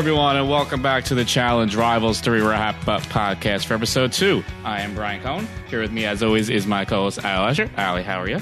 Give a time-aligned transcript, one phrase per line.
[0.00, 4.42] Everyone, and welcome back to the Challenge Rivals 3 Wrap Up podcast for episode 2.
[4.64, 5.46] I am Brian Cohn.
[5.68, 7.70] Here with me, as always, is my co host, Ali Lasher.
[7.76, 8.40] Ali, how are you?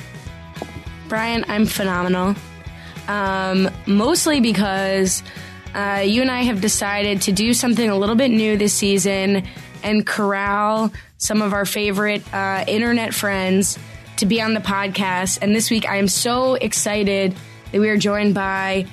[1.09, 2.37] Brian, I'm phenomenal.
[3.09, 5.25] Um, mostly because
[5.75, 9.43] uh, you and I have decided to do something a little bit new this season
[9.83, 13.81] and corral some of our favorite uh, internet friends
[14.19, 15.41] to be on the podcast.
[15.43, 17.35] And this week, I am so excited
[17.73, 18.87] that we are joined by,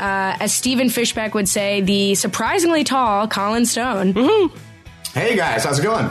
[0.00, 4.12] uh, as Stephen Fishbach would say, the surprisingly tall Colin Stone.
[5.14, 6.10] Hey guys, how's it going?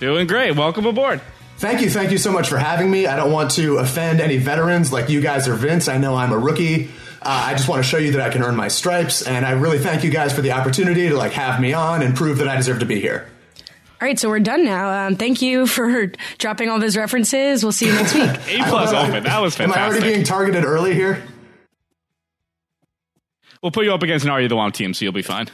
[0.00, 0.56] Doing great.
[0.56, 1.20] Welcome aboard.
[1.58, 3.06] Thank you, thank you so much for having me.
[3.06, 5.86] I don't want to offend any veterans like you guys or Vince.
[5.86, 6.88] I know I'm a rookie.
[7.24, 9.52] Uh, I just want to show you that I can earn my stripes, and I
[9.52, 12.48] really thank you guys for the opportunity to like have me on and prove that
[12.48, 13.28] I deserve to be here.
[14.00, 15.06] All right, so we're done now.
[15.06, 17.62] Um, thank you for dropping all those references.
[17.62, 18.24] We'll see you next week.
[18.60, 19.22] A plus open.
[19.22, 19.80] That was fantastic.
[19.80, 21.22] Am I already being targeted early here?
[23.62, 25.48] We'll put you up against an Are You the One team, so you'll be fine.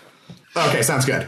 [0.56, 1.26] Okay, sounds good.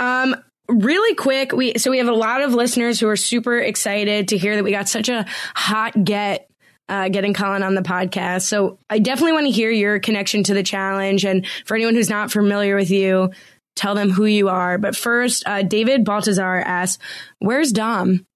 [0.00, 0.36] Um,
[0.68, 4.38] really quick, we so we have a lot of listeners who are super excited to
[4.38, 6.48] hear that we got such a hot get.
[6.86, 8.42] Uh, getting Colin on the podcast.
[8.42, 11.24] So I definitely want to hear your connection to the challenge.
[11.24, 13.30] And for anyone who's not familiar with you,
[13.74, 14.76] tell them who you are.
[14.76, 17.02] But first, uh, David Baltazar asks,
[17.38, 18.26] Where's Dom?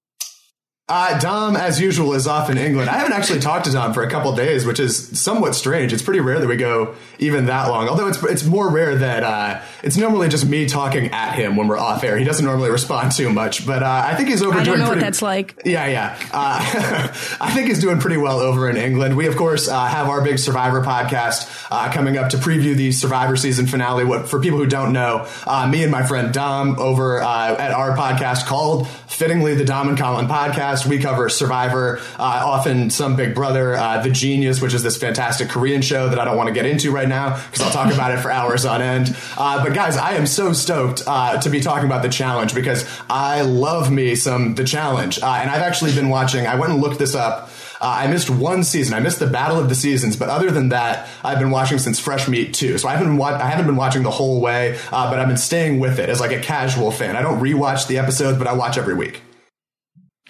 [0.89, 2.89] Uh, Dom, as usual, is off in England.
[2.89, 5.93] I haven't actually talked to Dom for a couple days, which is somewhat strange.
[5.93, 7.87] It's pretty rare that we go even that long.
[7.87, 11.67] Although it's it's more rare that uh, it's normally just me talking at him when
[11.67, 12.17] we're off air.
[12.17, 14.79] He doesn't normally respond too much, but uh, I think he's over I doing don't
[14.79, 15.05] know what pretty.
[15.05, 15.61] that's like.
[15.63, 16.17] Yeah, yeah.
[16.33, 16.59] Uh,
[17.39, 19.15] I think he's doing pretty well over in England.
[19.15, 22.91] We, of course, uh, have our big Survivor podcast uh, coming up to preview the
[22.91, 24.05] Survivor season finale.
[24.05, 27.71] What for people who don't know, uh, me and my friend Dom over uh, at
[27.71, 30.85] our podcast called fittingly the Dom and Colin podcast.
[30.85, 35.49] We cover Survivor, uh, often some Big Brother, uh, The Genius, which is this fantastic
[35.49, 38.11] Korean show that I don't want to get into right now because I'll talk about
[38.11, 39.15] it for hours on end.
[39.37, 42.87] Uh, but guys, I am so stoked uh, to be talking about the challenge because
[43.09, 46.45] I love me some the challenge, uh, and I've actually been watching.
[46.47, 47.49] I went and looked this up.
[47.81, 48.93] Uh, I missed one season.
[48.93, 51.99] I missed the Battle of the Seasons, but other than that, I've been watching since
[51.99, 52.77] Fresh Meat too.
[52.77, 55.27] So I haven't been wa- I haven't been watching the whole way, uh, but I've
[55.27, 57.15] been staying with it as like a casual fan.
[57.15, 59.21] I don't rewatch the episodes, but I watch every week.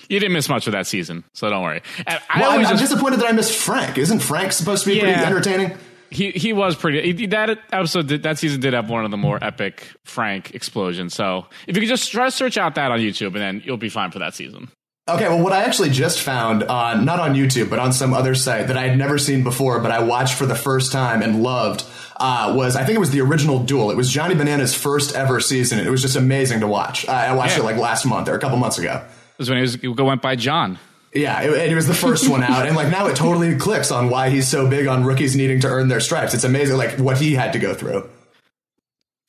[0.07, 1.81] You didn't miss much of that season, so don't worry.
[2.07, 3.97] I Well, I'm, always I'm just, disappointed that I missed Frank.
[3.97, 5.77] Isn't Frank supposed to be pretty entertaining?
[6.11, 7.13] he he was pretty.
[7.13, 11.13] he- That episode, did, that season did have one of the more epic Frank explosions.
[11.13, 13.77] So if you could just try to search out that on YouTube, and then you'll
[13.77, 14.69] be fine for that season.
[15.09, 18.35] Okay, well, what I actually just found on not on YouTube, but on some other
[18.35, 21.41] site that I had never seen before, but I watched for the first time and
[21.41, 21.83] loved,
[22.17, 23.89] uh, was I think it was the original Duel.
[23.91, 25.79] It was Johnny Banana's first ever season.
[25.79, 27.07] It was just amazing to watch.
[27.07, 27.63] Uh, I watched Yeah.
[27.63, 29.01] it like last month or a couple months ago.
[29.03, 30.77] It was when he was he went by John.
[31.13, 34.11] Yeah, it, it was the first one out, and like now it totally clicks on
[34.11, 36.35] why he's so big on rookies needing to earn their stripes.
[36.35, 38.07] It's amazing, like what he had to go through.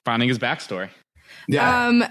[0.04, 0.90] Finding his backstory.
[1.48, 2.04] Yeah, Um,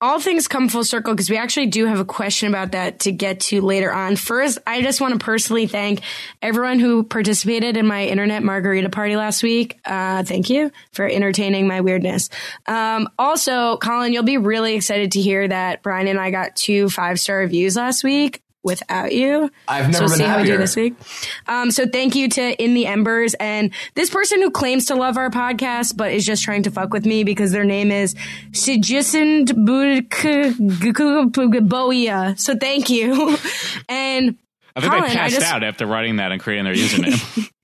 [0.00, 3.12] all things come full circle because we actually do have a question about that to
[3.12, 4.16] get to later on.
[4.16, 6.00] First, I just want to personally thank
[6.42, 9.78] everyone who participated in my internet margarita party last week.
[9.84, 12.28] Uh, thank you for entertaining my weirdness.
[12.66, 16.90] Um, also, Colin, you'll be really excited to hear that Brian and I got two
[16.90, 19.50] five star reviews last week without you.
[19.68, 20.94] I've never so been see how we do this week.
[21.46, 25.16] Um, so thank you to In the Embers and this person who claims to love
[25.16, 28.14] our podcast, but is just trying to fuck with me because their name is
[28.52, 30.08] Sigismund Boia.
[32.38, 33.36] So thank you.
[33.88, 34.36] And
[34.74, 37.50] I think Colin, they passed just- out after writing that and creating their username.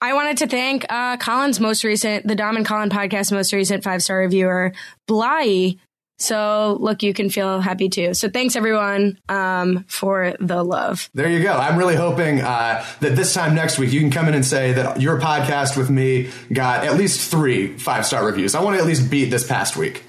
[0.00, 3.84] I wanted to thank uh, Colin's most recent, the Dom and Colin podcast most recent
[3.84, 4.72] five star reviewer,
[5.06, 5.76] Bly.
[6.22, 8.14] So look, you can feel happy too.
[8.14, 11.10] So thanks everyone um, for the love.
[11.14, 11.52] there you go.
[11.52, 14.72] I'm really hoping uh, that this time next week you can come in and say
[14.74, 18.54] that your podcast with me got at least three five star reviews.
[18.54, 20.04] I want to at least beat this past week.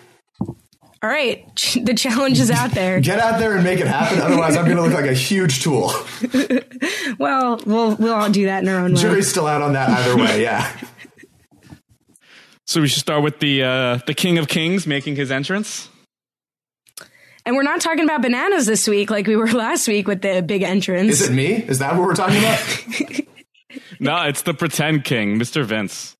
[1.02, 1.44] All right,
[1.82, 3.00] the challenge is out there.
[3.00, 4.22] Get out there and make it happen.
[4.22, 5.92] Otherwise, I'm going to look like a huge tool.
[7.20, 9.02] Well, we'll we'll all do that in our own way.
[9.02, 10.42] Jury's still out on that either way.
[10.42, 10.70] Yeah.
[12.66, 15.90] So we should start with the uh, the King of Kings making his entrance.
[17.46, 20.42] And we're not talking about bananas this week like we were last week with the
[20.42, 21.22] big entrance.
[21.22, 21.54] Is it me?
[21.54, 23.20] Is that what we're talking about?
[24.00, 25.64] no, it's the pretend king, Mr.
[25.66, 26.16] Vince.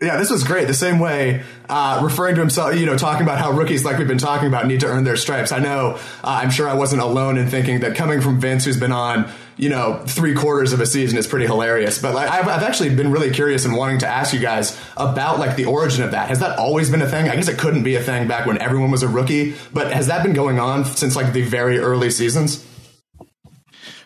[0.00, 0.68] Yeah, this was great.
[0.68, 4.06] The same way, uh, referring to himself, you know, talking about how rookies, like we've
[4.06, 5.50] been talking about, need to earn their stripes.
[5.50, 8.78] I know, uh, I'm sure I wasn't alone in thinking that coming from Vince, who's
[8.78, 12.00] been on, you know, three quarters of a season, is pretty hilarious.
[12.00, 15.38] But like, I've, I've actually been really curious and wanting to ask you guys about
[15.38, 16.28] like the origin of that.
[16.28, 17.28] Has that always been a thing?
[17.28, 20.06] I guess it couldn't be a thing back when everyone was a rookie, but has
[20.06, 22.64] that been going on since like the very early seasons?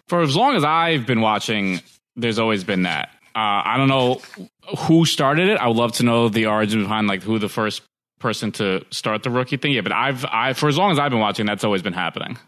[0.08, 1.80] For as long as I've been watching,
[2.16, 3.10] there's always been that.
[3.34, 4.20] Uh, I don't know
[4.78, 5.58] who started it.
[5.58, 7.82] I would love to know the origin behind like who the first
[8.18, 9.72] person to start the rookie thing.
[9.72, 12.38] Yeah, but I've I for as long as I've been watching, that's always been happening.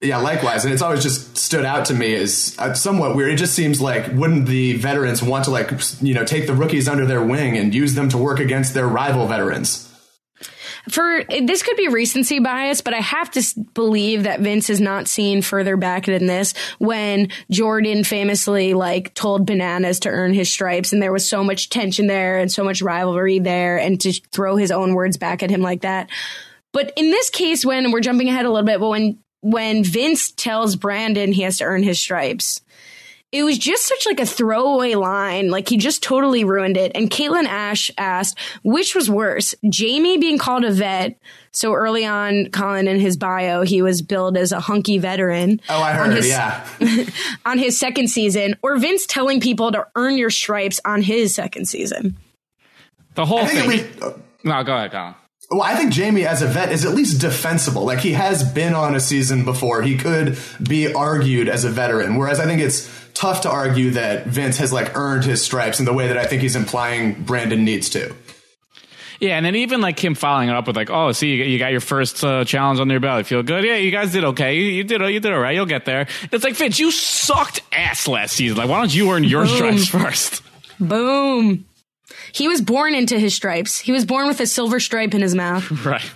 [0.00, 3.32] Yeah, likewise, and it's always just stood out to me as uh, somewhat weird.
[3.32, 5.70] It just seems like wouldn't the veterans want to like
[6.02, 8.86] you know take the rookies under their wing and use them to work against their
[8.86, 9.90] rival veterans?
[10.88, 15.08] for this could be recency bias, but I have to believe that Vince is not
[15.08, 20.92] seen further back than this when Jordan famously like told Bananas to earn his stripes
[20.92, 24.56] and there was so much tension there and so much rivalry there and to throw
[24.56, 26.10] his own words back at him like that.
[26.72, 30.32] But in this case, when we're jumping ahead a little bit, but when when Vince
[30.32, 32.62] tells Brandon he has to earn his stripes,
[33.30, 35.50] it was just such like a throwaway line.
[35.50, 36.92] Like he just totally ruined it.
[36.94, 41.18] And Caitlin Ash asked, which was worse, Jamie being called a vet.
[41.52, 45.60] So early on, Colin in his bio, he was billed as a hunky veteran.
[45.68, 46.66] Oh, I heard, his, yeah.
[47.46, 51.66] on his second season, or Vince telling people to earn your stripes on his second
[51.66, 52.16] season.
[53.14, 53.68] The whole thing.
[53.68, 54.12] We, uh,
[54.42, 55.14] no, go ahead, Colin.
[55.50, 57.84] Well, I think Jamie as a vet is at least defensible.
[57.84, 59.82] Like he has been on a season before.
[59.82, 62.16] He could be argued as a veteran.
[62.16, 65.84] Whereas I think it's tough to argue that Vince has like earned his stripes in
[65.84, 68.14] the way that I think he's implying Brandon needs to.
[69.20, 71.70] Yeah, and then even like him following it up with like, "Oh, see, you got
[71.70, 73.18] your first uh, challenge on your belt.
[73.20, 73.64] You feel good?
[73.64, 74.56] Yeah, you guys did okay.
[74.56, 75.54] You, you did, you did all right.
[75.54, 78.58] You'll get there." It's like Vince, you sucked ass last season.
[78.58, 79.78] Like, why don't you earn your Boom.
[79.78, 80.42] stripes first?
[80.80, 81.64] Boom.
[82.32, 83.78] He was born into his stripes.
[83.78, 85.70] He was born with a silver stripe in his mouth.
[85.84, 86.10] Right.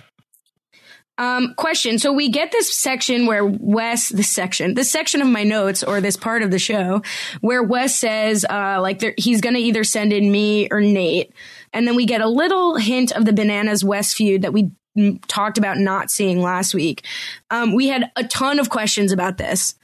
[1.19, 1.99] Um, question.
[1.99, 5.99] So we get this section where Wes, this section, this section of my notes or
[5.99, 7.01] this part of the show
[7.41, 11.33] where Wes says, uh, like he's going to either send in me or Nate.
[11.73, 14.71] And then we get a little hint of the Bananas Wes feud that we
[15.27, 17.05] talked about not seeing last week.
[17.49, 19.75] Um, we had a ton of questions about this.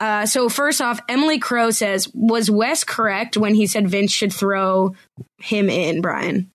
[0.00, 4.32] Uh, so first off, Emily Crow says, was Wes correct when he said Vince should
[4.32, 4.94] throw
[5.38, 6.50] him in, Brian?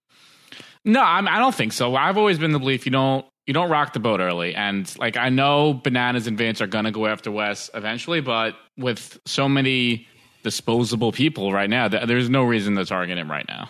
[0.84, 1.96] No, I'm, I do not think so.
[1.96, 4.56] I've always been the belief you don't you don't rock the boat early.
[4.56, 9.20] And like I know Bananas and Vince are gonna go after Wes eventually, but with
[9.26, 10.08] so many
[10.44, 13.70] disposable people right now, there's no reason to target him right now.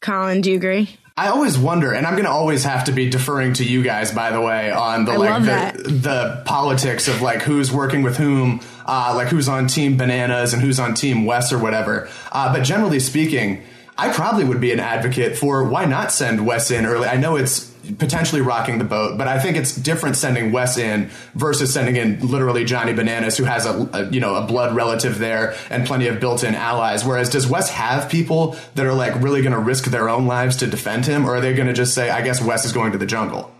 [0.00, 0.96] Colin, do you agree?
[1.20, 4.10] I always wonder, and I'm going to always have to be deferring to you guys,
[4.10, 5.42] by the way, on the I like
[5.76, 10.54] the, the, politics of like who's working with whom, uh, like who's on Team Bananas
[10.54, 12.08] and who's on Team Wes or whatever.
[12.32, 13.62] Uh, but generally speaking,
[13.98, 17.06] I probably would be an advocate for why not send Wes in early.
[17.06, 21.10] I know it's potentially rocking the boat, but I think it's different sending Wes in
[21.34, 25.18] versus sending in literally Johnny Bananas, who has a, a, you know a blood relative
[25.18, 27.04] there and plenty of built-in allies.
[27.04, 30.56] Whereas, does Wes have people that are like really going to risk their own lives
[30.56, 32.92] to defend him, or are they going to just say, "I guess Wes is going
[32.92, 33.52] to the jungle"?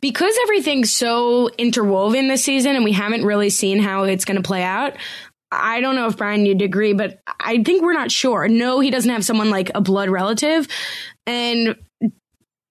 [0.00, 4.42] Because everything's so interwoven this season, and we haven't really seen how it's going to
[4.42, 4.94] play out.
[5.50, 8.48] I don't know if Brian you'd agree, but I think we're not sure.
[8.48, 10.68] No, he doesn't have someone like a blood relative.
[11.26, 11.76] And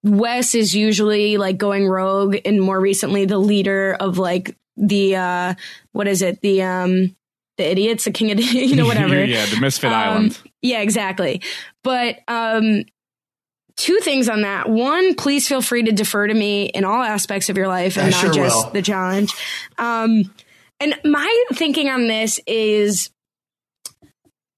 [0.07, 5.53] Wes is usually like going rogue and more recently the leader of like the uh
[5.91, 6.41] what is it?
[6.41, 7.15] The um
[7.57, 9.23] the idiots, the king of you know whatever.
[9.25, 10.39] yeah, the misfit um, island.
[10.61, 11.41] Yeah, exactly.
[11.83, 12.83] But um
[13.75, 14.69] two things on that.
[14.69, 18.07] One, please feel free to defer to me in all aspects of your life and
[18.07, 18.73] I not sure just will.
[18.73, 19.33] the challenge.
[19.77, 20.33] Um
[20.79, 23.09] and my thinking on this is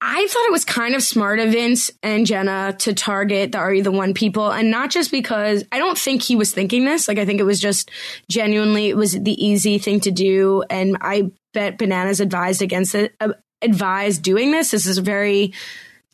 [0.01, 3.73] I thought it was kind of smart of Vince and Jenna to target the Are
[3.73, 4.49] You the One people.
[4.49, 7.07] And not just because I don't think he was thinking this.
[7.07, 7.91] Like, I think it was just
[8.29, 10.63] genuinely, it was the easy thing to do.
[10.69, 14.71] And I bet Bananas advised against it, uh, advised doing this.
[14.71, 15.53] This is a very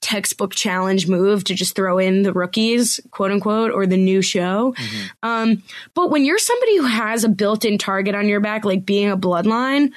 [0.01, 4.73] textbook challenge move to just throw in the rookies, quote unquote, or the new show.
[4.77, 5.07] Mm-hmm.
[5.23, 5.63] Um,
[5.93, 9.09] but when you're somebody who has a built in target on your back, like being
[9.09, 9.91] a bloodline,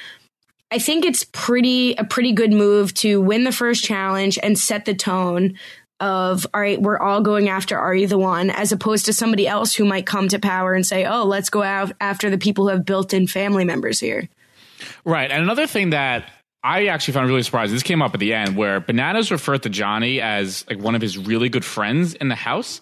[0.71, 4.85] I think it's pretty a pretty good move to win the first challenge and set
[4.85, 5.55] the tone
[6.01, 9.49] of all right, we're all going after Are You the One, as opposed to somebody
[9.49, 12.65] else who might come to power and say, Oh, let's go out after the people
[12.65, 14.29] who have built in family members here.
[15.05, 15.31] Right.
[15.31, 16.31] And another thing that
[16.63, 17.75] I actually found really surprising.
[17.75, 21.03] This came up at the end where Bananas referred to Johnny as like one of
[21.03, 22.81] his really good friends in the house.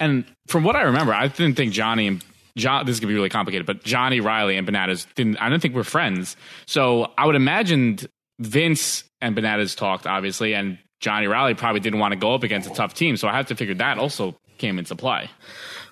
[0.00, 2.24] And from what I remember, I didn't think Johnny and
[2.58, 5.36] John, this is gonna be really complicated, but Johnny Riley and Bananas didn't.
[5.38, 6.36] I don't think we're friends.
[6.66, 7.98] So I would imagine
[8.38, 12.70] Vince and Bananas talked obviously, and Johnny Riley probably didn't want to go up against
[12.70, 13.16] a tough team.
[13.16, 15.30] So I have to figure that also came into play.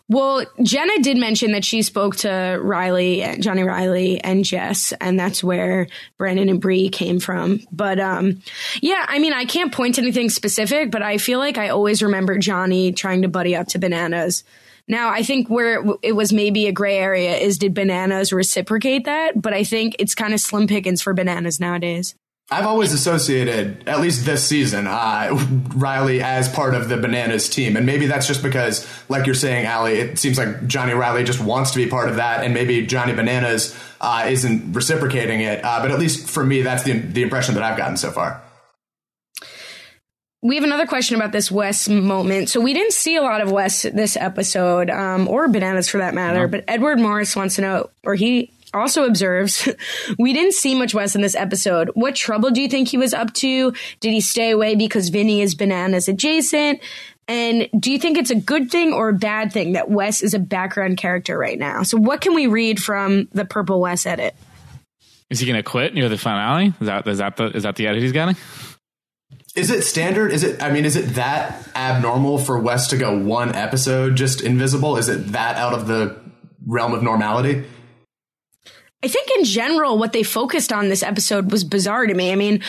[0.09, 5.43] Well, Jenna did mention that she spoke to Riley, Johnny Riley, and Jess, and that's
[5.43, 7.61] where Brandon and Bree came from.
[7.73, 8.41] But um,
[8.81, 12.05] yeah, I mean, I can't point to anything specific, but I feel like I always
[12.05, 14.45] remember Johnny trying to buddy up to Bananas.
[14.89, 19.41] Now, I think where it was maybe a gray area is did Bananas reciprocate that?
[19.41, 22.15] But I think it's kind of slim pickings for Bananas nowadays.
[22.49, 25.37] I've always associated, at least this season, uh,
[25.75, 27.77] Riley as part of the Bananas team.
[27.77, 31.41] And maybe that's just because, like you're saying, Allie, it seems like Johnny Riley just
[31.41, 35.65] wants to be part of that, and maybe Johnny Bananas uh, isn't reciprocating it.
[35.65, 38.41] Uh, but at least for me, that's the, the impression that I've gotten so far.
[40.47, 42.49] We have another question about this Wes moment.
[42.51, 46.15] So we didn't see a lot of Wes this episode, um, or Bananas for that
[46.15, 46.47] matter.
[46.47, 46.47] No.
[46.47, 49.69] But Edward Morris wants to know, or he also observes,
[50.21, 51.91] we didn't see much Wes in this episode.
[51.95, 53.73] What trouble do you think he was up to?
[53.99, 56.79] Did he stay away because Vinny is bananas adjacent?
[57.27, 60.33] And do you think it's a good thing or a bad thing that Wes is
[60.33, 61.83] a background character right now?
[61.83, 64.37] So what can we read from the Purple Wes edit?
[65.29, 66.73] Is he going to quit near the finale?
[66.81, 68.37] Is that is that the is that the edit he's getting?
[69.57, 70.33] Is it standard?
[70.33, 70.63] Is it?
[70.63, 74.99] I mean, is it that abnormal for Wes to go one episode just invisible?
[74.99, 76.21] Is it that out of the
[76.67, 77.65] realm of normality?
[79.03, 82.33] I think in general, what they focused on this episode was bizarre to me.
[82.33, 82.63] I mean,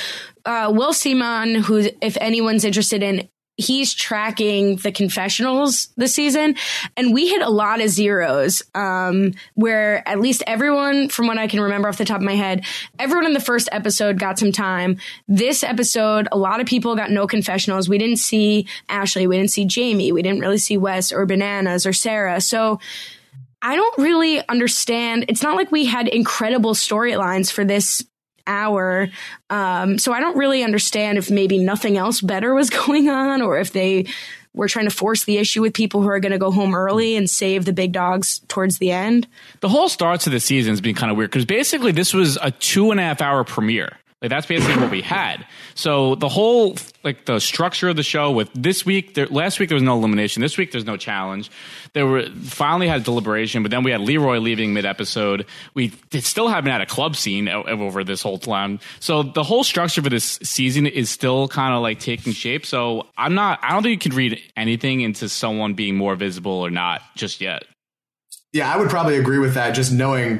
[0.45, 3.27] uh, Will Simon, who, if anyone's interested in,
[3.57, 6.55] he's tracking the confessionals this season,
[6.95, 8.61] and we hit a lot of zeros.
[8.75, 12.35] Um, where at least everyone, from what I can remember off the top of my
[12.35, 12.63] head,
[12.99, 14.97] everyone in the first episode got some time.
[15.27, 17.89] This episode, a lot of people got no confessionals.
[17.89, 21.85] We didn't see Ashley, we didn't see Jamie, we didn't really see Wes or Bananas
[21.85, 22.39] or Sarah.
[22.39, 22.79] So
[23.61, 25.25] I don't really understand.
[25.29, 28.05] It's not like we had incredible storylines for this
[28.47, 29.09] hour.
[29.49, 33.59] Um, so I don't really understand if maybe nothing else better was going on or
[33.59, 34.05] if they
[34.53, 37.15] were trying to force the issue with people who are going to go home early
[37.15, 39.27] and save the big dogs towards the end.
[39.59, 42.37] The whole starts of the season has been kind of weird because basically this was
[42.41, 43.97] a two and a half hour premiere.
[44.19, 45.45] Like that's basically what we had.
[45.75, 49.69] So the whole like the structure of the show with this week, there, last week
[49.69, 50.41] there was no elimination.
[50.41, 51.51] This week there's no challenge.
[51.93, 55.45] There were finally had deliberation, but then we had Leroy leaving mid episode.
[55.75, 58.79] We still haven't had a club scene over this whole time.
[58.99, 62.65] So the whole structure for this season is still kind of like taking shape.
[62.65, 63.59] So I'm not.
[63.61, 67.39] I don't think you can read anything into someone being more visible or not just
[67.39, 67.65] yet.
[68.57, 69.75] Yeah, I would probably agree with that.
[69.75, 70.39] Just knowing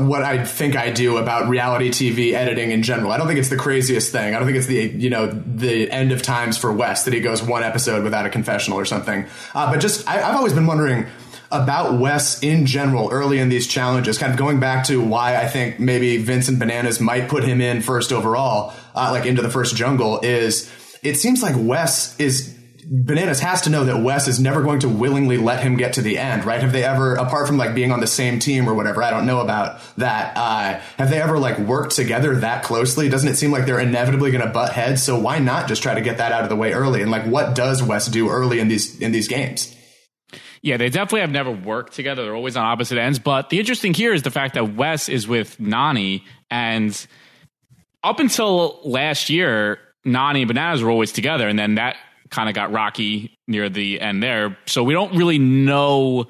[0.00, 3.12] what I think I do about reality TV editing in general.
[3.12, 4.34] I don't think it's the craziest thing.
[4.34, 7.20] I don't think it's the you know the end of times for Wes that he
[7.20, 9.26] goes one episode without a confessional or something.
[9.54, 11.06] Uh, but just I, I've always been wondering
[11.52, 15.46] about Wes in general early in these challenges, kind of going back to why I
[15.46, 19.76] think maybe Vincent Bananas might put him in first overall, uh, like into the first
[19.76, 20.68] jungle, is
[21.04, 22.55] it seems like Wes is
[22.88, 26.02] Bananas has to know that Wes is never going to willingly let him get to
[26.02, 26.60] the end, right?
[26.60, 29.26] Have they ever, apart from like being on the same team or whatever, I don't
[29.26, 30.36] know about that.
[30.36, 33.08] Uh, have they ever like worked together that closely?
[33.08, 35.02] Doesn't it seem like they're inevitably going to butt heads?
[35.02, 37.02] So why not just try to get that out of the way early?
[37.02, 39.74] And like, what does Wes do early in these in these games?
[40.62, 42.22] Yeah, they definitely have never worked together.
[42.22, 43.18] They're always on opposite ends.
[43.18, 47.06] But the interesting here is the fact that Wes is with Nany and
[48.04, 51.96] up until last year, Nany and Bananas were always together, and then that
[52.30, 54.56] kind of got rocky near the end there.
[54.66, 56.26] So we don't really know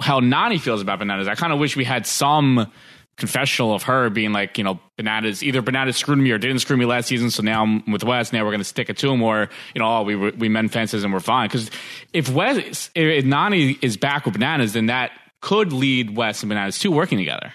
[0.00, 1.28] how Nany feels about bananas.
[1.28, 2.70] I kind of wish we had some
[3.16, 6.76] confessional of her being like, you know, bananas, either bananas screwed me or didn't screw
[6.76, 7.30] me last season.
[7.30, 8.32] So now I'm with Wes.
[8.32, 10.72] Now we're going to stick it to him or, you know, oh, we, we mend
[10.72, 11.48] fences and we're fine.
[11.48, 11.70] Cause
[12.12, 16.78] if Wes, if Nany is back with bananas, then that could lead Wes and bananas
[16.80, 17.52] to working together.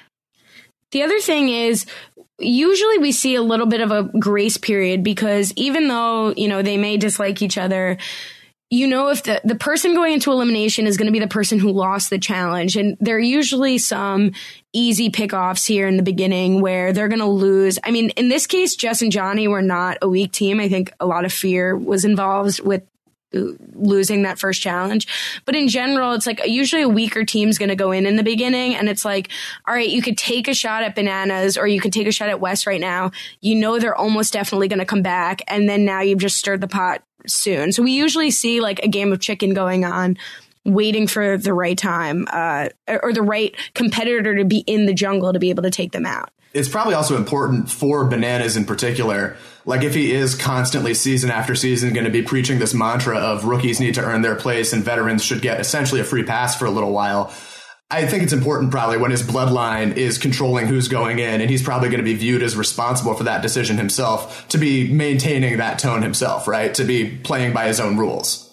[0.92, 1.86] The other thing is
[2.40, 6.62] usually we see a little bit of a grace period because even though, you know,
[6.62, 7.98] they may dislike each other,
[8.72, 11.60] you know if the, the person going into elimination is going to be the person
[11.60, 12.78] who lost the challenge.
[12.78, 14.32] And there are usually some
[14.72, 17.78] easy pickoffs here in the beginning where they're going to lose.
[17.84, 20.62] I mean in this case jess and johnny were not a weak team.
[20.62, 22.84] I think a lot of fear was involved with
[23.34, 25.08] losing that first challenge.
[25.46, 28.24] But in general, it's like usually a weaker team's going to go in in the
[28.24, 29.30] beginning and it's like,
[29.68, 32.30] all right, you could take a shot at bananas or you could take a shot
[32.30, 33.12] at Wes right now.
[33.40, 35.42] You know, they're almost definitely going to come back.
[35.48, 37.72] And then now you've just stirred the pot soon.
[37.72, 40.18] So we usually see like a game of chicken going on
[40.66, 45.34] waiting for the right time uh, or the right competitor to be in the jungle
[45.34, 46.30] to be able to take them out.
[46.54, 49.38] it's probably also important for bananas in particular.
[49.66, 53.46] Like if he is constantly season after season going to be preaching this mantra of
[53.46, 56.66] rookies need to earn their place and veterans should get essentially a free pass for
[56.66, 57.32] a little while.
[57.92, 61.62] I think it's important probably when his bloodline is controlling who's going in and he's
[61.62, 65.78] probably going to be viewed as responsible for that decision himself to be maintaining that
[65.78, 66.74] tone himself, right?
[66.76, 68.48] To be playing by his own rules.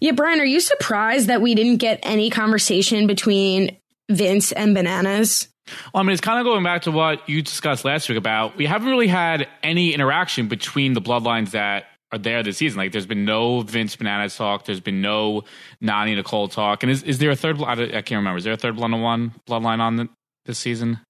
[0.00, 3.76] Yeah, Brian, are you surprised that we didn't get any conversation between
[4.08, 5.48] Vince and Bananas?
[5.92, 8.56] Well, I mean, it's kind of going back to what you discussed last week about
[8.56, 12.78] we haven't really had any interaction between the bloodlines that are there this season.
[12.78, 14.64] Like, there's been no Vince Bananas talk.
[14.64, 15.42] There's been no
[15.82, 16.82] Nany Nicole talk.
[16.82, 17.60] And is, is there a third?
[17.62, 18.38] I can't remember.
[18.38, 20.08] Is there a third blood one bloodline on the,
[20.44, 21.00] this season?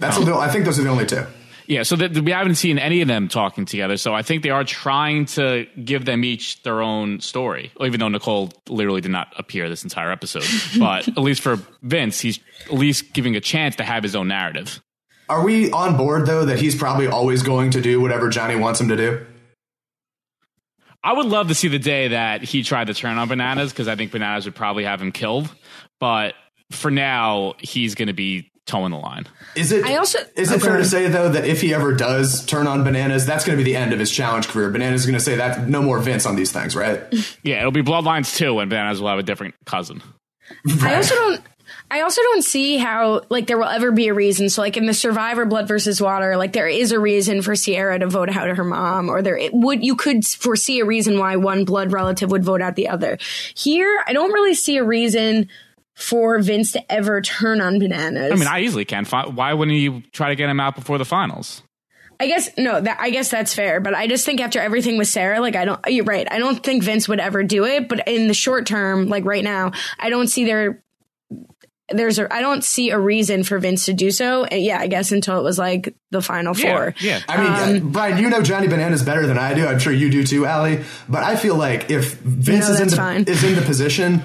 [0.00, 1.24] That's the, I think those are the only two.
[1.66, 3.96] Yeah, so the, we haven't seen any of them talking together.
[3.96, 7.72] So I think they are trying to give them each their own story.
[7.80, 10.44] Even though Nicole literally did not appear this entire episode,
[10.78, 14.28] but at least for Vince, he's at least giving a chance to have his own
[14.28, 14.82] narrative.
[15.28, 18.80] Are we on board though that he's probably always going to do whatever Johnny wants
[18.80, 19.26] him to do?
[21.02, 23.88] I would love to see the day that he tried to turn on bananas because
[23.88, 25.54] I think bananas would probably have him killed.
[26.00, 26.34] But
[26.70, 29.26] for now, he's going to be toeing the line.
[29.54, 29.84] Is it?
[29.84, 30.66] I also is it okay.
[30.66, 33.64] fair to say though that if he ever does turn on bananas, that's going to
[33.64, 34.70] be the end of his challenge career?
[34.70, 37.02] Bananas is going to say that no more Vince on these things, right?
[37.42, 40.02] yeah, it'll be Bloodlines too, and bananas will have a different cousin.
[40.64, 40.92] Right.
[40.92, 41.40] I also don't.
[41.90, 44.48] I also don't see how like there will ever be a reason.
[44.48, 47.98] So like in the Survivor Blood versus Water, like there is a reason for Sierra
[47.98, 51.64] to vote out her mom, or there would you could foresee a reason why one
[51.64, 53.18] blood relative would vote out the other.
[53.54, 55.48] Here, I don't really see a reason
[55.94, 58.32] for Vince to ever turn on bananas.
[58.32, 59.04] I mean, I easily can.
[59.04, 61.62] Why wouldn't you try to get him out before the finals?
[62.20, 65.08] I guess no, that I guess that's fair, but I just think after everything with
[65.08, 66.30] Sarah, like I don't you're right.
[66.30, 69.42] I don't think Vince would ever do it, but in the short term, like right
[69.42, 70.84] now, I don't see there
[71.90, 74.44] there's a I don't see a reason for Vince to do so.
[74.44, 76.94] And yeah, I guess until it was like the final four.
[77.00, 77.20] Yeah.
[77.28, 79.66] I mean, um, Brian, you know Johnny Bananas better than I do.
[79.66, 80.82] I'm sure you do too, Allie.
[81.08, 82.88] But I feel like if Vince no, is in
[83.24, 84.22] the, is in the position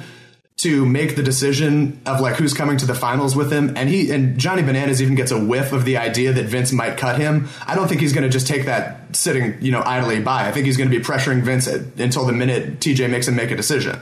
[0.59, 4.11] to make the decision of like who's coming to the finals with him and he
[4.11, 7.47] and Johnny Bananas even gets a whiff of the idea that Vince might cut him.
[7.65, 10.47] I don't think he's going to just take that sitting, you know, idly by.
[10.47, 13.51] I think he's going to be pressuring Vince until the minute TJ makes him make
[13.51, 14.01] a decision.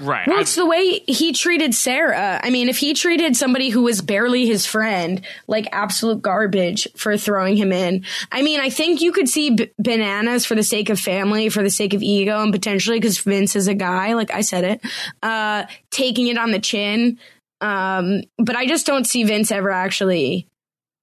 [0.00, 0.26] Right.
[0.26, 2.40] Well, it's the way he treated Sarah.
[2.42, 7.16] I mean, if he treated somebody who was barely his friend like absolute garbage for
[7.16, 10.88] throwing him in, I mean, I think you could see b- bananas for the sake
[10.90, 14.32] of family, for the sake of ego, and potentially because Vince is a guy, like
[14.32, 14.80] I said it,
[15.22, 17.18] uh, taking it on the chin.
[17.60, 20.46] Um, but I just don't see Vince ever actually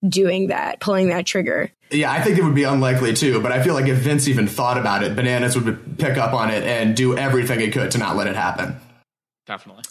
[0.07, 1.71] doing that, pulling that trigger.
[1.91, 4.47] Yeah, I think it would be unlikely too, but I feel like if Vince even
[4.47, 7.97] thought about it, Bananas would pick up on it and do everything it could to
[7.97, 8.79] not let it happen.
[9.45, 9.83] Definitely.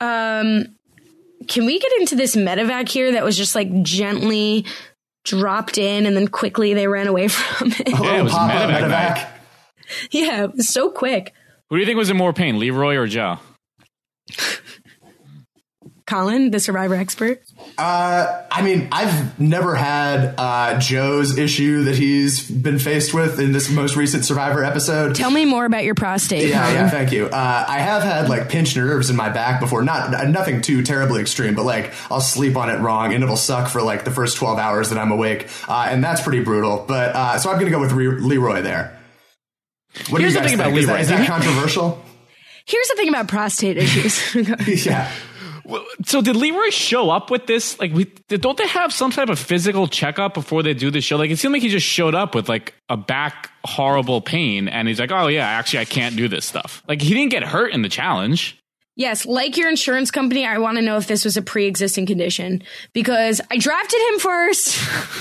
[0.00, 0.76] Um,
[1.46, 4.64] can we get into this medevac here that was just like gently
[5.24, 7.88] dropped in and then quickly they ran away from it?
[7.88, 8.82] Yeah, it was medevac.
[9.16, 9.28] medevac.
[10.10, 11.32] Yeah, it was so quick.
[11.70, 13.38] Who do you think was in more pain, Leroy or Joe?
[16.08, 17.42] Colin, the survivor expert?
[17.76, 23.52] Uh, I mean, I've never had uh, Joe's issue that he's been faced with in
[23.52, 25.14] this most recent survivor episode.
[25.14, 26.48] Tell me more about your prostate.
[26.48, 26.74] Yeah, Colin.
[26.76, 27.26] yeah, thank you.
[27.26, 29.82] Uh, I have had like pinched nerves in my back before.
[29.82, 33.68] Not nothing too terribly extreme, but like I'll sleep on it wrong and it'll suck
[33.68, 36.86] for like the first twelve hours that I'm awake, uh, and that's pretty brutal.
[36.88, 38.98] But uh, so I'm going to go with Re- Leroy there.
[40.08, 40.60] What Here's do you guys the thing think?
[40.60, 41.00] about Leroy.
[41.00, 42.02] Is that, is that controversial?
[42.64, 44.34] Here's the thing about prostate issues.
[44.86, 45.10] yeah.
[46.04, 47.78] So did Leroy show up with this?
[47.78, 51.16] Like, we, don't they have some type of physical checkup before they do the show?
[51.16, 54.88] Like, it seemed like he just showed up with like a back horrible pain, and
[54.88, 57.72] he's like, "Oh yeah, actually, I can't do this stuff." Like, he didn't get hurt
[57.72, 58.58] in the challenge.
[58.96, 62.62] Yes, like your insurance company, I want to know if this was a pre-existing condition
[62.92, 64.76] because I drafted him first.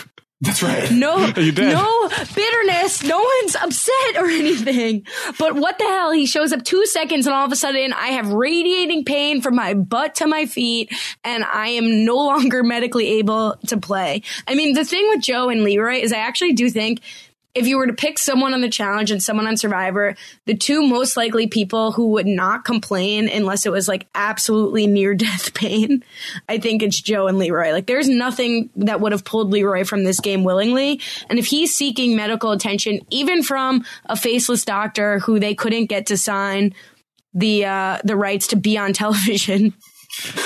[0.39, 0.91] That's right.
[0.91, 3.03] No, no bitterness.
[3.03, 5.05] No one's upset or anything.
[5.39, 6.11] But what the hell?
[6.11, 9.55] He shows up two seconds and all of a sudden I have radiating pain from
[9.55, 14.21] my butt to my feet and I am no longer medically able to play.
[14.47, 17.01] I mean, the thing with Joe and Leroy is I actually do think
[17.57, 20.15] if you were to pick someone on the challenge and someone on Survivor,
[20.45, 25.15] the two most likely people who would not complain unless it was like absolutely near
[25.15, 26.03] death pain,
[26.47, 27.71] I think it's Joe and Leroy.
[27.71, 31.01] Like there's nothing that would have pulled Leroy from this game willingly.
[31.31, 36.05] And if he's seeking medical attention, even from a faceless doctor who they couldn't get
[36.07, 36.75] to sign
[37.33, 39.73] the uh, the rights to be on television,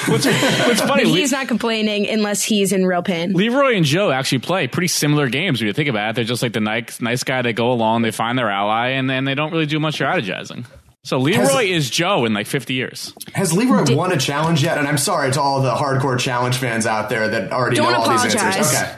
[0.08, 1.06] What's, what's funny?
[1.10, 3.34] he's not complaining unless he's in real pain.
[3.34, 6.16] Leroy and Joe actually play pretty similar games when you think about it.
[6.16, 7.42] They're just like the nice, nice guy.
[7.42, 10.66] They go along, they find their ally, and then they don't really do much strategizing.
[11.04, 13.14] So Leroy is Joe in like 50 years.
[13.34, 14.78] Has Leroy won a challenge yet?
[14.78, 18.00] And I'm sorry to all the hardcore challenge fans out there that already Don't know
[18.00, 18.58] all these apologize.
[18.58, 18.78] answers.
[18.78, 18.96] Okay.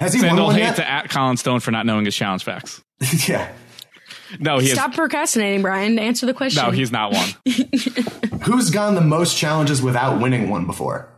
[0.00, 0.76] Has he won Sandal one hate yet?
[0.76, 2.82] to at Colin Stone for not knowing his challenge facts.
[3.28, 3.50] yeah.
[4.40, 5.98] No, he Stop procrastinating, Brian.
[5.98, 6.64] Answer the question.
[6.64, 7.28] No, he's not one.
[8.42, 11.08] Who's gone the most challenges without winning one before?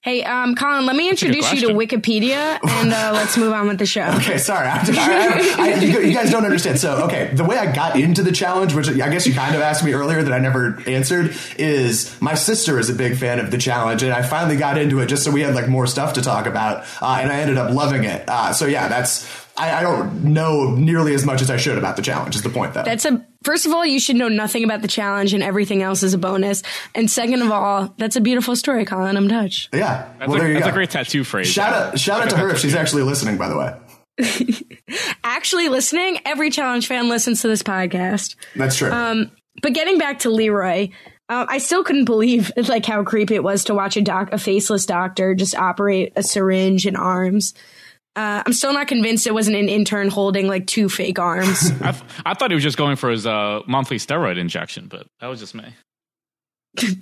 [0.00, 3.78] Hey, um, Colin, let me introduce you to Wikipedia and uh, let's move on with
[3.78, 4.08] the show.
[4.18, 4.68] Okay, sorry.
[4.68, 6.78] I, I, I, you, you guys don't understand.
[6.78, 9.60] So, okay, the way I got into the challenge, which I guess you kind of
[9.60, 13.50] asked me earlier that I never answered, is my sister is a big fan of
[13.50, 16.14] the challenge, and I finally got into it just so we had like more stuff
[16.14, 18.24] to talk about, uh, and I ended up loving it.
[18.28, 19.47] Uh, so yeah, that's.
[19.58, 22.36] I, I don't know nearly as much as I should about the challenge.
[22.36, 22.82] Is the point though?
[22.84, 26.02] That's a first of all, you should know nothing about the challenge and everything else
[26.02, 26.62] is a bonus.
[26.94, 29.16] And second of all, that's a beautiful story, Colin.
[29.16, 29.74] I'm touched.
[29.74, 30.12] yeah.
[30.18, 30.70] That's, well, a, there you that's go.
[30.70, 31.48] a great tattoo phrase.
[31.48, 31.98] Shout out!
[31.98, 33.36] Shout out to her if she's actually listening.
[33.36, 33.74] By the way,
[35.24, 38.36] Actually listening, every challenge fan listens to this podcast.
[38.56, 38.90] that's true.
[38.90, 39.30] Um,
[39.62, 40.88] but getting back to Leroy,
[41.28, 44.38] uh, I still couldn't believe like how creepy it was to watch a doc, a
[44.38, 47.54] faceless doctor, just operate a syringe and arms.
[48.18, 51.70] Uh, I'm still not convinced it wasn't an intern holding like two fake arms.
[51.80, 55.28] I, I thought he was just going for his uh, monthly steroid injection, but that
[55.28, 55.72] was just me.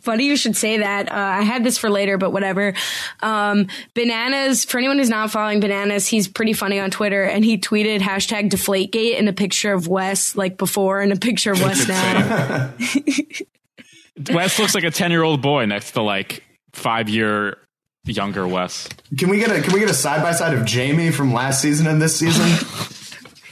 [0.02, 1.11] Funny you should say that.
[1.11, 2.74] Uh, I had this for later, but whatever.
[3.20, 4.66] Um, bananas.
[4.66, 8.50] For anyone who's not following bananas, he's pretty funny on Twitter, and he tweeted hashtag
[8.50, 12.74] Deflategate and a picture of Wes like before and a picture of Wes now.
[14.35, 16.42] Wes looks like a 10 year old boy next to like
[16.74, 17.57] five year
[18.08, 18.88] younger Wes.
[19.18, 21.60] can we get a Can we get a side by side of Jamie from last
[21.60, 22.46] season and this season?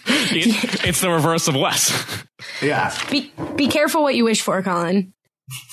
[0.06, 2.24] It- it's the reverse of Wes.
[2.62, 2.94] yeah.
[3.10, 5.12] be be careful what you wish for, Colin.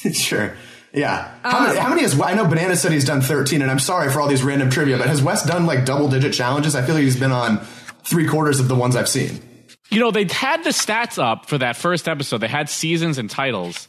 [0.13, 0.55] Sure.
[0.93, 1.33] Yeah.
[1.43, 4.11] How, many, how many has I know Banana said he's done 13, and I'm sorry
[4.11, 6.75] for all these random trivia, but has Wes done like double digit challenges?
[6.75, 7.59] I feel like he's been on
[8.05, 9.41] three quarters of the ones I've seen.
[9.89, 12.37] You know, they had the stats up for that first episode.
[12.39, 13.87] They had seasons and titles.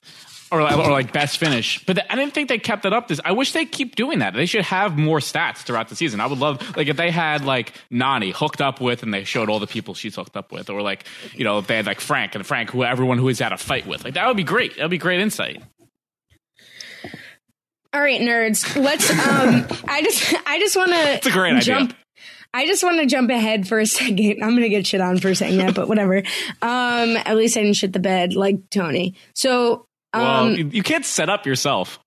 [0.53, 3.09] Or, or like best finish, but I didn't think they kept it up.
[3.09, 4.35] This I wish they keep doing that.
[4.35, 6.21] They should have more stats throughout the season.
[6.21, 9.49] I would love like if they had like Nany hooked up with, and they showed
[9.49, 12.01] all the people she's hooked up with, or like you know if they had like
[12.01, 14.05] Frank and Frank, who everyone who he's had a fight with.
[14.05, 14.77] Like that would be great.
[14.77, 15.62] That would be great insight.
[17.95, 18.77] All right, nerds.
[18.77, 19.11] Let's.
[19.11, 20.97] Um, I just, I just want to.
[21.15, 21.62] It's a great idea.
[21.62, 21.95] jump.
[22.55, 24.43] I just want to jump ahead for a second.
[24.43, 26.19] I'm gonna get shit on for saying that, but whatever.
[26.61, 29.15] Um, at least I didn't shit the bed like Tony.
[29.35, 31.98] So, Well, you, you can't set up yourself.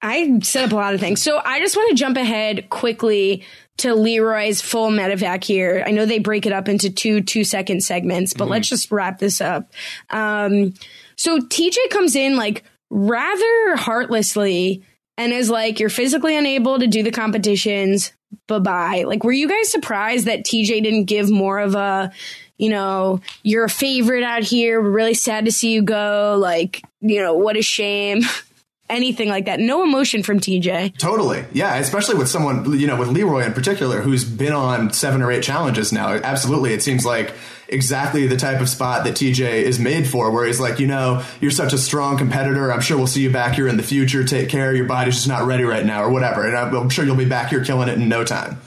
[0.00, 1.22] I set up a lot of things.
[1.22, 3.44] So I just want to jump ahead quickly
[3.78, 5.82] to Leroy's full medevac here.
[5.86, 9.18] I know they break it up into two two second segments, but let's just wrap
[9.18, 9.72] this up.
[10.10, 10.74] Um,
[11.16, 14.84] so TJ comes in like rather heartlessly
[15.16, 18.12] and is like, "You're physically unable to do the competitions.
[18.46, 22.12] Bye bye." Like, were you guys surprised that TJ didn't give more of a
[22.58, 24.82] you know, you're a favorite out here.
[24.82, 26.36] We're really sad to see you go.
[26.38, 28.22] Like, you know, what a shame.
[28.90, 29.60] Anything like that.
[29.60, 30.96] No emotion from TJ.
[30.96, 31.44] Totally.
[31.52, 31.76] Yeah.
[31.76, 35.42] Especially with someone, you know, with Leroy in particular, who's been on seven or eight
[35.42, 36.08] challenges now.
[36.08, 36.72] Absolutely.
[36.72, 37.34] It seems like
[37.68, 41.22] exactly the type of spot that TJ is made for, where he's like, you know,
[41.38, 42.72] you're such a strong competitor.
[42.72, 44.24] I'm sure we'll see you back here in the future.
[44.24, 44.74] Take care.
[44.74, 46.46] Your body's just not ready right now or whatever.
[46.46, 48.58] And I'm I'm sure you'll be back here killing it in no time.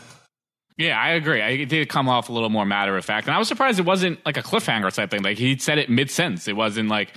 [0.82, 1.41] Yeah, I agree.
[1.41, 3.80] I, it did come off a little more matter of fact, and I was surprised
[3.80, 5.24] it wasn't like a cliffhanger type thing.
[5.24, 6.48] Like he said it mid sentence.
[6.48, 7.13] It wasn't like,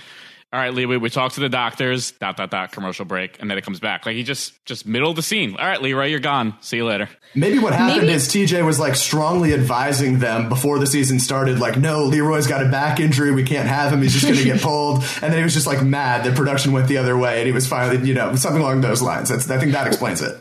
[0.53, 2.71] "All right, Leroy, we talked to the doctors." Dot dot dot.
[2.71, 4.05] Commercial break, and then it comes back.
[4.05, 5.55] Like he just just middle of the scene.
[5.57, 6.55] All right, Leroy, you're gone.
[6.61, 7.09] See you later.
[7.37, 11.59] Maybe what happened Maybe- is TJ was like strongly advising them before the season started,
[11.59, 13.33] like, no, Leroy's got a back injury.
[13.33, 14.01] We can't have him.
[14.01, 15.03] He's just going to get pulled.
[15.21, 17.39] And then he was just like mad that production went the other way.
[17.39, 19.27] And he was finally, you know, something along those lines.
[19.27, 20.37] That's, I think that explains it.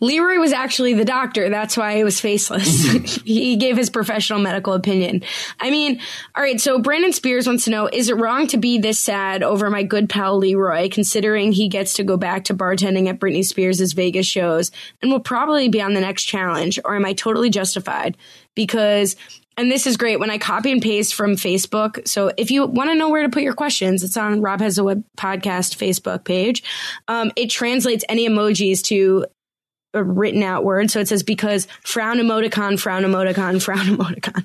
[0.00, 1.48] Leroy was actually the doctor.
[1.50, 2.84] That's why he was faceless.
[3.24, 5.22] he gave his professional medical opinion.
[5.60, 6.00] I mean,
[6.36, 6.60] all right.
[6.60, 9.82] So Brandon Spears wants to know, is it wrong to be this sad over my
[9.82, 14.26] good pal Leroy, considering he gets to go back to bartending at Britney Spears' Vegas
[14.26, 14.70] shows
[15.02, 16.78] and will probably be on the next challenge?
[16.84, 18.16] Or am I totally justified?
[18.54, 19.16] Because
[19.58, 22.06] and this is great when I copy and paste from Facebook.
[22.06, 24.78] So if you want to know where to put your questions, it's on Rob Has
[24.78, 26.62] a Web podcast Facebook page.
[27.08, 29.26] Um, it translates any emojis to
[29.94, 30.90] a written out word.
[30.90, 34.44] So it says because frown emoticon, frown emoticon, frown emoticon.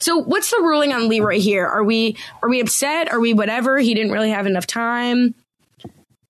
[0.00, 1.66] So what's the ruling on Leroy here?
[1.66, 3.12] Are we are we upset?
[3.12, 3.78] Are we whatever?
[3.78, 5.34] He didn't really have enough time.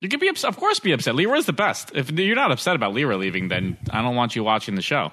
[0.00, 0.48] You could be upset.
[0.48, 1.16] Of course, be upset.
[1.16, 1.90] Leroy's the best.
[1.94, 5.10] If you're not upset about Leroy leaving, then I don't want you watching the show.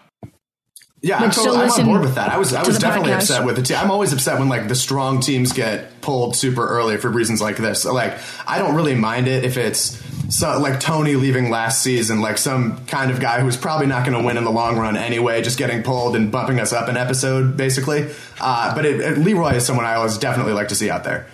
[1.06, 2.32] Yeah, I'm, But still totally, I'm on board with that.
[2.32, 3.18] I was I was definitely podcast.
[3.18, 3.78] upset with the team.
[3.78, 7.58] I'm always upset when like the strong teams get pulled super early for reasons like
[7.58, 7.86] this.
[7.86, 10.02] Like I don't really mind it if it's
[10.36, 14.18] so like Tony leaving last season, like some kind of guy who's probably not going
[14.20, 16.98] to win in the long run anyway, just getting pulled and bumping us up an
[16.98, 18.10] episode, basically.
[18.42, 21.28] Uh, but it, it, Leroy is someone I always definitely like to see out there.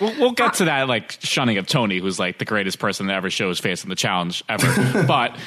[0.00, 3.14] We'll, we'll get to that like shunning of Tony, who's like the greatest person that
[3.14, 5.04] ever show his face in the challenge ever.
[5.08, 5.38] but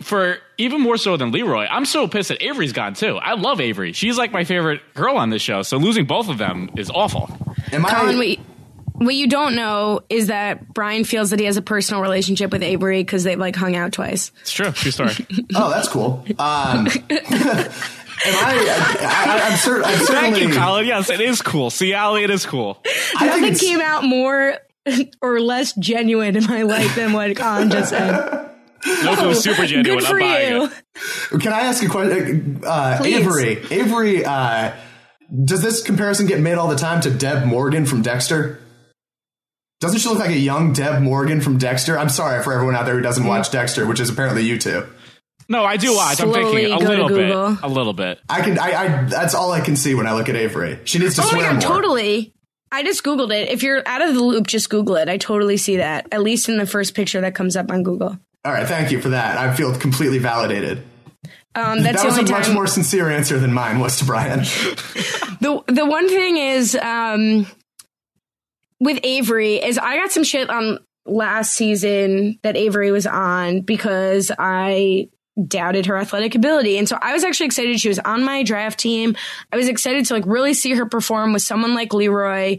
[0.00, 3.16] for even more so than Leroy, I'm so pissed that Avery's gone too.
[3.16, 3.92] I love Avery.
[3.92, 5.62] She's like my favorite girl on this show.
[5.62, 7.30] So losing both of them is awful.
[7.72, 7.90] Am I?
[7.90, 8.38] Colin, what,
[8.94, 12.62] what you don't know is that Brian feels that he has a personal relationship with
[12.62, 14.32] Avery because they've like hung out twice.
[14.42, 14.70] It's true.
[14.72, 15.12] True story.
[15.54, 16.24] oh, that's cool.
[16.38, 16.88] Um,
[18.22, 18.66] Am I,
[19.00, 20.40] I, am cer- I'm certainly.
[20.40, 20.86] Thank you, Colin.
[20.86, 21.70] Yes, it is cool.
[21.70, 22.78] See, Ali, it is cool.
[23.16, 24.58] I Nothing think came out more
[25.22, 28.49] or less genuine in my life than what Colin just said.
[28.86, 30.00] No, it was super genuine.
[30.00, 30.64] Good for you.
[30.64, 31.40] It.
[31.40, 32.62] Can I ask a question?
[32.64, 34.72] Uh, Avery, Avery, uh,
[35.44, 38.60] does this comparison get made all the time to Deb Morgan from Dexter?
[39.80, 41.98] Doesn't she look like a young Deb Morgan from Dexter?
[41.98, 44.86] I'm sorry for everyone out there who doesn't watch Dexter, which is apparently you two.
[45.48, 46.20] No, I do watch.
[46.20, 47.30] I'm thinking a little bit.
[47.30, 48.20] A little bit.
[48.28, 48.58] I can.
[48.58, 49.04] I, I.
[49.04, 50.78] That's all I can see when I look at Avery.
[50.84, 51.76] She needs to oh swear my God, more.
[51.76, 52.32] Totally.
[52.70, 53.48] I just googled it.
[53.48, 55.08] If you're out of the loop, just Google it.
[55.08, 56.06] I totally see that.
[56.12, 58.16] At least in the first picture that comes up on Google.
[58.44, 59.36] All right, thank you for that.
[59.36, 60.82] I feel completely validated.
[61.54, 62.40] Um, that's that was a time.
[62.40, 64.38] much more sincere answer than mine was to Brian.
[65.40, 67.46] the the one thing is um,
[68.78, 74.30] with Avery is I got some shit on last season that Avery was on because
[74.38, 75.08] I
[75.46, 76.78] doubted her athletic ability.
[76.78, 79.16] And so I was actually excited she was on my draft team.
[79.52, 82.58] I was excited to like really see her perform with someone like Leroy.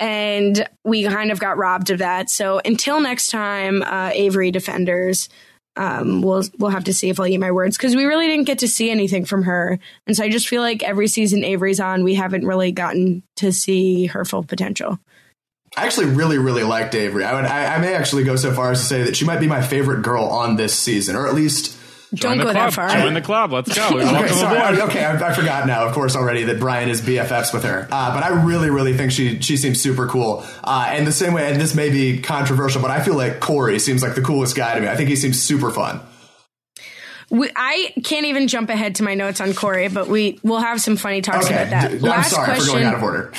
[0.00, 2.28] And we kind of got robbed of that.
[2.28, 5.28] So until next time, uh, Avery defenders,
[5.76, 8.44] um, we'll we'll have to see if I'll eat my words because we really didn't
[8.44, 11.80] get to see anything from her, and so I just feel like every season Avery's
[11.80, 15.00] on, we haven't really gotten to see her full potential.
[15.76, 17.24] I actually really, really liked Avery.
[17.24, 19.40] I would, I, I may actually go so far as to say that she might
[19.40, 21.76] be my favorite girl on this season, or at least
[22.14, 22.54] don't go club.
[22.54, 22.88] that far.
[22.90, 23.52] Join the club.
[23.52, 23.86] Let's go.
[23.98, 24.80] okay, sorry.
[24.82, 27.88] okay, I, I, forgot now, of course, already that Brian is BFFs with her.
[27.90, 30.44] Uh, but I really, really think she she seems super cool.
[30.62, 33.78] Uh, and the same way, and this may be controversial, but I feel like Corey
[33.78, 34.88] seems like the coolest guy to me.
[34.88, 36.00] I think he seems super fun.
[37.30, 40.80] We, I can't even jump ahead to my notes on Corey, but we will have
[40.80, 41.54] some funny talks okay.
[41.54, 41.90] about that.
[41.90, 43.32] D- Last I'm sorry question, for going out of order.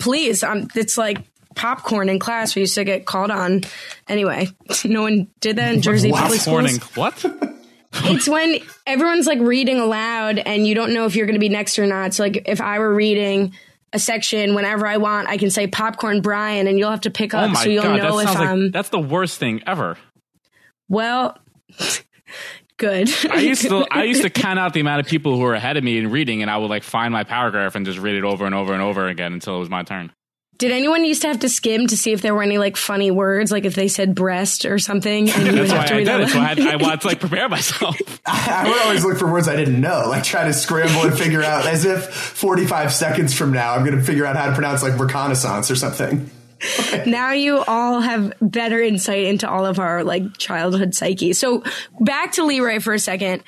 [0.00, 1.18] Please, um, it's like
[1.56, 2.54] popcorn in class.
[2.54, 3.62] We used to get called on.
[4.08, 4.48] Anyway,
[4.84, 6.78] no one did that in Jersey public schools.
[6.96, 7.24] What?
[7.92, 11.48] It's when everyone's like reading aloud and you don't know if you're going to be
[11.48, 12.14] next or not.
[12.14, 13.52] So like if I were reading
[13.92, 17.34] a section whenever I want, I can say popcorn Brian and you'll have to pick
[17.34, 19.62] oh up oh my so you'll God, know if like, I'm That's the worst thing
[19.66, 19.96] ever.
[20.88, 21.38] Well,
[22.76, 23.10] good.
[23.30, 25.76] I used to I used to count out the amount of people who were ahead
[25.76, 28.24] of me in reading and I would like find my paragraph and just read it
[28.24, 30.12] over and over and over again until it was my turn.
[30.58, 33.10] Did anyone used to have to skim to see if there were any like funny
[33.10, 35.28] words, like if they said breast or something?
[35.28, 36.28] And you That's would why have to I read did that it.
[36.30, 37.96] So I, had, I wanted to like prepare myself.
[38.24, 41.18] I, I would always look for words I didn't know, like try to scramble and
[41.18, 44.52] figure out as if 45 seconds from now I'm going to figure out how to
[44.52, 46.30] pronounce like reconnaissance or something.
[47.06, 51.32] now you all have better insight into all of our like childhood psyche.
[51.34, 51.62] So
[52.00, 53.42] back to Leroy for a second.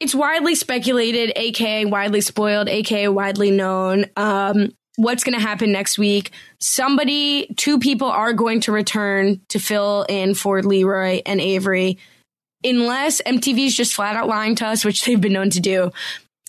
[0.00, 4.06] It's widely speculated, aka widely spoiled, aka widely known.
[4.16, 6.30] Um, what's going to happen next week.
[6.60, 11.98] Somebody, two people are going to return to fill in for Leroy and Avery,
[12.62, 15.90] unless MTV's just flat out lying to us, which they've been known to do.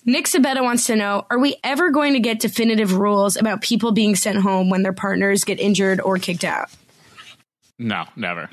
[0.04, 3.90] Nick Sabetta wants to know Are we ever going to get definitive rules about people
[3.90, 6.70] being sent home when their partners get injured or kicked out?
[7.78, 8.48] No, never.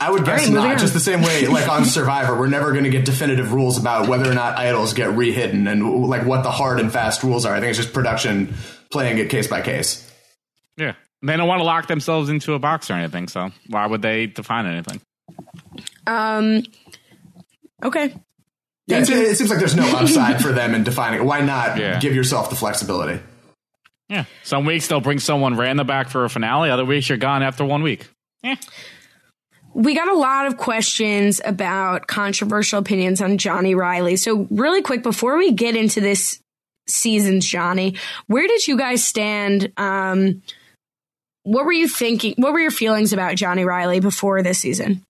[0.00, 0.78] I would guess right, not.
[0.78, 4.08] Just the same way, like on Survivor, we're never going to get definitive rules about
[4.08, 7.54] whether or not idols get rehidden and like what the hard and fast rules are.
[7.54, 8.54] I think it's just production
[8.90, 10.04] playing it case by case.
[10.76, 13.28] Yeah, they don't want to lock themselves into a box or anything.
[13.28, 15.00] So why would they define anything?
[16.06, 16.62] Um.
[17.82, 18.14] Okay.
[18.86, 21.24] Yeah, it, it, seems like there's no upside for them in defining it.
[21.24, 22.00] Why not Yeah.
[22.00, 23.22] give yourself the flexibility?
[24.08, 26.70] Yeah, some weeks they'll bring someone random back for a finale.
[26.70, 28.08] Other weeks you're gone after one week.
[28.42, 28.54] Yeah.
[29.78, 34.16] We got a lot of questions about controversial opinions on Johnny Riley.
[34.16, 36.40] So, really quick, before we get into this
[36.88, 37.94] season's Johnny,
[38.26, 39.72] where did you guys stand?
[39.76, 40.42] Um,
[41.44, 42.34] what were you thinking?
[42.38, 45.04] What were your feelings about Johnny Riley before this season?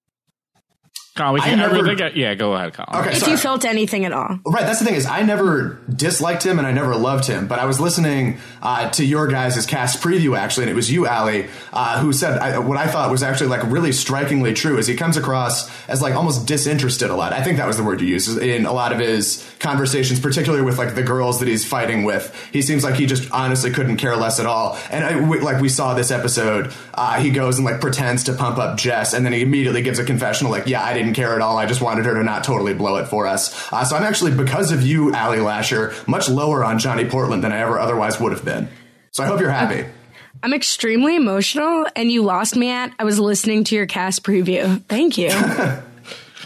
[1.19, 3.01] Colin, we I can, never- we think- yeah, go ahead, Colin.
[3.03, 3.33] Okay, If sorry.
[3.33, 4.39] you felt anything at all.
[4.47, 7.59] Right, that's the thing is I never disliked him and I never loved him, but
[7.59, 11.49] I was listening uh, to your guys' cast preview actually, and it was you, Ali,
[11.73, 14.79] uh, who said I, what I thought was actually like really strikingly true.
[14.79, 17.33] Is he comes across as like almost disinterested a lot.
[17.33, 20.65] I think that was the word you used in a lot of his conversations, particularly
[20.65, 22.33] with like the girls that he's fighting with.
[22.53, 24.79] He seems like he just honestly couldn't care less at all.
[24.91, 28.33] And I, we, like we saw this episode, uh, he goes and like pretends to
[28.35, 31.35] pump up Jess, and then he immediately gives a confessional like, "Yeah, I didn't care
[31.35, 31.59] at all.
[31.59, 34.35] I just wanted her to not totally blow it for us." Uh, so I'm actually
[34.35, 38.33] because of you, Ali Lasher, much lower on Johnny Portland than I ever otherwise would
[38.33, 38.69] have been.
[39.13, 39.87] So I hope you're happy.
[40.43, 42.93] I'm extremely emotional, and you lost me at.
[42.99, 44.83] I was listening to your cast preview.
[44.85, 45.31] Thank you.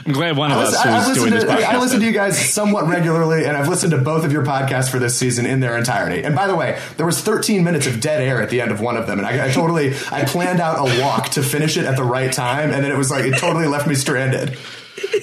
[0.04, 1.64] I'm glad one of I us I- doing listened this to, podcast.
[1.74, 4.90] I listen to you guys somewhat regularly, and I've listened to both of your podcasts
[4.90, 6.22] for this season in their entirety.
[6.24, 8.80] And by the way, there was 13 minutes of dead air at the end of
[8.80, 11.84] one of them, and I, I totally I planned out a walk to finish it
[11.84, 14.58] at the right time, and then it was like it totally left me stranded.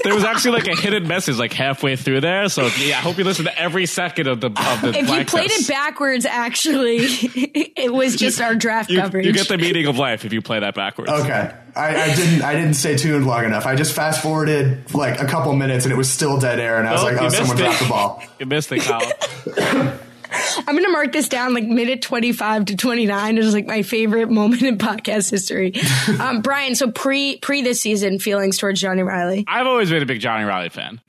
[0.04, 2.50] There was actually like a hidden message like halfway through there.
[2.50, 4.90] So yeah, I hope you listen to every second of the of the.
[4.96, 5.70] if you played Test.
[5.70, 9.26] it backwards, actually, it was just our draft you, coverage.
[9.26, 11.12] you get the meaning of life if you play that backwards.
[11.12, 13.66] Okay, I, I didn't I didn't stay tuned long enough.
[13.66, 16.88] I just fast forwarded like a couple minutes, and it was still dead air, and
[16.88, 17.62] I was Oh, like, oh, someone it.
[17.62, 18.24] dropped the ball.
[18.40, 20.00] You missed it, Colin.
[20.32, 24.62] I'm gonna mark this down like minute 25 to 29 is like my favorite moment
[24.62, 25.74] in podcast history.
[26.20, 29.46] um, Brian, so pre pre this season, feelings towards Johnny Reilly.
[29.48, 31.02] I've always been a big Johnny Reilly fan.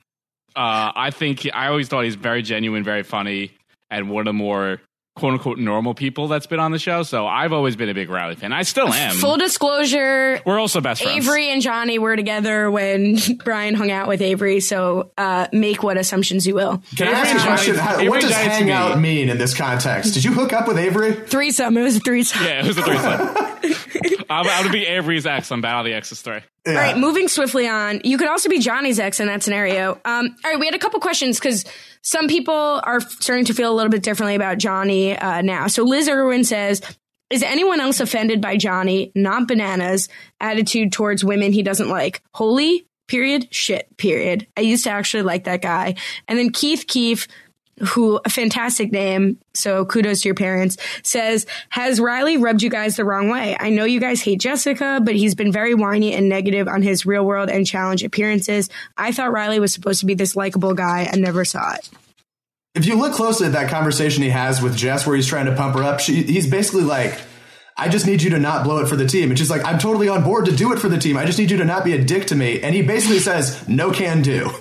[0.55, 3.51] Uh, I think I always thought he's very genuine, very funny,
[3.89, 4.81] and one of the more
[5.15, 7.03] quote unquote normal people that's been on the show.
[7.03, 8.53] So I've always been a big Reilly fan.
[8.53, 9.15] I still am.
[9.15, 11.27] Full disclosure, We're also best friends.
[11.27, 14.59] Avery and Johnny were together when Brian hung out with Avery.
[14.61, 16.81] So uh, make what assumptions you will.
[16.95, 17.75] Can I ask you a question?
[17.75, 20.13] Johnny- How, Avery what does hang out mean in this context?
[20.13, 21.13] Did you hook up with Avery?
[21.13, 21.77] Threesome.
[21.77, 22.43] It was a threesome.
[22.43, 23.47] Yeah, it was a threesome.
[24.31, 26.39] I'm, I'm gonna be Avery's ex on Battle of the Exes three.
[26.65, 26.71] Yeah.
[26.71, 28.01] All right, moving swiftly on.
[28.03, 29.99] You could also be Johnny's ex in that scenario.
[30.05, 31.65] Um, all right, we had a couple questions because
[32.01, 35.67] some people are starting to feel a little bit differently about Johnny uh, now.
[35.67, 36.81] So Liz Irwin says,
[37.29, 40.07] "Is anyone else offended by Johnny, not bananas,
[40.39, 42.21] attitude towards women he doesn't like?
[42.33, 44.47] Holy period, shit period.
[44.55, 45.95] I used to actually like that guy."
[46.27, 47.27] And then Keith Keefe
[47.83, 52.95] who a fantastic name, so kudos to your parents, says, Has Reilly rubbed you guys
[52.95, 53.55] the wrong way?
[53.59, 57.05] I know you guys hate Jessica, but he's been very whiny and negative on his
[57.05, 58.69] real world and challenge appearances.
[58.97, 61.89] I thought Reilly was supposed to be this likable guy and never saw it.
[62.73, 65.55] if you look closely at that conversation he has with Jess, where he's trying to
[65.55, 67.19] pump her up, she, he's basically like,
[67.77, 69.77] "I just need you to not blow it for the team," and she's like, "I'm
[69.79, 71.17] totally on board to do it for the team.
[71.17, 73.67] I just need you to not be a dick to me." And he basically says,
[73.67, 74.51] "No can do."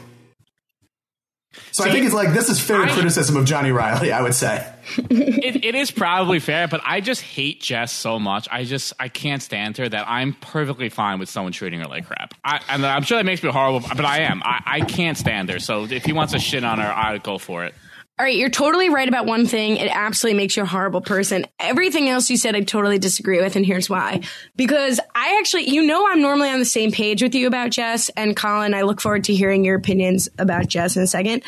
[1.73, 4.13] So I think it's like this is fair I- criticism of Johnny Reilly.
[4.13, 4.67] I would say.
[5.11, 8.49] It, it is probably fair, but I just hate Jess so much.
[8.51, 12.07] I just I can't stand her that I'm perfectly fine with someone treating her like
[12.07, 12.35] crap.
[12.45, 14.43] I, and I'm sure that makes me horrible, but I am.
[14.45, 15.59] I, I can't stand her.
[15.61, 17.75] So if he wants to shit on her, I'd go for it.
[18.21, 19.79] All right, you're totally right about one thing.
[19.79, 21.47] It absolutely makes you a horrible person.
[21.59, 24.21] Everything else you said, I totally disagree with, and here's why.
[24.57, 28.11] Because I actually, you know, I'm normally on the same page with you about Jess
[28.11, 28.75] and Colin.
[28.75, 31.45] I look forward to hearing your opinions about Jess in a second.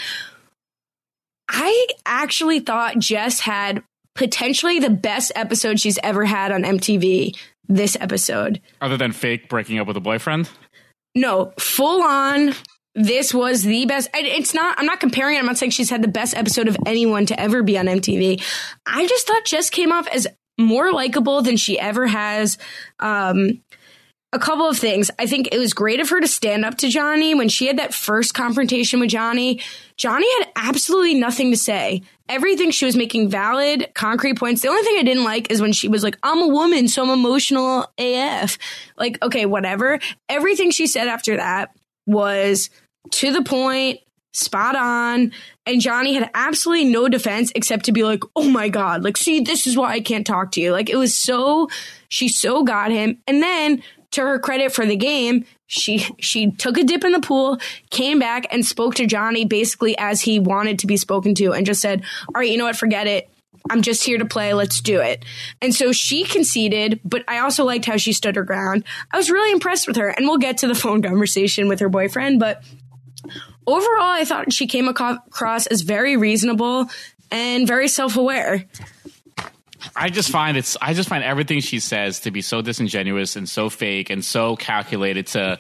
[1.47, 3.83] I actually thought Jess had
[4.15, 7.37] potentially the best episode she's ever had on MTV
[7.69, 8.63] this episode.
[8.81, 10.49] Other than fake breaking up with a boyfriend.
[11.15, 12.55] No, full on.
[12.95, 14.11] This was the best.
[14.15, 14.79] It's not.
[14.79, 15.39] I'm not comparing it.
[15.39, 18.43] I'm not saying she's had the best episode of anyone to ever be on MTV.
[18.85, 20.27] I just thought Jess came off as
[20.59, 22.59] more likable than she ever has.
[23.01, 23.63] Um,
[24.35, 25.11] a couple of things.
[25.19, 27.79] I think it was great of her to stand up to Johnny when she had
[27.79, 29.61] that first confrontation with Johnny.
[29.99, 32.03] Johnny had absolutely nothing to say.
[32.31, 34.63] Everything she was making valid, concrete points.
[34.63, 37.03] The only thing I didn't like is when she was like, I'm a woman, so
[37.03, 38.57] I'm emotional AF.
[38.97, 39.99] Like, okay, whatever.
[40.31, 41.71] Everything she said after that
[42.07, 42.71] was
[43.13, 44.01] to the point,
[44.33, 45.33] spot on.
[45.67, 49.41] And Johnny had absolutely no defense except to be like, oh my God, like, see,
[49.41, 50.73] this is why I can't talk to you.
[50.73, 51.69] Like, it was so,
[52.09, 53.19] she so got him.
[53.27, 57.21] And then to her credit for the game, she she took a dip in the
[57.21, 61.53] pool, came back and spoke to Johnny basically as he wanted to be spoken to
[61.53, 62.77] and just said, "All right, you know what?
[62.77, 63.31] Forget it.
[63.71, 64.55] I'm just here to play.
[64.55, 65.25] Let's do it."
[65.61, 68.85] And so she conceded, but I also liked how she stood her ground.
[69.11, 71.89] I was really impressed with her, and we'll get to the phone conversation with her
[71.89, 72.63] boyfriend, but
[73.67, 76.87] overall I thought she came across as very reasonable
[77.31, 78.65] and very self-aware.
[79.97, 83.49] I just find it's I just find everything she says to be so disingenuous and
[83.49, 85.59] so fake and so calculated to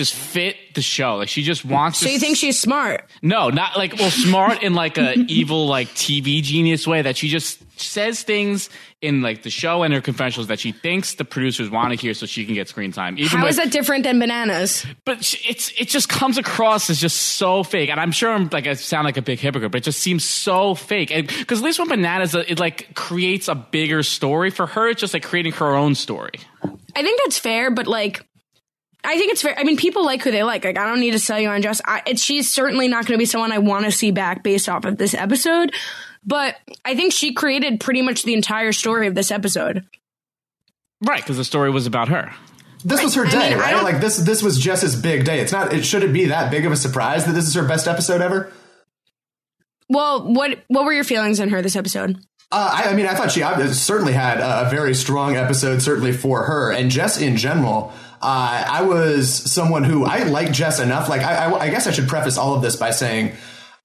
[0.00, 1.16] just fit the show.
[1.16, 1.98] Like she just wants.
[1.98, 2.04] To.
[2.04, 3.04] So to you think she's smart?
[3.20, 7.28] No, not like well, smart in like a evil like TV genius way that she
[7.28, 8.70] just says things
[9.02, 12.14] in like the show and her confessionals that she thinks the producers want to hear
[12.14, 13.18] so she can get screen time.
[13.18, 14.86] Even How with- is that different than bananas?
[15.04, 18.48] But sh- it's it just comes across as just so fake, and I'm sure I'm
[18.50, 21.10] like I sound like a big hypocrite, but it just seems so fake.
[21.10, 24.48] And because at least with bananas, it like creates a bigger story.
[24.48, 26.40] For her, it's just like creating her own story.
[26.96, 28.26] I think that's fair, but like,
[29.02, 29.58] I think it's fair.
[29.58, 30.64] I mean, people like who they like.
[30.64, 31.80] Like, I don't need to sell you on Jess.
[31.84, 34.68] I, it, she's certainly not going to be someone I want to see back based
[34.68, 35.74] off of this episode.
[36.24, 39.86] But I think she created pretty much the entire story of this episode.
[41.00, 42.30] Right, because the story was about her.
[42.84, 43.82] This was her I day, mean, right?
[43.82, 45.40] Like this this was Jess's big day.
[45.40, 47.62] It's not it should it be that big of a surprise that this is her
[47.66, 48.52] best episode ever?
[49.88, 52.18] Well, what what were your feelings on her this episode?
[52.52, 56.12] Uh, I, I mean, I thought she uh, certainly had a very strong episode, certainly
[56.12, 57.92] for her, and Jess in general.
[58.22, 61.08] Uh, I was someone who I like Jess enough.
[61.08, 63.32] Like, I, I, I guess I should preface all of this by saying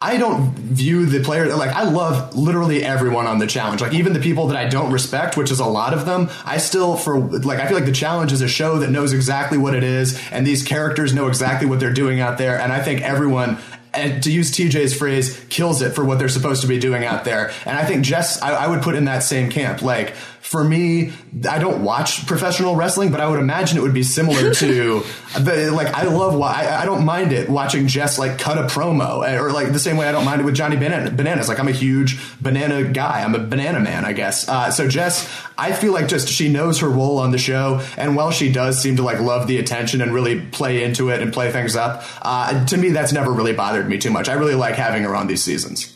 [0.01, 3.79] I don't view the player like I love literally everyone on the challenge.
[3.79, 6.57] Like even the people that I don't respect, which is a lot of them, I
[6.57, 9.73] still for like I feel like the challenge is a show that knows exactly what
[9.73, 13.01] it is, and these characters know exactly what they're doing out there, and I think
[13.01, 13.57] everyone
[13.95, 17.23] and to use TJ's phrase, kills it for what they're supposed to be doing out
[17.23, 17.51] there.
[17.65, 19.81] And I think Jess, I, I would put in that same camp.
[19.81, 20.13] Like
[20.45, 21.11] for me,
[21.49, 24.99] I don't watch professional wrestling, but I would imagine it would be similar to
[25.39, 25.87] the like.
[25.87, 26.35] I love.
[26.35, 29.79] wa- I, I don't mind it watching Jess like cut a promo, or like the
[29.79, 31.49] same way I don't mind it with Johnny Banana, Bananas.
[31.49, 33.23] Like I'm a huge banana guy.
[33.23, 34.47] I'm a banana man, I guess.
[34.47, 35.27] Uh, so Jess,
[35.57, 38.79] I feel like just she knows her role on the show, and while she does
[38.79, 42.03] seem to like love the attention and really play into it and play things up,
[42.21, 44.29] uh, to me that's never really bothered me too much.
[44.29, 45.91] I really like having her on these seasons.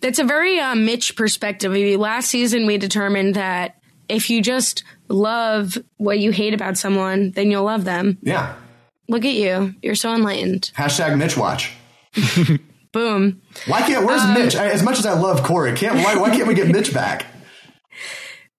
[0.00, 1.72] That's a very uh, Mitch perspective.
[1.72, 3.77] I mean, Last season, we determined that
[4.08, 8.18] if you just love what you hate about someone, then you'll love them.
[8.22, 8.54] Yeah.
[9.08, 9.74] Look at you.
[9.82, 10.70] You're so enlightened.
[10.76, 11.72] Hashtag Mitch Watch.
[12.92, 13.42] Boom.
[13.66, 14.06] Why can't?
[14.06, 14.56] Where's um, Mitch?
[14.56, 17.26] I, as much as I love Corey, can't why, why can't we get Mitch back?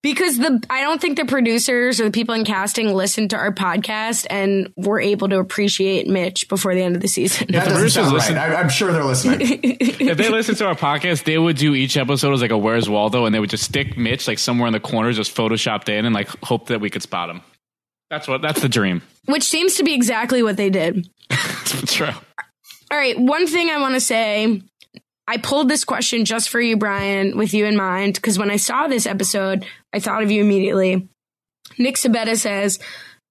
[0.01, 3.51] Because the I don't think the producers or the people in casting listened to our
[3.53, 7.47] podcast and were able to appreciate Mitch before the end of the season.
[7.49, 8.13] That doesn't producers sound right.
[8.13, 9.39] listen- I, I'm sure they're listening.
[9.41, 12.87] if they listen to our podcast, they would do each episode as like a Where's
[12.87, 16.05] Waldo, and they would just stick Mitch like somewhere in the corner, just photoshopped in,
[16.05, 17.41] and like hope that we could spot him.
[18.09, 18.41] That's what.
[18.41, 19.01] That's the dream.
[19.25, 21.09] Which seems to be exactly what they did.
[21.29, 22.07] True.
[22.91, 24.61] All right, one thing I want to say.
[25.29, 28.55] I pulled this question just for you, Brian, with you in mind, because when I
[28.55, 29.63] saw this episode,
[29.93, 31.07] I thought of you immediately.
[31.77, 32.79] Nick Sabetta says,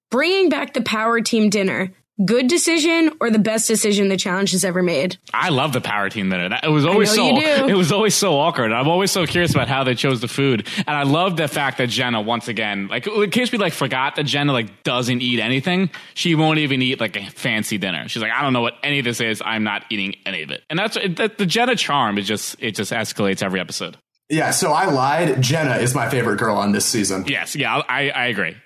[0.08, 1.92] bringing back the power team dinner,
[2.24, 5.16] good decision or the best decision the challenge has ever made?
[5.32, 6.48] I love the power team dinner.
[6.48, 7.28] That- It was always so.
[7.68, 8.72] It was always so awkward.
[8.72, 11.78] I'm always so curious about how they chose the food, and I love the fact
[11.78, 15.40] that Jenna once again, like in case we like forgot that Jenna like doesn't eat
[15.40, 15.90] anything.
[16.14, 18.08] She won't even eat like a fancy dinner.
[18.08, 19.42] She's like, I don't know what any of this is.
[19.44, 20.62] I'm not eating any of it.
[20.70, 22.18] And that's that, the Jenna charm.
[22.18, 23.96] Is just it just escalates every episode.
[24.28, 24.50] yeah.
[24.50, 25.40] So I lied.
[25.42, 27.24] Jenna is my favorite girl on this season.
[27.26, 28.56] Yes, yeah, I, I agree.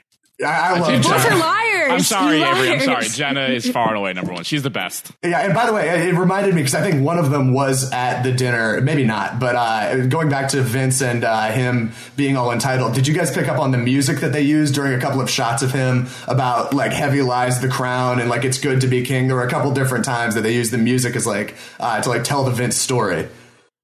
[0.41, 1.93] I, I love think Both are liars.
[1.93, 2.71] I'm sorry, You Avery.
[2.73, 3.05] I'm sorry.
[3.07, 4.45] Jenna is far and away number one.
[4.45, 5.13] She's the best.
[5.23, 7.93] Yeah, and by the way, it reminded me because I think one of them was
[7.93, 12.37] at the dinner, maybe not, but uh, going back to Vince and uh, him being
[12.37, 12.95] all entitled.
[12.95, 15.29] Did you guys pick up on the music that they used during a couple of
[15.31, 19.03] shots of him about like heavy lies the crown and like it's good to be
[19.05, 19.27] king?
[19.27, 22.09] There were a couple different times that they used the music as like uh, to
[22.09, 23.29] like tell the Vince story.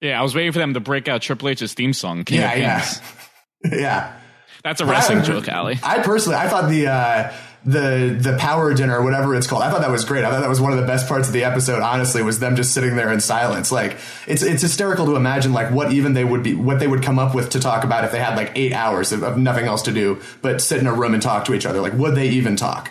[0.01, 2.25] Yeah, I was waiting for them to break out Triple H's theme song.
[2.25, 2.85] King Yeah, of yeah,
[3.79, 4.18] yeah.
[4.65, 5.79] That's a wrestling I- joke, Ali.
[5.83, 7.33] I personally, I thought the uh,
[7.65, 10.25] the the power dinner, whatever it's called, I thought that was great.
[10.25, 11.83] I thought that was one of the best parts of the episode.
[11.83, 13.71] Honestly, was them just sitting there in silence.
[13.73, 17.03] Like it's it's hysterical to imagine like what even they would be what they would
[17.03, 19.67] come up with to talk about if they had like eight hours of, of nothing
[19.67, 21.81] else to do but sit in a room and talk to each other.
[21.81, 22.91] Like would they even talk?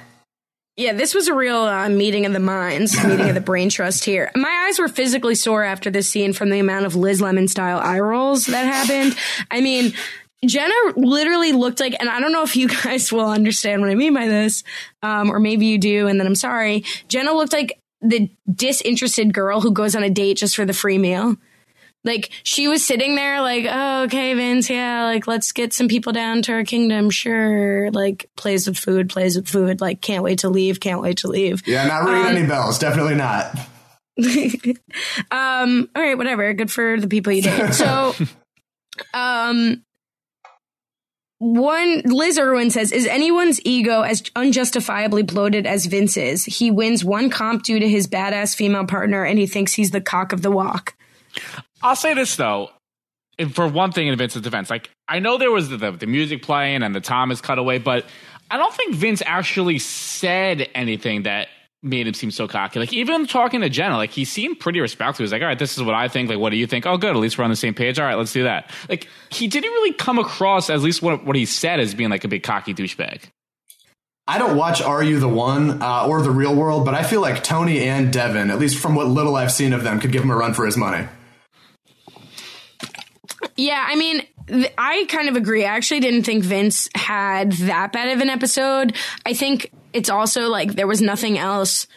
[0.79, 4.05] Yeah, this was a real uh, meeting of the minds, meeting of the brain trust
[4.05, 4.29] here.
[4.35, 7.79] My eyes were physically sore after this scene from the amount of Liz Lemon style
[7.79, 9.17] eye rolls that happened.
[9.49, 9.93] I mean,
[10.45, 13.95] Jenna literally looked like, and I don't know if you guys will understand what I
[13.95, 14.63] mean by this,
[15.01, 16.83] um, or maybe you do, and then I'm sorry.
[17.07, 20.97] Jenna looked like the disinterested girl who goes on a date just for the free
[20.97, 21.35] meal.
[22.03, 26.13] Like she was sitting there, like, oh, okay, Vince, yeah, like let's get some people
[26.13, 27.91] down to our kingdom, sure.
[27.91, 29.81] Like plays with food, plays with food.
[29.81, 31.67] Like can't wait to leave, can't wait to leave.
[31.67, 32.79] Yeah, not ringing any bells.
[32.79, 33.55] Definitely not.
[35.29, 36.51] Um, all right, whatever.
[36.53, 37.73] Good for the people you date.
[37.73, 38.15] So,
[39.13, 39.83] um,
[41.39, 46.45] one Liz Irwin says, "Is anyone's ego as unjustifiably bloated as Vince's?
[46.45, 50.01] He wins one comp due to his badass female partner, and he thinks he's the
[50.01, 50.95] cock of the walk."
[51.81, 52.71] I'll say this though,
[53.51, 56.83] for one thing in Vince's defense, like I know there was the, the music playing
[56.83, 58.05] and the Thomas cutaway, but
[58.49, 61.49] I don't think Vince actually said anything that
[61.83, 62.79] made him seem so cocky.
[62.79, 65.17] Like even talking to Jenna, like he seemed pretty respectful.
[65.17, 66.29] He was like, "All right, this is what I think.
[66.29, 66.85] Like, what do you think?
[66.85, 67.11] Oh, good.
[67.11, 67.99] At least we're on the same page.
[67.99, 71.35] All right, let's do that." Like he didn't really come across, at least what what
[71.35, 73.21] he said, as being like a big cocky douchebag.
[74.29, 77.21] I don't watch Are You the One uh, or The Real World, but I feel
[77.21, 80.21] like Tony and Devin, at least from what little I've seen of them, could give
[80.21, 81.07] him a run for his money.
[83.55, 85.63] Yeah, I mean, th- I kind of agree.
[85.63, 88.95] I actually didn't think Vince had that bad of an episode.
[89.25, 91.87] I think it's also like there was nothing else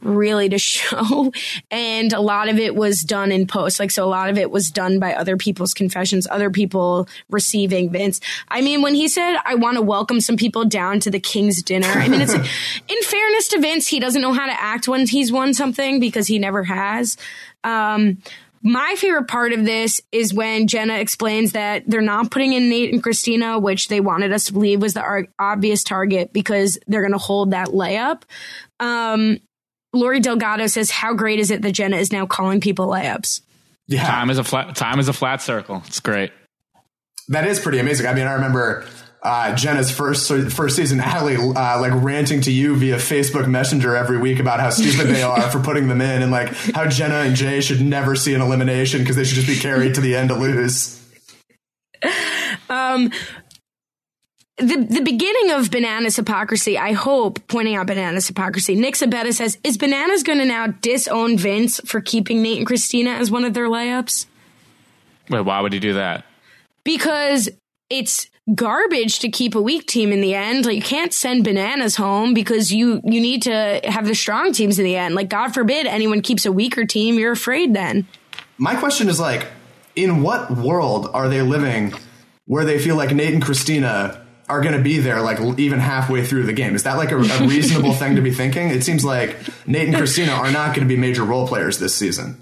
[0.00, 1.32] really to show
[1.72, 4.48] and a lot of it was done in post like so a lot of it
[4.48, 8.20] was done by other people's confessions other people receiving vince.
[8.48, 11.62] I mean when he said i want to welcome some people down to the king's
[11.64, 12.32] dinner i mean it's
[12.88, 16.28] in fairness to vince he doesn't know how to act when he's won something because
[16.28, 17.16] he never has.
[17.64, 18.18] Um
[18.62, 22.92] my favorite part of this is when Jenna explains that they're not putting in Nate
[22.92, 27.02] and Christina, which they wanted us to believe was the ar- obvious target because they're
[27.02, 28.22] going to hold that layup.
[28.80, 29.38] Um,
[29.92, 33.40] Lori Delgado says, "How great is it that Jenna is now calling people layups?"
[33.86, 35.82] Yeah, Time is a flat time is a flat circle.
[35.86, 36.30] It's great.
[37.28, 38.06] that is pretty amazing.
[38.06, 38.84] I mean, I remember
[39.22, 44.18] uh, Jenna's first first season, Ali, uh, like ranting to you via Facebook Messenger every
[44.18, 47.34] week about how stupid they are for putting them in, and like how Jenna and
[47.34, 50.28] Jay should never see an elimination because they should just be carried to the end
[50.28, 50.94] to lose.
[52.70, 53.10] Um,
[54.58, 56.78] the the beginning of bananas hypocrisy.
[56.78, 58.74] I hope pointing out bananas hypocrisy.
[58.74, 63.10] Nick Sabetta says, "Is bananas going to now disown Vince for keeping Nate and Christina
[63.10, 64.26] as one of their layups?"
[65.30, 66.24] Wait, why would he do that?
[66.84, 67.48] Because
[67.90, 70.66] it's garbage to keep a weak team in the end.
[70.66, 74.78] Like you can't send bananas home because you you need to have the strong teams
[74.78, 75.14] in the end.
[75.14, 77.18] Like God forbid anyone keeps a weaker team.
[77.18, 78.06] You're afraid then.
[78.56, 79.46] My question is like,
[79.94, 81.92] in what world are they living
[82.46, 86.24] where they feel like Nate and Christina are going to be there like even halfway
[86.24, 86.74] through the game?
[86.74, 88.70] Is that like a, a reasonable thing to be thinking?
[88.70, 89.36] It seems like
[89.66, 92.40] Nate and Christina are not going to be major role players this season.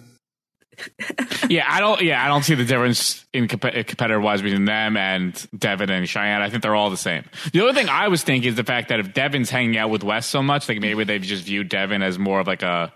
[1.49, 2.01] Yeah, I don't.
[2.03, 6.09] Yeah, I don't see the difference in comp- competitor wise between them and Devin and
[6.09, 6.43] Cheyenne.
[6.43, 7.25] I think they're all the same.
[7.53, 10.05] The other thing I was thinking is the fact that if Devin's hanging out with
[10.05, 12.93] Wes so much, like maybe they've just viewed Devin as more of like a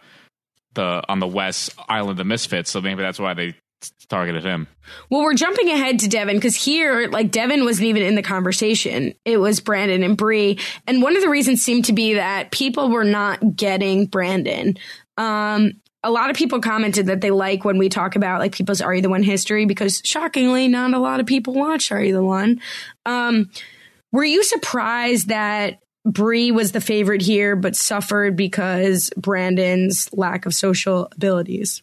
[0.74, 2.70] the on the West Island of Misfits.
[2.70, 3.55] So maybe that's why they
[4.09, 4.66] targeted him.
[5.09, 9.14] Well, we're jumping ahead to Devin because here, like Devin wasn't even in the conversation.
[9.24, 12.91] It was Brandon and Brie, and one of the reasons seemed to be that people
[12.91, 14.76] were not getting Brandon.
[15.16, 15.72] Um,
[16.03, 18.94] a lot of people commented that they like when we talk about like people's Are
[18.94, 22.24] You the One history because shockingly, not a lot of people watch Are You the
[22.24, 22.61] One.
[23.05, 23.51] Um,
[24.12, 30.55] were you surprised that Brie was the favorite here, but suffered because Brandon's lack of
[30.55, 31.82] social abilities?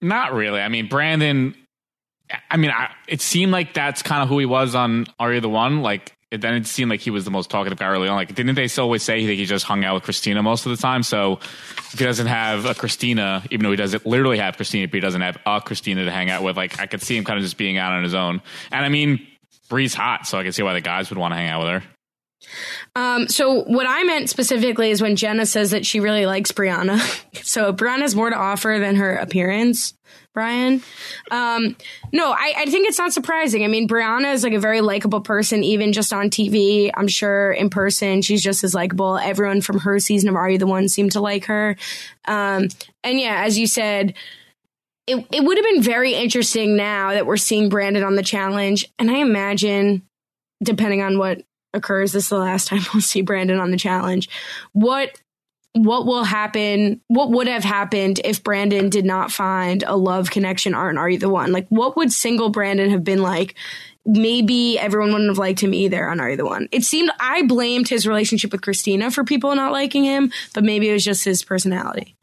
[0.00, 0.60] Not really.
[0.60, 1.54] I mean, Brandon.
[2.50, 5.40] I mean, I, it seemed like that's kind of who he was on Are You
[5.40, 5.82] the One.
[5.82, 8.14] Like, it, then it seemed like he was the most talkative guy early on.
[8.14, 10.80] Like, didn't they always say that he just hung out with Christina most of the
[10.80, 11.02] time?
[11.02, 11.40] So,
[11.92, 15.00] if he doesn't have a Christina, even though he doesn't literally have Christina, but he
[15.00, 17.44] doesn't have a Christina to hang out with, like, I could see him kind of
[17.44, 18.42] just being out on his own.
[18.70, 19.26] And I mean,
[19.68, 21.68] Bree's hot, so I can see why the guys would want to hang out with
[21.70, 21.82] her.
[22.96, 27.00] Um, so what I meant specifically is when Jenna says that she really likes Brianna.
[27.44, 29.94] so Brianna has more to offer than her appearance.
[30.32, 30.80] Brian,
[31.32, 31.76] um,
[32.12, 33.64] no, I, I think it's not surprising.
[33.64, 36.90] I mean, Brianna is like a very likable person, even just on TV.
[36.94, 39.18] I'm sure in person she's just as likable.
[39.18, 41.76] Everyone from her season of Are You the One seemed to like her.
[42.26, 42.68] Um,
[43.02, 44.14] and yeah, as you said,
[45.08, 48.84] it, it would have been very interesting now that we're seeing Brandon on the challenge.
[49.00, 50.02] And I imagine,
[50.62, 51.42] depending on what
[51.74, 54.28] occurs, this is the last time we'll see Brandon on the challenge.
[54.72, 55.20] What
[55.72, 57.00] what will happen?
[57.06, 60.74] What would have happened if Brandon did not find a love connection?
[60.74, 61.52] Aren't are you the one?
[61.52, 63.54] Like, what would single Brandon have been like?
[64.04, 66.68] Maybe everyone wouldn't have liked him either on Are You the One?
[66.72, 70.88] It seemed I blamed his relationship with Christina for people not liking him, but maybe
[70.88, 72.16] it was just his personality.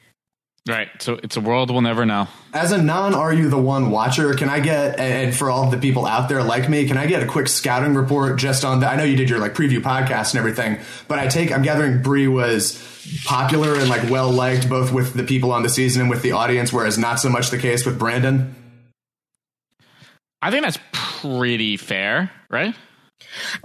[0.67, 0.89] Right.
[0.99, 2.27] So it's a world we'll never know.
[2.51, 5.77] As a non Are You the One watcher, can I get, and for all the
[5.77, 8.89] people out there like me, can I get a quick scouting report just on the,
[8.89, 12.01] I know you did your like preview podcast and everything, but I take, I'm gathering
[12.01, 16.09] Brie was popular and like well liked both with the people on the season and
[16.09, 18.55] with the audience, whereas not so much the case with Brandon.
[20.41, 22.75] I think that's pretty fair, right?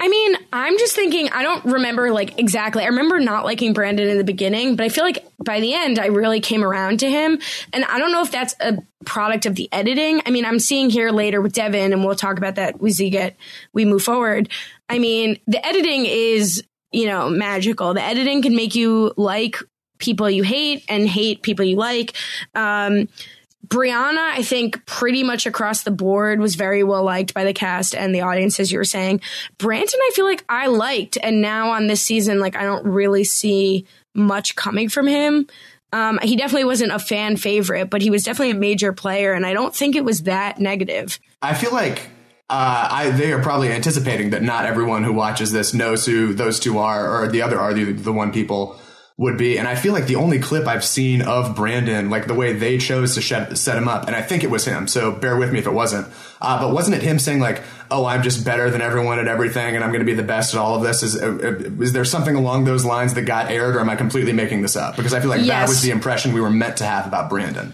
[0.01, 2.84] I mean, I'm just thinking, I don't remember like exactly.
[2.84, 5.99] I remember not liking Brandon in the beginning, but I feel like by the end,
[5.99, 7.38] I really came around to him.
[7.72, 10.22] And I don't know if that's a product of the editing.
[10.24, 13.11] I mean, I'm seeing here later with Devin, and we'll talk about that as we
[13.11, 13.36] get,
[13.74, 14.49] we move forward.
[14.88, 17.95] I mean, the editing is, you know, magical.
[17.95, 19.57] The editing can make you like
[19.99, 22.14] people you hate and hate people you like.
[22.55, 23.09] Um,
[23.68, 27.95] Brianna, I think pretty much across the board was very well liked by the cast
[27.95, 29.20] and the audience, as you were saying.
[29.57, 33.24] Brandon, I feel like I liked, and now on this season, like I don't really
[33.24, 35.47] see much coming from him.
[35.93, 39.47] Um, he definitely wasn't a fan favorite, but he was definitely a major player, and
[39.47, 41.18] I don't think it was that negative.
[41.40, 42.11] I feel like
[42.53, 46.61] uh, I, they are probably anticipating that not everyone who watches this knows who those
[46.61, 48.78] two are, or the other are the, the one people
[49.16, 49.59] would be.
[49.59, 52.76] And I feel like the only clip I've seen of Brandon, like the way they
[52.78, 54.86] chose to shed, set him up, and I think it was him.
[54.86, 56.09] So bear with me if it wasn't.
[56.40, 59.74] Uh, but wasn't it him saying like, "Oh, I'm just better than everyone at everything,
[59.74, 61.03] and I'm going to be the best at all of this"?
[61.03, 63.96] Is uh, uh, is there something along those lines that got aired, or am I
[63.96, 64.96] completely making this up?
[64.96, 65.48] Because I feel like Yes.
[65.48, 67.72] that was the impression we were meant to have about Brandon.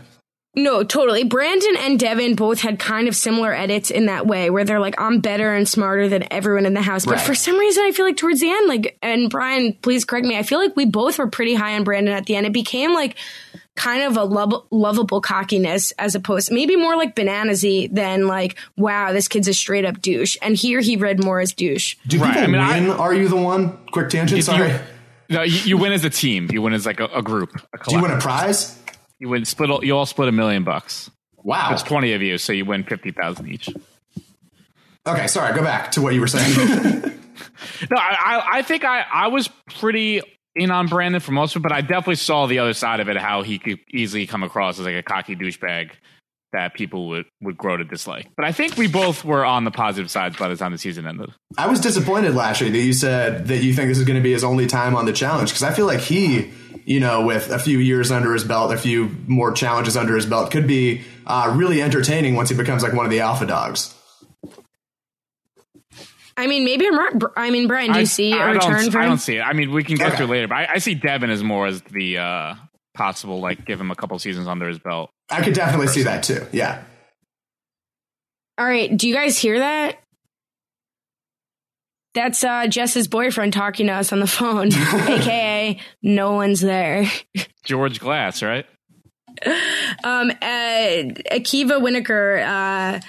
[0.58, 1.24] No, totally.
[1.24, 5.00] Brandon and Devin both had kind of similar edits in that way where they're like,
[5.00, 7.04] I'm better and smarter than everyone in the house.
[7.04, 7.26] But Right.
[7.26, 10.36] for some reason, I feel like towards the end, like, and Brian, please correct me,
[10.36, 12.44] I feel like we both were pretty high on Brandon at the end.
[12.46, 13.16] It became like
[13.76, 19.12] kind of a lov- lovable cockiness as opposed maybe more like bananasy than like, wow,
[19.12, 20.36] this kid's a straight up douche.
[20.42, 21.94] And here he read more as douche.
[22.08, 22.90] Do Right, people I mean, I- win?
[22.90, 23.78] are you the one?
[23.92, 24.36] Quick tangent.
[24.38, 24.74] You- Sorry.
[25.30, 26.48] No, you, you win as a team.
[26.50, 27.50] You win as like a, a group.
[27.74, 28.76] A Do you win a prize?
[29.18, 29.84] You win split.
[29.84, 31.10] You all split a million bucks.
[31.36, 31.68] Wow.
[31.68, 33.68] There's twenty of you, so you win fifty thousand each.
[35.06, 35.54] Okay, sorry.
[35.54, 37.14] Go back to what you were saying.
[37.90, 39.48] No, I, I, I think I, I was
[39.78, 40.20] pretty
[40.54, 43.08] in on Brandon for most of it, but I definitely saw the other side of
[43.08, 45.90] it, how he could easily come across as like a cocky douchebag
[46.52, 48.26] that people would, would grow to dislike.
[48.36, 51.06] But I think we both were on the positive sides by the time the season
[51.06, 51.30] ended.
[51.58, 54.22] I was disappointed last year that you said that you think this is going to
[54.22, 56.50] be his only time on the challenge because I feel like he,
[56.86, 60.24] you know, with a few years under his belt, a few more challenges under his
[60.26, 63.94] belt, could be uh, really entertaining once he becomes like one of the alpha dogs.
[66.36, 67.12] I mean, maybe I'm right.
[67.36, 69.36] I mean, Brian, do you I- see a I return don't, for I don't see
[69.36, 69.40] it.
[69.42, 70.18] I mean, we can get Okay.
[70.18, 72.54] to later, but I, I see Devin as more as the uh,
[72.98, 75.10] possible, like, give him a couple seasons under his belt.
[75.30, 76.44] I could definitely see that too.
[76.52, 76.82] Yeah.
[78.58, 79.98] All right, do you guys hear that?
[82.14, 87.06] That's uh, Jess's boyfriend talking to us on the phone, aka no one's there.
[87.64, 88.66] George Glass, right?
[90.04, 93.00] Um, uh, Akiva Winokur, uh,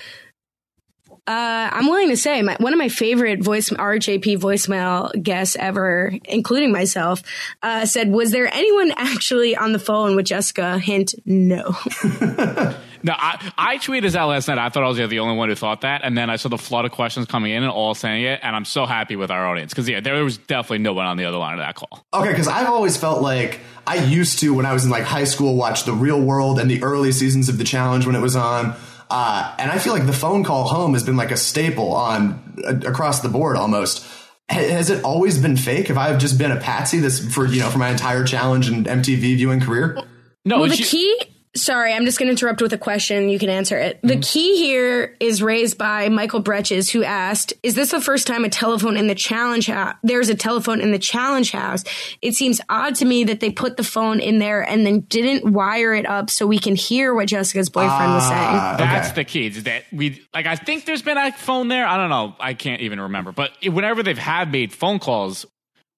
[1.29, 6.11] uh, I'm willing to say my, one of my favorite voice RJP voicemail guests ever,
[6.25, 7.21] including myself,
[7.61, 11.75] uh, said, "Was there anyone actually on the phone with Jessica?" Hint: No.
[13.01, 14.57] No, I, I tweeted this out last night.
[14.57, 16.57] I thought I was the only one who thought that, and then I saw the
[16.57, 19.47] flood of questions coming in and all saying it, and I'm so happy with our
[19.47, 22.05] audience because yeah, there was definitely no one on the other line of that call.
[22.13, 25.23] Okay, because I've always felt like I used to when I was in like high
[25.23, 28.35] school watch the Real World and the early seasons of the Challenge when it was
[28.35, 28.75] on,
[29.09, 32.61] uh, and I feel like the phone call home has been like a staple on
[32.65, 34.05] uh, across the board almost.
[34.51, 35.87] Ha- Has it always been fake?
[35.87, 38.85] Have I just been a patsy this for you know for my entire Challenge and
[38.85, 40.01] MTV viewing career?
[40.45, 41.21] No, Well, the she- key.
[41.55, 43.27] Sorry, I'm just going to interrupt with a question.
[43.27, 43.99] You can answer it.
[44.03, 48.45] The key here is raised by Michael Bretches, who asked, "Is this the first time
[48.45, 49.95] a telephone in the challenge house?
[50.03, 51.83] There's a telephone in the challenge house.
[52.21, 55.51] It seems odd to me that they put the phone in there and then didn't
[55.51, 58.83] wire it up so we can hear what Jessica's boyfriend was saying." Ah, okay.
[58.83, 59.47] That's the key.
[59.47, 60.45] Is that we like?
[60.45, 61.87] I think there's been a phone there.
[61.87, 62.35] I don't know.
[62.39, 63.31] I can't even remember.
[63.31, 65.47] But whenever they've had made phone calls,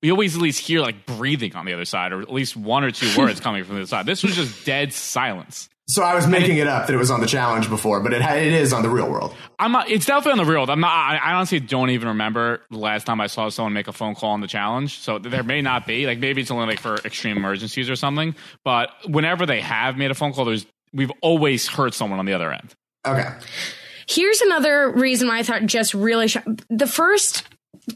[0.02, 2.84] we always at least hear like breathing on the other side, or at least one
[2.84, 4.06] or two words coming from the other side.
[4.06, 5.70] This was just dead silence.
[5.88, 8.22] So I was making it up that it was on the Challenge before, but it
[8.22, 9.36] it is on the Real World.
[9.60, 9.90] I'm not.
[9.90, 10.62] It's definitely on the real.
[10.62, 10.70] World.
[10.70, 10.92] I'm not.
[10.92, 14.16] I, I honestly don't even remember the last time I saw someone make a phone
[14.16, 15.00] call on the challenge.
[15.00, 16.06] So there may not be.
[16.06, 18.36] Like maybe it's only like for extreme emergencies or something.
[18.64, 22.34] But whenever they have made a phone call, there's we've always heard someone on the
[22.34, 22.74] other end.
[23.06, 23.28] Okay.
[24.08, 26.38] Here's another reason why I thought just really sh-
[26.70, 27.44] the first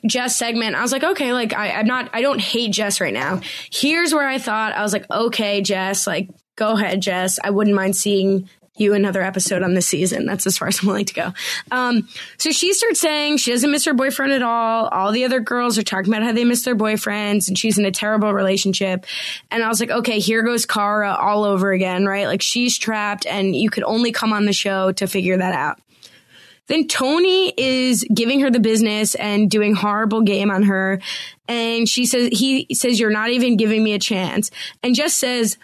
[0.05, 0.75] Jess segment.
[0.75, 3.41] I was like, okay, like I, I'm not, I don't hate Jess right now.
[3.71, 7.39] Here's where I thought I was like, okay, Jess, like go ahead, Jess.
[7.43, 10.25] I wouldn't mind seeing you another episode on this season.
[10.25, 11.33] That's as far as I'm willing to go.
[11.71, 14.87] Um, so she starts saying she doesn't miss her boyfriend at all.
[14.87, 17.85] All the other girls are talking about how they miss their boyfriends and she's in
[17.85, 19.05] a terrible relationship.
[19.49, 22.27] And I was like, okay, here goes Cara all over again, right?
[22.27, 25.79] Like she's trapped and you could only come on the show to figure that out.
[26.67, 30.99] Then Tony is giving her the business and doing horrible game on her.
[31.47, 34.49] And she says, he says, you're not even giving me a chance.
[34.81, 35.57] And just says,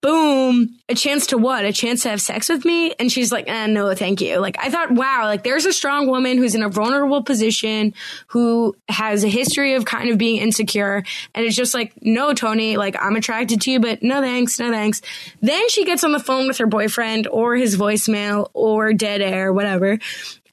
[0.00, 1.64] boom, a chance to what?
[1.64, 2.92] A chance to have sex with me?
[2.98, 4.38] And she's like, eh, no, thank you.
[4.38, 7.94] Like, I thought, wow, like there's a strong woman who's in a vulnerable position,
[8.28, 11.04] who has a history of kind of being insecure.
[11.34, 14.70] And it's just like, no, Tony, like I'm attracted to you, but no thanks, no
[14.70, 15.02] thanks.
[15.42, 19.52] Then she gets on the phone with her boyfriend or his voicemail or dead air,
[19.52, 19.98] whatever.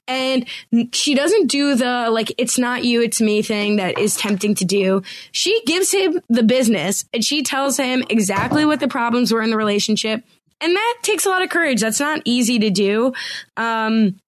[0.08, 0.48] And
[0.92, 4.64] she doesn't do the like, it's not you, it's me thing that is tempting to
[4.64, 5.02] do.
[5.32, 9.50] She gives him the business and she tells him exactly what the problems were in
[9.50, 10.24] the relationship.
[10.60, 11.80] And that takes a lot of courage.
[11.80, 13.12] That's not easy to do.
[13.56, 14.18] Um,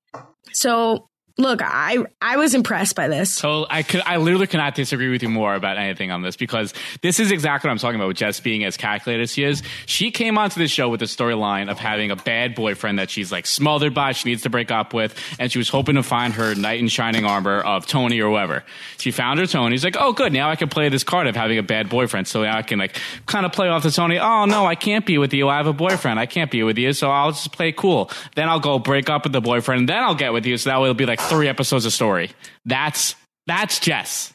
[0.52, 1.08] so
[1.38, 3.32] look, I I was impressed by this.
[3.32, 6.74] So I could, I literally cannot disagree with you more about anything on this because
[7.02, 9.62] this is exactly what I'm talking about with Jess being as calculated as she is.
[9.86, 13.32] She came onto the show with the storyline of having a bad boyfriend that she's
[13.32, 16.34] like smothered by, she needs to break up with, and she was hoping to find
[16.34, 18.64] her knight in shining armor of Tony or whoever.
[18.98, 19.74] She found her Tony.
[19.74, 22.28] He's like, oh, good, now I can play this card of having a bad boyfriend.
[22.28, 24.18] So now I can like kind of play off the Tony.
[24.18, 25.48] Oh no, I can't be with you.
[25.48, 26.18] I have a boyfriend.
[26.18, 26.92] I can't be with you.
[26.92, 28.10] So I'll just play cool.
[28.34, 29.88] Then I'll go break up with the boyfriend.
[29.88, 30.56] Then I'll get with you.
[30.56, 32.30] So that way it'll be like three episodes of story.
[32.64, 33.14] That's
[33.46, 34.32] that's Jess.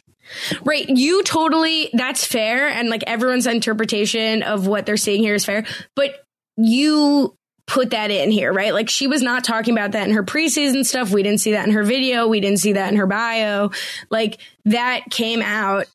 [0.63, 0.87] Right.
[0.89, 2.67] You totally, that's fair.
[2.67, 5.65] And like everyone's interpretation of what they're seeing here is fair.
[5.95, 6.23] But
[6.57, 7.35] you
[7.67, 8.73] put that in here, right?
[8.73, 11.11] Like she was not talking about that in her preseason stuff.
[11.11, 12.27] We didn't see that in her video.
[12.27, 13.71] We didn't see that in her bio.
[14.09, 15.85] Like that came out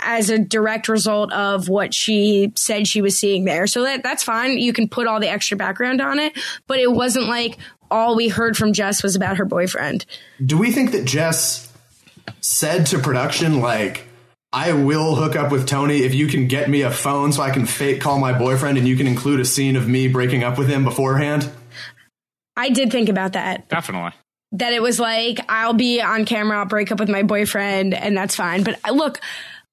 [0.00, 3.66] as a direct result of what she said she was seeing there.
[3.66, 4.58] So that that's fine.
[4.58, 7.58] You can put all the extra background on it, but it wasn't like
[7.90, 10.04] all we heard from Jess was about her boyfriend.
[10.44, 11.72] Do we think that Jess
[12.40, 14.04] said to production like
[14.52, 17.50] I will hook up with Tony if you can get me a phone so I
[17.50, 20.58] can fake call my boyfriend and you can include a scene of me breaking up
[20.58, 21.50] with him beforehand?
[22.56, 23.68] I did think about that.
[23.68, 24.12] Definitely.
[24.52, 28.16] That it was like, I'll be on camera, I'll break up with my boyfriend, and
[28.16, 28.64] that's fine.
[28.64, 29.20] But uh, look,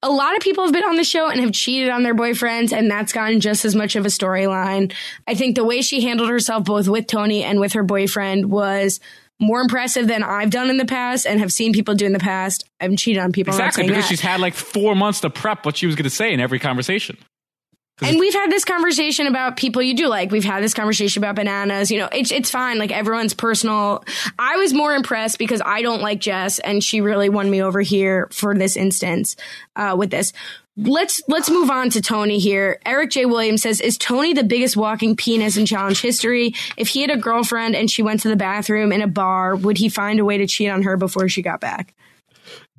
[0.01, 2.71] a lot of people have been on the show and have cheated on their boyfriends,
[2.71, 4.93] and that's gotten just as much of a storyline.
[5.27, 8.99] I think the way she handled herself, both with Tony and with her boyfriend, was
[9.39, 12.19] more impressive than I've done in the past and have seen people do in the
[12.19, 12.69] past.
[12.79, 13.53] I've cheated on people.
[13.53, 14.09] Exactly, because that.
[14.09, 16.59] she's had like four months to prep what she was going to say in every
[16.59, 17.17] conversation.
[18.01, 20.29] And we've had this conversation about people you do like.
[20.29, 21.89] We've had this conversation about bananas.
[21.89, 22.77] You know, it's it's fine.
[22.77, 24.03] Like everyone's personal.
[24.37, 27.81] I was more impressed because I don't like Jess, and she really won me over
[27.81, 29.37] here for this instance
[29.77, 30.33] uh, with this.
[30.75, 32.81] Let's let's move on to Tony here.
[32.85, 33.25] Eric J.
[33.25, 36.53] Williams says, "Is Tony the biggest walking penis in challenge history?
[36.75, 39.77] If he had a girlfriend and she went to the bathroom in a bar, would
[39.77, 41.93] he find a way to cheat on her before she got back?"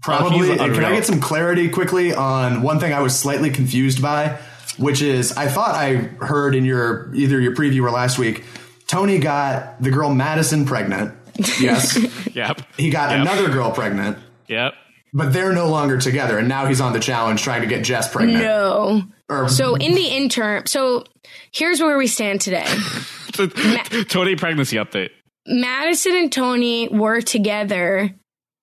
[0.03, 0.49] Probably.
[0.49, 4.39] he's can I get some clarity quickly on one thing I was slightly confused by,
[4.79, 8.45] which is I thought I heard in your either your preview or last week,
[8.87, 11.15] Tony got the girl Madison pregnant.
[11.61, 11.99] Yes.
[12.37, 12.61] Yep.
[12.77, 13.21] he got Yep.
[13.21, 14.19] another girl pregnant,
[14.49, 14.75] Yep.
[15.15, 18.13] but they're no longer together, and now he's on the challenge trying to get Jess
[18.13, 18.43] pregnant.
[18.45, 19.05] No.
[19.31, 21.05] Or- So in the interim, so
[21.53, 22.67] here's where we stand today.
[24.09, 25.11] Tony pregnancy update.
[25.47, 28.11] Madison and Tony were together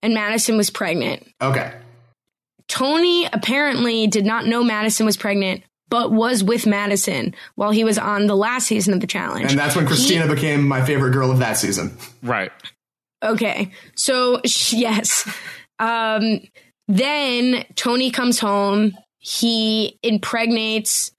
[0.03, 1.27] and Madison was pregnant.
[1.41, 1.73] Okay.
[2.67, 5.63] Tony apparently did not know Madison was pregnant,
[5.93, 9.51] but was with Madison while he was on the last season of the challenge.
[9.51, 11.95] And that's when Christina became my favorite girl of that season.
[12.23, 12.51] Right.
[13.21, 13.69] Okay.
[13.95, 14.41] So,
[14.71, 15.31] yes.
[15.77, 16.39] Um,
[16.87, 18.97] then Tony comes home.
[19.19, 21.11] He impregnates.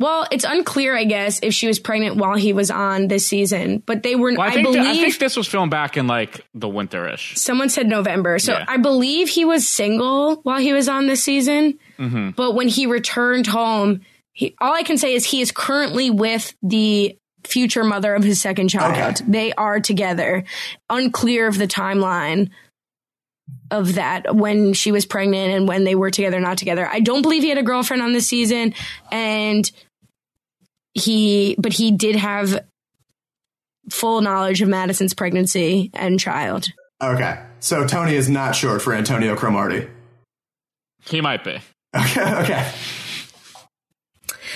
[0.00, 3.82] Well, it's unclear, I guess, if she was pregnant while he was on this season,
[3.86, 4.82] but they were, Well, I I, believe.
[4.82, 7.36] I think this was filmed back in like the winterish.
[7.38, 8.40] Someone said November.
[8.40, 8.64] So Yeah.
[8.66, 11.78] I believe he was single while he was on this season.
[11.98, 12.30] Mm-hmm.
[12.30, 14.00] But when he returned home,
[14.32, 18.40] he, all I can say is he is currently with the future mother of his
[18.40, 19.20] second child.
[19.20, 19.30] Okay.
[19.30, 20.42] They are together.
[20.90, 22.50] Unclear of the timeline
[23.70, 26.86] of that when she was pregnant and when they were together, not together.
[26.86, 28.74] I don't believe he had a girlfriend on this season,
[29.12, 29.70] and
[30.94, 32.64] he, but he did have
[33.90, 36.66] full knowledge of Madison's pregnancy and child.
[37.02, 37.38] Okay.
[37.60, 39.88] So Tony is not short for Antonio Cromartie.
[41.06, 41.58] He might be.
[41.96, 42.42] Okay.
[42.42, 42.72] Okay.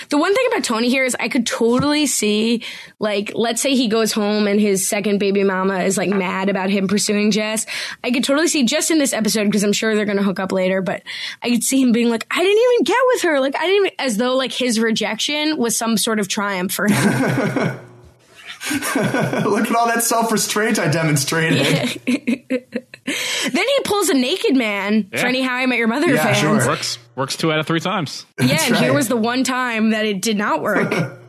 [0.09, 2.63] The one thing about Tony here is I could totally see,
[2.97, 6.69] like, let's say he goes home and his second baby mama is like mad about
[6.69, 7.65] him pursuing Jess.
[8.03, 10.39] I could totally see just in this episode, because I'm sure they're going to hook
[10.39, 11.03] up later, but
[11.43, 13.39] I could see him being like, I didn't even get with her.
[13.39, 16.87] Like, I didn't even, as though like his rejection was some sort of triumph for
[16.87, 17.79] him.
[18.71, 22.85] Look at all that self restraint I demonstrated.
[23.51, 26.37] then he pulls a naked man for any How I Met Your Mother Yeah, fans.
[26.37, 26.55] sure.
[26.67, 28.25] Works works two out of three times.
[28.41, 30.91] Yeah, and here was the one time that it did not work.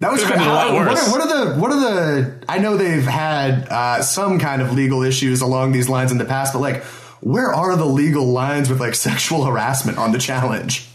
[0.00, 1.08] That was Could've been a lot how- what, worse.
[1.08, 2.42] are, what are the what are the?
[2.48, 6.24] I know they've had uh, some kind of legal issues along these lines in the
[6.24, 6.82] past, but like,
[7.20, 10.88] where are the legal lines with like sexual harassment on the challenge?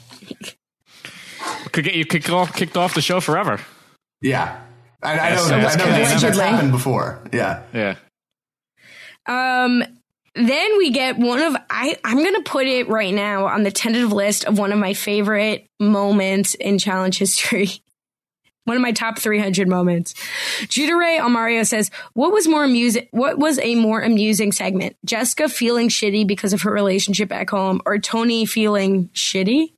[1.72, 3.60] Could get you kicked off kicked off the show forever.
[4.22, 4.60] Yeah,
[5.04, 5.42] I, I Yeah, know.
[5.44, 5.58] so that.
[5.58, 7.22] I know that's, that's happened before.
[7.32, 7.62] Yeah.
[7.76, 7.96] Yeah.
[9.28, 9.84] Um,
[10.36, 14.12] then we get one of I I'm gonna put it right now on the tentative
[14.12, 17.70] list of one of my favorite moments in challenge history.
[18.66, 20.16] One of my top 300 moments.
[20.70, 23.08] Judah Ray Almario says, "What was more amusing?
[23.12, 24.98] What was a more amusing segment?
[25.06, 29.74] Jessica feeling shitty because of her relationship back home, or Tony feeling shitty?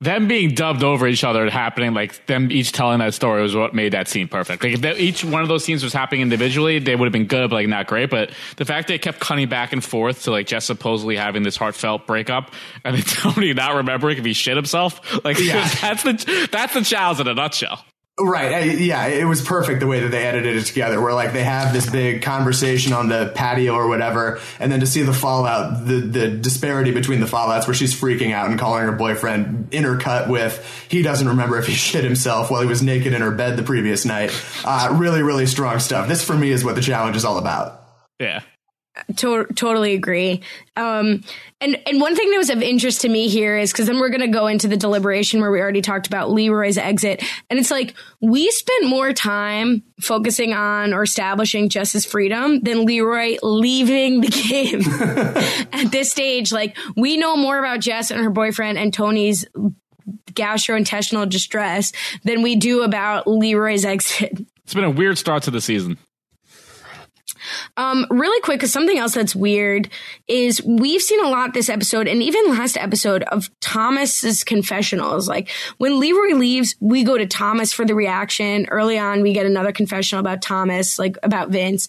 [0.00, 3.74] Them being dubbed over each other happening, like them each telling that story was what
[3.74, 4.62] made that scene perfect.
[4.62, 7.26] Like if they, each one of those scenes was happening individually, they would have been
[7.26, 8.10] good, but like not great.
[8.10, 11.56] But the fact they kept cutting back and forth to like Jess supposedly having this
[11.56, 12.52] heartfelt breakup
[12.84, 15.66] and then Tony not remembering if he shit himself, like Yeah.
[15.80, 17.82] that's the that's the child's in a nutshell.
[18.18, 18.54] Right.
[18.54, 21.44] uh, Yeah, it was perfect the way that they edited it together, where like they
[21.44, 25.86] have this big conversation on the patio or whatever, and then to see the fallout,
[25.86, 30.28] the the disparity between the fallouts, where she's freaking out and calling her boyfriend, intercut
[30.30, 33.58] with he doesn't remember if he shit himself while he was naked in her bed
[33.58, 34.30] the previous night.
[34.64, 36.08] Uh, really, really strong stuff.
[36.08, 37.82] This for me is what the challenge is all about.
[38.18, 38.40] Yeah.
[39.16, 40.42] To- totally agree.
[40.74, 41.22] Um,
[41.60, 44.08] and and one thing that was of interest to me here is because then we're
[44.08, 47.70] going to go into the deliberation where we already talked about Leroy's exit, and it's
[47.70, 54.28] like we spent more time focusing on or establishing Jess's freedom than Leroy leaving the
[54.28, 54.80] game.
[55.72, 59.46] At this stage, like we know more about Jess and her boyfriend and Tony's
[60.32, 61.92] gastrointestinal distress
[62.24, 64.38] than we do about Leroy's exit.
[64.64, 65.98] It's been a weird start to the season.
[67.76, 69.90] Um, really quick, because something else that's weird
[70.26, 75.28] is we've seen a lot this episode and even last episode of Thomas's confessionals.
[75.28, 78.66] Like when Leroy leaves, we go to Thomas for the reaction.
[78.70, 81.88] Early on, we get another confessional about Thomas, like about Vince.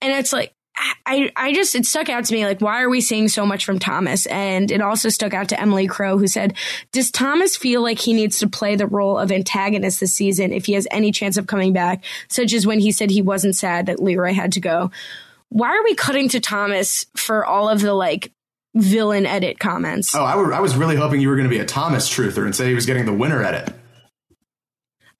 [0.00, 0.52] And it's like,
[1.06, 3.64] I, I just, it stuck out to me, like, why are we seeing so much
[3.64, 4.26] from Thomas?
[4.26, 6.54] And it also stuck out to Emily Crow, who said,
[6.92, 10.66] Does Thomas feel like he needs to play the role of antagonist this season if
[10.66, 13.86] he has any chance of coming back, such as when he said he wasn't sad
[13.86, 14.90] that Leroy had to go?
[15.48, 18.30] Why are we cutting to Thomas for all of the like
[18.74, 20.14] villain edit comments?
[20.14, 22.44] Oh, I, were, I was really hoping you were going to be a Thomas truther
[22.44, 23.74] and say he was getting the winner edit.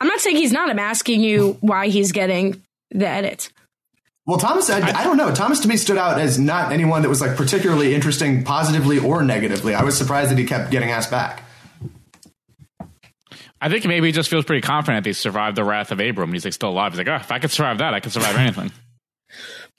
[0.01, 0.71] I'm not saying he's not.
[0.71, 3.51] I'm asking you why he's getting the edit.
[4.29, 5.35] Well, Thomas, I, I don't know.
[5.35, 9.23] Thomas to me stood out as not anyone that was like particularly interesting, positively or
[9.23, 9.75] negatively.
[9.75, 11.45] I was surprised that he kept getting asked back.
[13.59, 16.31] I think maybe he just feels pretty confident that he survived the wrath of Abram.
[16.31, 16.93] He's like still alive.
[16.93, 18.71] He's like, oh, if I could survive that, I could survive anything.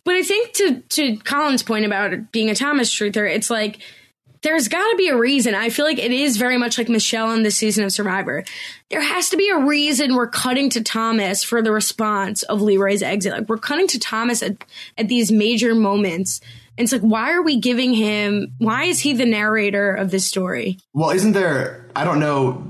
[0.04, 3.78] But I think to to Colin's point about being a Thomas truther, it's like
[4.42, 5.54] there's got to be a reason.
[5.56, 8.44] I feel like it is very much like Michelle in the season of Survivor.
[8.90, 13.04] There has to be a reason we're cutting to Thomas for the response of Leroy's
[13.04, 13.34] exit.
[13.34, 14.64] Like we're cutting to Thomas at,
[14.98, 16.42] at these major moments.
[16.78, 20.26] And it's like, why are we giving him, why is he the narrator of this
[20.26, 20.78] story?
[20.94, 21.86] Well, isn't there?
[21.94, 22.64] I don't know.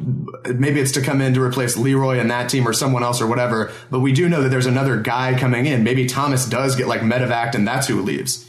[0.52, 3.28] Maybe it's to come in to replace Leroy and that team or someone else or
[3.28, 3.72] whatever.
[3.92, 5.84] But we do know that there's another guy coming in.
[5.84, 8.48] Maybe Thomas does get like medevac, and that's who leaves.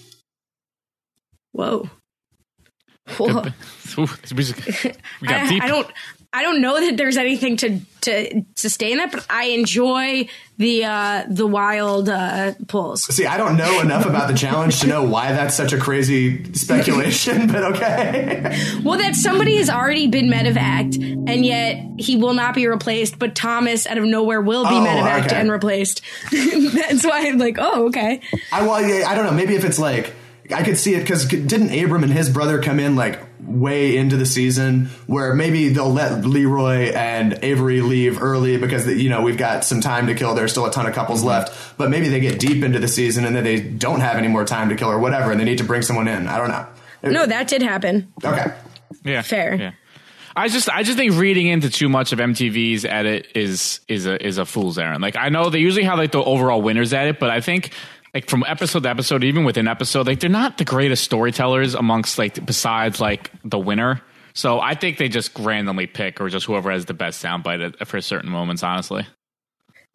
[1.53, 1.91] Whoa.
[3.19, 3.45] Whoa.
[3.99, 5.63] Ooh, we got I, deep.
[5.63, 5.91] I don't
[6.33, 11.25] I don't know that there's anything to to sustain that, but I enjoy the uh
[11.29, 13.03] the wild uh pulls.
[13.13, 16.53] See, I don't know enough about the challenge to know why that's such a crazy
[16.53, 18.79] speculation, but okay.
[18.85, 23.35] Well, that somebody has already been medevaced and yet he will not be replaced, but
[23.35, 25.37] Thomas out of nowhere will be Oh, medevaced okay.
[25.37, 26.01] and replaced.
[26.31, 28.21] That's why I'm like, oh, okay.
[28.53, 29.33] I well, yeah, I don't know.
[29.33, 30.15] Maybe if it's like
[30.53, 34.17] I could see it because didn't Abram and his brother come in like way into
[34.17, 39.39] the season where maybe they'll let Leroy and Avery leave early because you know we've
[39.39, 40.35] got some time to kill.
[40.35, 41.29] There's still a ton of couples mm-hmm.
[41.29, 44.29] left, but maybe they get deep into the season and then they don't have any
[44.29, 46.27] more time to kill or whatever, and they need to bring someone in.
[46.27, 46.67] I don't know.
[47.03, 48.13] No, that did happen.
[48.25, 48.53] Okay.
[49.05, 49.55] yeah, fair.
[49.55, 49.73] Yeah.
[50.37, 54.25] I just I just think reading into too much of MTV's edit is is a
[54.25, 55.03] is a fool's errand.
[55.03, 57.73] Like I know they usually have like the overall winners at it, but I think
[58.15, 62.19] like from episode to episode, even within episode, like they're not the greatest storytellers amongst
[62.19, 64.01] like besides like the winner.
[64.35, 67.89] So I think they just randomly pick or just whoever has the best soundbite at,
[67.89, 68.63] for certain moments.
[68.63, 69.07] Honestly,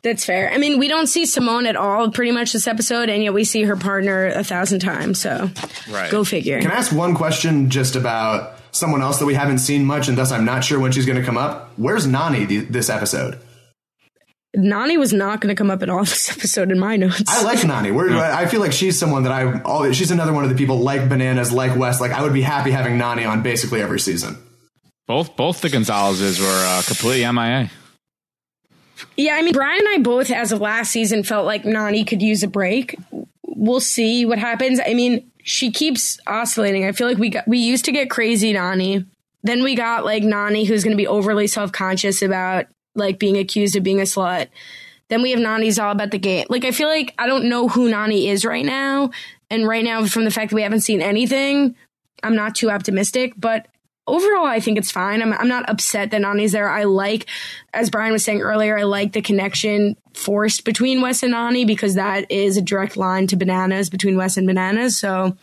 [0.04, 0.52] That's fair.
[0.52, 3.44] I mean, we don't see Simone at all pretty much this episode, and yet we
[3.44, 5.20] see her partner a thousand times.
[5.22, 5.50] So
[5.90, 6.12] Right.
[6.12, 6.62] go figure.
[6.62, 10.18] Can I ask one question just about someone else that we haven't seen much, and
[10.18, 11.72] thus I'm not sure when she's going to come up?
[11.78, 13.40] Where's Nany th- this episode?
[14.56, 17.24] Nany was not going to come up at all this episode in my notes.
[17.28, 17.94] I like Nany.
[17.94, 19.92] Where I feel like she's someone that I.
[19.92, 22.00] She's another one of the people like Bananas, like Wes.
[22.02, 24.38] Like I would be happy having Nany on basically every season.
[25.08, 27.70] both both the Gonzalez's were uh, completely MIA.
[29.18, 32.22] Yeah, I mean, Brian and I both, as of last season, felt like Nany could
[32.22, 32.98] use a break.
[33.44, 34.80] We'll see what happens.
[34.80, 36.86] I mean, she keeps oscillating.
[36.86, 39.06] I feel like we got we used to get crazy Nany.
[39.44, 43.38] Then we got like Nany, who's going to be overly self conscious about like being
[43.38, 44.48] accused of being a slut.
[45.08, 46.48] Then we have Nany's all about the game.
[46.50, 49.12] Like I feel like I don't know who Nany is right now,
[49.50, 51.76] and right now from the fact that we haven't seen anything,
[52.24, 53.34] I'm not too optimistic.
[53.38, 53.68] But
[54.08, 55.22] overall, I think it's fine.
[55.22, 56.70] I'm I'm not upset that Nany's there.
[56.70, 57.28] I like,
[57.74, 61.96] as Brian was saying earlier, I like the connection forced between Wes and Nany because
[61.96, 64.98] that is a direct line to bananas between Wes and bananas.
[64.98, 65.38] So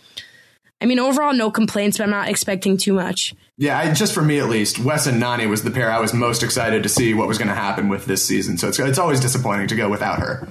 [0.83, 3.37] I mean, overall, no complaints, but I'm not expecting too much.
[3.57, 6.12] Yeah, I, just for me at least, Wes and Nany was the pair I was
[6.12, 8.59] most excited to see what was going to happen with this season.
[8.59, 10.49] So it's it's always disappointing to go without her.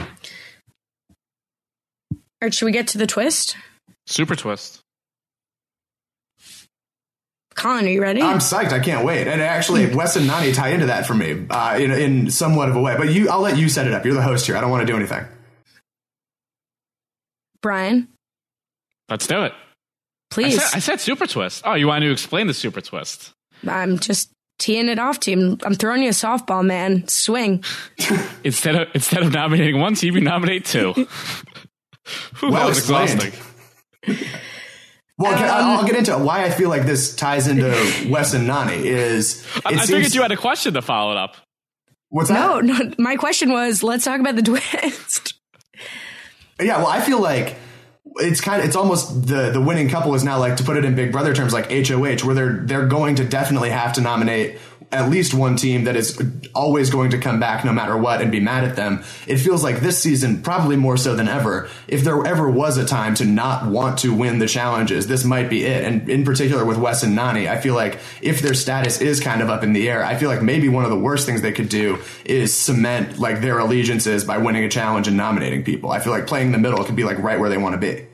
[0.00, 0.06] All
[2.40, 3.56] right, should we get to the twist?
[4.06, 4.80] Super twist.
[7.54, 8.22] Colin, are you ready?
[8.22, 8.72] I'm psyched.
[8.72, 9.26] I can't wait.
[9.26, 12.76] And actually, Wes and Nany tie into that for me uh, in, in somewhat of
[12.76, 12.96] a way.
[12.96, 14.06] But you, I'll let you set it up.
[14.06, 14.56] You're the host here.
[14.56, 15.26] I don't want to do anything.
[17.60, 18.08] Brian,
[19.08, 19.52] Let's do it.
[19.52, 20.62] I please.
[20.62, 21.62] said, I said super twist.
[21.64, 23.32] Oh, you want to explain the super twist?
[23.66, 25.58] I'm just teeing it off to you.
[25.64, 27.08] I'm throwing you a softball, man.
[27.08, 27.64] Swing.
[28.44, 30.92] Instead of instead of nominating one team, you nominate two.
[30.94, 31.06] Whew,
[32.42, 33.32] Well that was exhausting.
[35.18, 37.68] Well, can- Um, I'll get into why I feel like this ties into
[38.08, 38.84] Wes and Nany.
[38.84, 41.36] Is I, it I figured seems- you had a question to follow it up.
[42.10, 42.34] what's that?
[42.38, 42.92] No, no.
[42.98, 45.34] My question was, let's talk about the twist.
[46.60, 47.56] Yeah, well, I feel like
[48.16, 50.84] it's kind of it's almost the the winning couple is now like to put it
[50.84, 54.58] in Big Brother terms like HOH, where they're they're going to definitely have to nominate
[54.90, 56.20] at least one team that is
[56.54, 59.04] always going to come back no matter what and be mad at them.
[59.26, 62.86] It feels like this season, probably more so than ever, if there ever was a
[62.86, 65.84] time to not want to win the challenges, this might be it.
[65.84, 69.42] And in particular with Wes and Nany, I feel like if their status is kind
[69.42, 71.52] of up in the air, I feel like maybe one of the worst things they
[71.52, 75.90] could do is cement like their allegiances by winning a challenge and nominating people.
[75.90, 78.07] I feel like playing the middle could be like right where they want to be.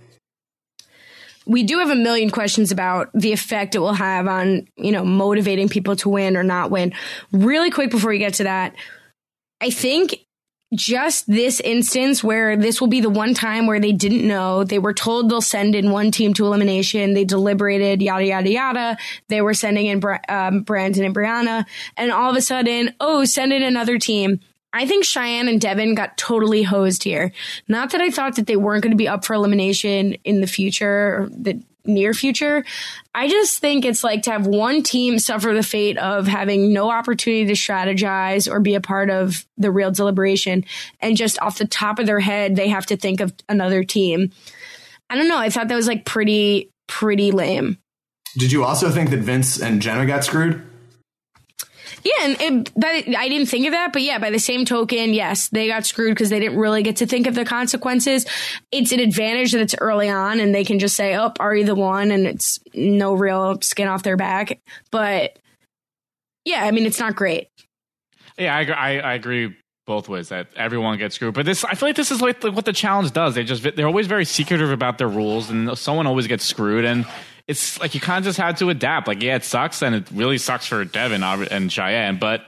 [1.46, 5.04] We do have a million questions about the effect it will have on, you know,
[5.04, 6.92] motivating people to win or not win.
[7.32, 8.74] Really quick before we get to that,
[9.60, 10.24] I think
[10.74, 14.78] just this instance where this will be the one time where they didn't know, they
[14.78, 18.96] were told they'll send in one team to elimination, they deliberated, yada, yada, yada.
[19.28, 21.66] They were sending in um, Brandon and Brianna,
[21.96, 24.40] and all of a sudden, oh, send in another team.
[24.74, 27.30] I think Cheyenne and Devin got totally hosed here.
[27.68, 30.48] Not that I thought that they weren't going to be up for elimination in the
[30.48, 32.64] future, the near future.
[33.14, 36.90] I just think it's like to have one team suffer the fate of having no
[36.90, 40.64] opportunity to strategize or be a part of the real deliberation.
[41.00, 44.32] And just off the top of their head, they have to think of another team.
[45.08, 45.38] I don't know.
[45.38, 47.78] I thought that was like pretty, pretty lame.
[48.36, 50.66] Did you also think that Vince and Jenna got screwed?
[52.04, 53.92] Yeah, and it, I didn't think of that.
[53.94, 56.96] But yeah, by the same token, yes, they got screwed because they didn't really get
[56.96, 58.26] to think of the consequences.
[58.70, 61.64] It's an advantage that it's early on and they can just say, "Oh, are you
[61.64, 64.60] the one?" and it's no real skin off their back.
[64.90, 65.38] But
[66.44, 67.48] yeah, I mean, it's not great.
[68.36, 71.34] Yeah, I, I, I agree both ways that everyone gets screwed.
[71.34, 73.34] But this, I feel like this is like what the challenge does.
[73.34, 76.84] They just they're always very secretive about their rules, and someone always gets screwed.
[76.84, 77.06] And
[77.46, 79.06] it's like you kind of just have to adapt.
[79.06, 82.18] Like, yeah, it sucks, and it really sucks for Devin and Cheyenne.
[82.18, 82.44] But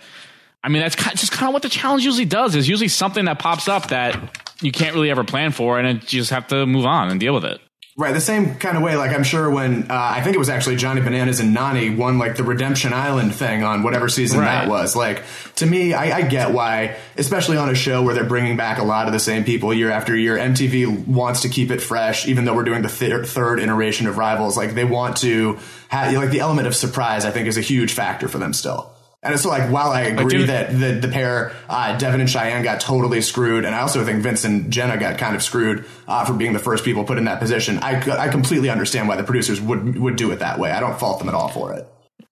[0.64, 2.54] I mean, that's just kind of what the challenge usually does.
[2.54, 4.18] Is usually something that pops up that
[4.60, 7.34] you can't really ever plan for, and you just have to move on and deal
[7.34, 7.60] with it.
[7.98, 8.94] Right, the same kind of way.
[8.96, 12.18] Like I'm sure when uh, I think it was actually Johnny Bananas and Nany won
[12.18, 14.94] like the Redemption Island thing on whatever season that was.
[14.94, 15.22] Like
[15.56, 18.84] to me, I, I get why, especially on a show where they're bringing back a
[18.84, 20.36] lot of the same people year after year.
[20.36, 24.18] MTV wants to keep it fresh, even though we're doing the thir- third iteration of
[24.18, 24.58] Rivals.
[24.58, 27.24] Like they want to have like the element of surprise.
[27.24, 28.92] I think is a huge factor for them still.
[29.26, 32.80] And so, like, while I agree that the, the pair, uh, Devin and Cheyenne, got
[32.80, 36.32] totally screwed, and I also think Vince and Jenna got kind of screwed uh, for
[36.32, 37.78] being the first people put in that position.
[37.78, 40.70] I, I completely understand why the producers would would do it that way.
[40.70, 41.86] I don't fault them at all for it.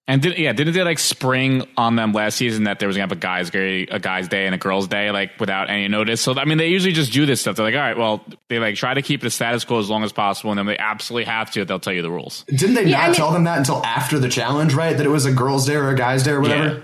[0.07, 3.05] And did, yeah, didn't they like spring on them last season that there was gonna
[3.05, 6.21] have a guys day, a guys day and a girls day like without any notice?
[6.21, 7.57] So I mean, they usually just do this stuff.
[7.57, 10.05] They're like, all right, well, they like try to keep the status quo as long
[10.05, 11.65] as possible, and then they absolutely have to.
[11.65, 12.45] They'll tell you the rules.
[12.49, 14.75] Didn't they Yeah, not I mean- tell them that until after the challenge?
[14.75, 16.83] Right, that it was a girls' day or a guys' day or whatever.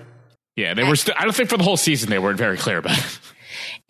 [0.57, 0.97] Yeah, yeah, they were.
[0.97, 3.19] St- I don't think for the whole season they weren't very clear about it.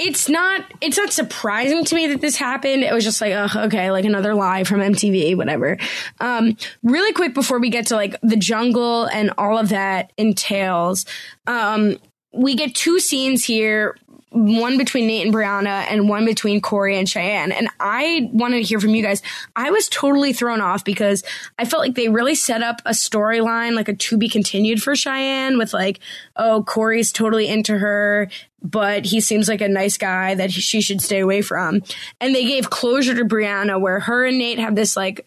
[0.02, 0.64] It's not.
[0.80, 2.82] It's not surprising to me that this happened.
[2.82, 5.76] It was just like, oh, okay, like another lie from MTV, whatever.
[6.20, 11.04] Um, really quick before we get to like the jungle and all of that entails,
[11.46, 11.98] um,
[12.32, 13.94] we get two scenes here.
[14.32, 17.50] One between Nate and Brianna, and one between Corey and Cheyenne.
[17.50, 19.22] And I wanted to hear from you guys.
[19.56, 21.24] I was totally thrown off because
[21.58, 24.94] I felt like they really set up a storyline, like a to be continued for
[24.94, 25.98] Cheyenne, with like,
[26.36, 28.30] oh, Corey's totally into her,
[28.62, 31.82] but he seems like a nice guy that she should stay away from.
[32.20, 35.26] And they gave closure to Brianna, where her and Nate have this like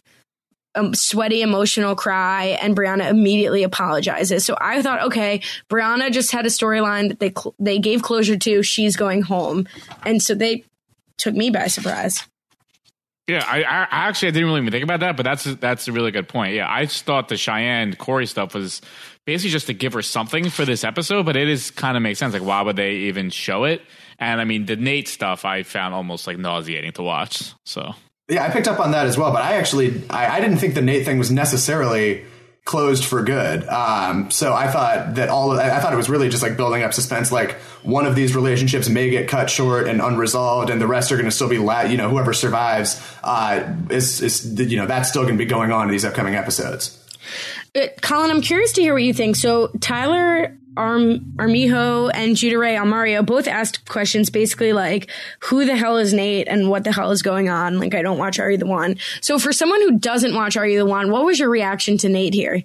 [0.76, 4.44] Um, sweaty emotional cry, and Brianna immediately apologizes.
[4.44, 8.36] So I thought, okay, Brianna just had a storyline that they cl- they gave closure
[8.36, 8.62] to.
[8.62, 9.68] She's going home,
[10.04, 10.64] and so they
[11.16, 12.26] took me by surprise.
[13.26, 15.92] Yeah, I, I I actually didn't really even think about that, but that's that's a
[15.92, 16.54] really good point.
[16.54, 18.82] Yeah, I just thought the Cheyenne Corey stuff was
[19.24, 22.18] basically just to give her something for this episode, but it is kind of makes
[22.18, 22.34] sense.
[22.34, 23.80] Like, why would they even show it?
[24.18, 27.52] And I mean, the Nate stuff I found almost like nauseating to watch.
[27.64, 27.94] So
[28.28, 30.74] Yeah, I picked up on that as well, but I actually I, I didn't think
[30.74, 32.24] the Nate thing was necessarily
[32.64, 33.66] closed for good.
[33.68, 36.82] Um, so I thought that all of, I thought it was really just like building
[36.82, 37.30] up suspense.
[37.30, 37.52] Like
[37.82, 41.26] one of these relationships may get cut short and unresolved, and the rest are going
[41.26, 45.22] to still be, la- you know, whoever survives uh, is, is you know that's still
[45.22, 47.00] going to be going on in these upcoming episodes.
[47.74, 49.36] Uh, Colin, I'm curious to hear what you think.
[49.36, 55.10] So Tyler Arm, Armijo and Judah Ray Almario both asked questions basically like,
[55.40, 57.78] who the hell is Nate and what the hell is going on?
[57.78, 58.96] Like, I don't watch Are You the One.
[59.20, 62.08] So for someone who doesn't watch Are You the One, what was your reaction to
[62.08, 62.62] Nate here?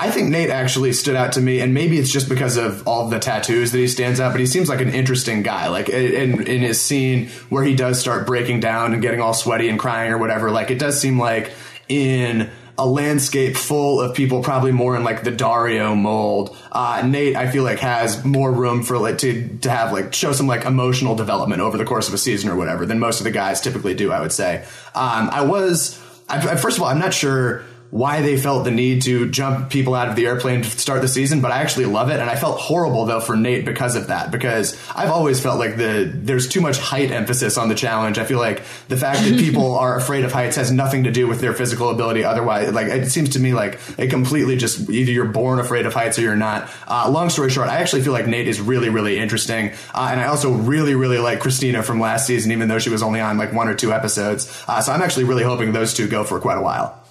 [0.00, 3.08] I think Nate actually stood out to me, and maybe it's just because of all
[3.08, 4.30] the tattoos that he stands out.
[4.30, 5.66] But he seems like an interesting guy.
[5.66, 9.68] Like in in his scene where he does start breaking down and getting all sweaty
[9.68, 11.50] and crying or whatever, like it does seem like
[11.88, 16.56] in a landscape full of people, probably more in like the Dario mold.
[16.70, 20.32] Uh, Nate, I feel like has more room for like to to have like show
[20.32, 23.24] some like emotional development over the course of a season or whatever than most of
[23.24, 24.12] the guys typically do.
[24.12, 24.64] I would say.
[24.94, 29.02] Um, I was, I, first of all, I'm not sure why they felt the need
[29.02, 32.10] to jump people out of the airplane to start the season, but I actually love
[32.10, 32.20] it.
[32.20, 35.76] And I felt horrible though for Nate because of that, because I've always felt like
[35.76, 38.18] the, there's too much height emphasis on the challenge.
[38.18, 41.26] I feel like the fact that people are afraid of heights has nothing to do
[41.26, 42.24] with their physical ability.
[42.24, 45.94] Otherwise, like it seems to me like it completely just either you're born afraid of
[45.94, 46.70] heights or you're not.
[46.86, 49.72] Uh, long story short, I actually feel like Nate is really, really interesting.
[49.94, 53.02] Uh, and I also really, really like Christina from last season, even though she was
[53.02, 54.62] only on like one or two episodes.
[54.68, 57.02] Uh, so I'm actually really hoping those two go for quite a while.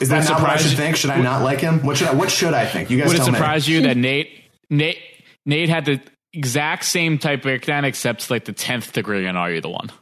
[0.00, 0.96] Is that not what I should think?
[0.96, 1.84] Should I not like him?
[1.84, 2.90] What should I, what should I think?
[2.90, 3.74] You guys would it surprise me.
[3.74, 4.28] you that Nate
[4.68, 4.98] Nate
[5.46, 6.00] Nate had the
[6.32, 9.92] exact same type of breakdown, except like the tenth degree and Are You the One?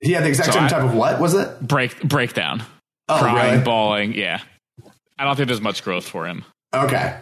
[0.00, 1.60] He had the exact so same I, type of what was it?
[1.60, 2.64] Break breakdown.
[3.08, 3.64] Oh, crying, really?
[3.64, 4.14] bawling.
[4.14, 4.40] Yeah,
[5.18, 6.44] I don't think there's much growth for him.
[6.74, 7.16] Okay.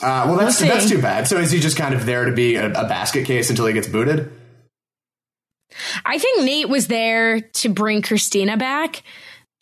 [0.00, 1.26] Uh, well, that's we'll that's too bad.
[1.26, 3.72] So is he just kind of there to be a, a basket case until he
[3.72, 4.30] gets booted?
[6.04, 9.02] I think Nate was there to bring Christina back.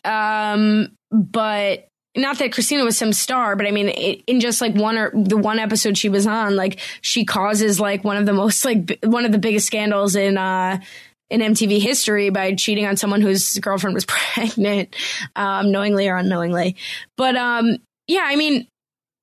[0.07, 4.97] Um, but not that Christina was some star, but I mean, in just like one
[4.97, 8.65] or the one episode she was on, like she causes like one of the most
[8.65, 10.79] like one of the biggest scandals in uh
[11.29, 14.95] in MTV history by cheating on someone whose girlfriend was pregnant,
[15.35, 16.77] um, knowingly or unknowingly.
[17.17, 18.67] But um, yeah, I mean,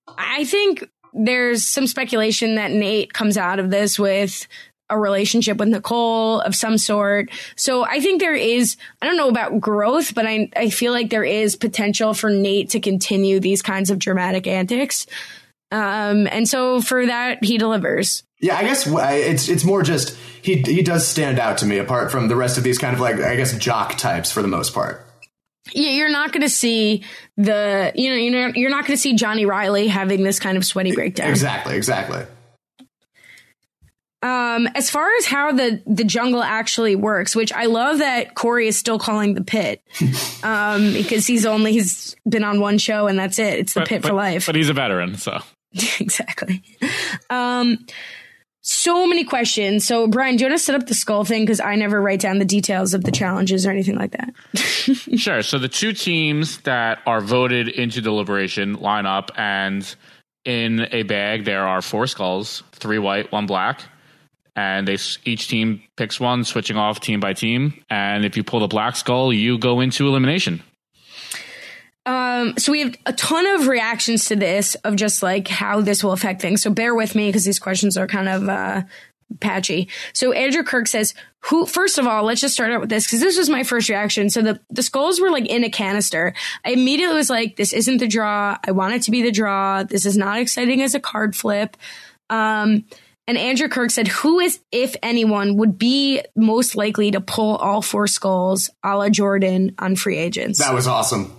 [0.07, 4.47] I think there's some speculation that Nate comes out of this with
[4.89, 7.29] a relationship with Nicole of some sort.
[7.55, 11.09] So I think there is, I don't know about growth, but I, I feel like
[11.09, 15.07] there is potential for Nate to continue these kinds of dramatic antics.
[15.71, 18.23] Um, and so for that, he delivers.
[18.39, 22.11] Yeah, I guess it's it's more just he he does stand out to me apart
[22.11, 24.73] from the rest of these kind of like I guess jock types for the most
[24.73, 25.07] part.
[25.71, 27.03] Yeah, you're not going to see
[27.37, 30.57] the you know you know you're not going to see Johnny Reilly having this kind
[30.57, 31.29] of sweaty breakdown.
[31.29, 32.25] Exactly, exactly.
[34.23, 38.69] Um, as far as how the the jungle actually works, which I love that Corey
[38.69, 39.81] is still calling the pit,
[40.43, 43.59] um, because he's only he's been on one show and that's it.
[43.59, 44.45] It's the but, pit but, for life.
[44.45, 45.41] But he's a veteran, so
[45.99, 46.63] exactly.
[47.29, 47.85] Um,
[48.61, 49.83] so many questions.
[49.83, 51.41] So Brian, do you want to set up the skull thing?
[51.41, 54.33] Because I never write down the details of the challenges or anything like that.
[55.17, 55.41] sure.
[55.41, 59.93] So the two teams that are voted into deliberation line up, and
[60.45, 63.81] in a bag there are four skulls, three white, one black
[64.55, 67.83] and they each team picks one, switching off team by team.
[67.89, 70.61] And if you pull the black skull, you go into elimination.
[72.05, 76.03] Um, so we have a ton of reactions to this of just like how this
[76.03, 76.61] will affect things.
[76.61, 78.81] So bear with me because these questions are kind of uh,
[79.39, 79.87] patchy.
[80.13, 81.13] So Andrew Kirk says,
[81.45, 81.65] "Who?
[81.65, 84.29] First of all, let's just start out with this because this was my first reaction.
[84.29, 86.33] So the the skulls were like in a canister.
[86.65, 88.57] I immediately was like, this isn't the draw.
[88.67, 89.83] I want it to be the draw.
[89.83, 91.77] This is not exciting as a card flip."
[92.29, 92.85] Um,
[93.27, 97.81] and Andrew Kirk said, Who is, if anyone, would be most likely to pull all
[97.81, 100.59] four skulls a la Jordan on free agents?
[100.59, 101.35] That was awesome.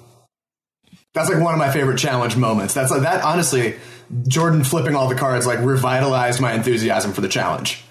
[1.12, 2.74] That's like one of my favorite challenge moments.
[2.74, 3.76] That's like that honestly,
[4.26, 7.84] Jordan flipping all the cards like revitalized my enthusiasm for the challenge.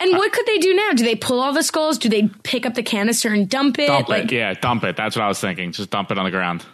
[0.00, 0.92] And what could they do now?
[0.92, 1.98] Do they pull all the skulls?
[1.98, 3.88] Do they pick up the canister and dump it?
[3.88, 4.96] Dump like, it, yeah, dump it.
[4.96, 5.72] That's what I was thinking.
[5.72, 6.64] Just dump it on the ground.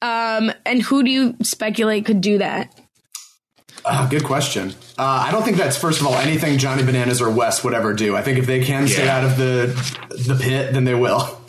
[0.00, 2.72] Um, and who do you speculate could do that?
[3.86, 4.70] Uh, good question.
[4.98, 7.94] Uh, I don't think that's first of all anything Johnny Bananas or Wes would ever
[7.94, 8.16] do.
[8.16, 9.66] I think if they can stay out of the
[10.26, 11.40] the pit, then they will.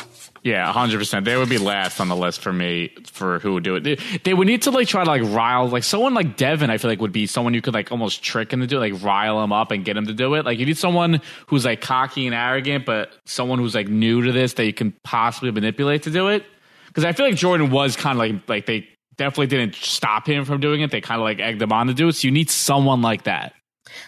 [0.43, 1.25] Yeah, hundred percent.
[1.25, 3.83] They would be last on the list for me for who would do it.
[3.83, 6.69] They, they, would need to like try to like rile like someone like Devin.
[6.69, 8.93] I feel like would be someone you could like almost trick him to do it,
[8.93, 10.45] like rile him up and get him to do it.
[10.45, 14.31] Like you need someone who's like cocky and arrogant, but someone who's like new to
[14.31, 16.45] this that you can possibly manipulate to do it.
[16.87, 18.87] Because I feel like Jordan was kind of like like they
[19.17, 20.91] definitely didn't stop him from doing it.
[20.91, 22.13] They kind of like egged him on to do it.
[22.13, 23.53] So you need someone like that.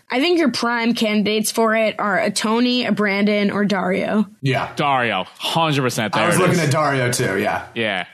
[0.10, 4.26] I think your prime candidates for it are a Tony, a Brandon, or Dario.
[4.42, 4.74] Yeah.
[4.76, 6.16] Dario, hundred percent.
[6.16, 7.40] I was looking at Dario too.
[7.40, 7.68] Yeah.
[7.76, 8.06] Yeah.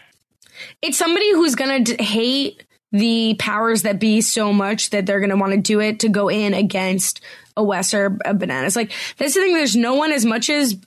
[0.81, 5.35] It's somebody who's gonna d- hate the powers that be so much that they're gonna
[5.35, 7.21] want to do it to go in against
[7.57, 8.75] a Wes or a Bananas.
[8.75, 9.53] Like that's the thing.
[9.53, 10.77] There's no one as much as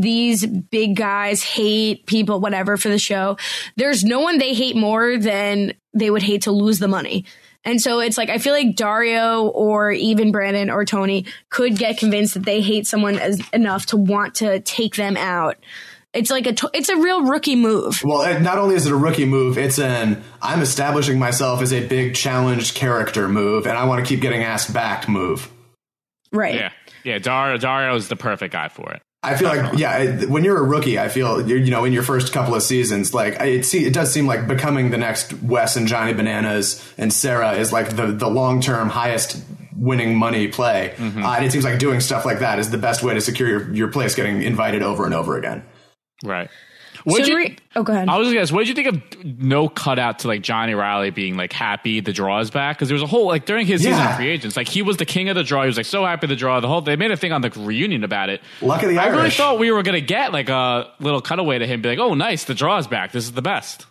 [0.00, 3.36] these big guys hate people, whatever, for the show.
[3.76, 7.24] There's no one they hate more than they would hate to lose the money.
[7.64, 11.98] And so it's like I feel like Dario or even Brandon or Tony could get
[11.98, 15.56] convinced that they hate someone as, enough to want to take them out.
[16.14, 18.02] It's like a t- it's a real rookie move.
[18.04, 21.86] Well, not only is it a rookie move, it's an I'm establishing myself as a
[21.86, 25.50] big challenged character move, and I want to keep getting asked back move.
[26.32, 26.54] Right.
[26.54, 26.70] Yeah.
[27.04, 27.18] Yeah.
[27.18, 29.02] Dario Dario is the perfect guy for it.
[29.22, 32.32] I feel like, yeah, when you're a rookie, I feel you know in your first
[32.32, 35.88] couple of seasons, like it, see, it does seem like becoming the next Wes and
[35.88, 39.42] Johnny Bananas and Sarah is like the the long term highest
[39.74, 41.22] winning money play, Mm-hmm.
[41.24, 43.48] uh, and it seems like doing stuff like that is the best way to secure
[43.48, 45.64] your, your place, getting invited over and over again.
[46.24, 46.48] Right.
[47.06, 47.36] What So you?
[47.36, 48.08] re- oh, go ahead.
[48.08, 51.10] I was gonna ask, what did you think of no cutout to like Johnny Reilly
[51.10, 52.76] being like happy the draw is back?
[52.76, 54.96] Because there was a whole like during his season of free agents, like he was
[54.96, 55.62] the king of the draw.
[55.62, 56.58] He was like so happy the draw.
[56.58, 58.40] The whole they made a thing on the reunion about it.
[58.60, 59.14] Luck of the Irish.
[59.14, 62.00] I really thought we were gonna get like a little cutaway to him, be like,
[62.00, 63.12] "Oh, nice, the draw is back.
[63.12, 63.86] This is the best."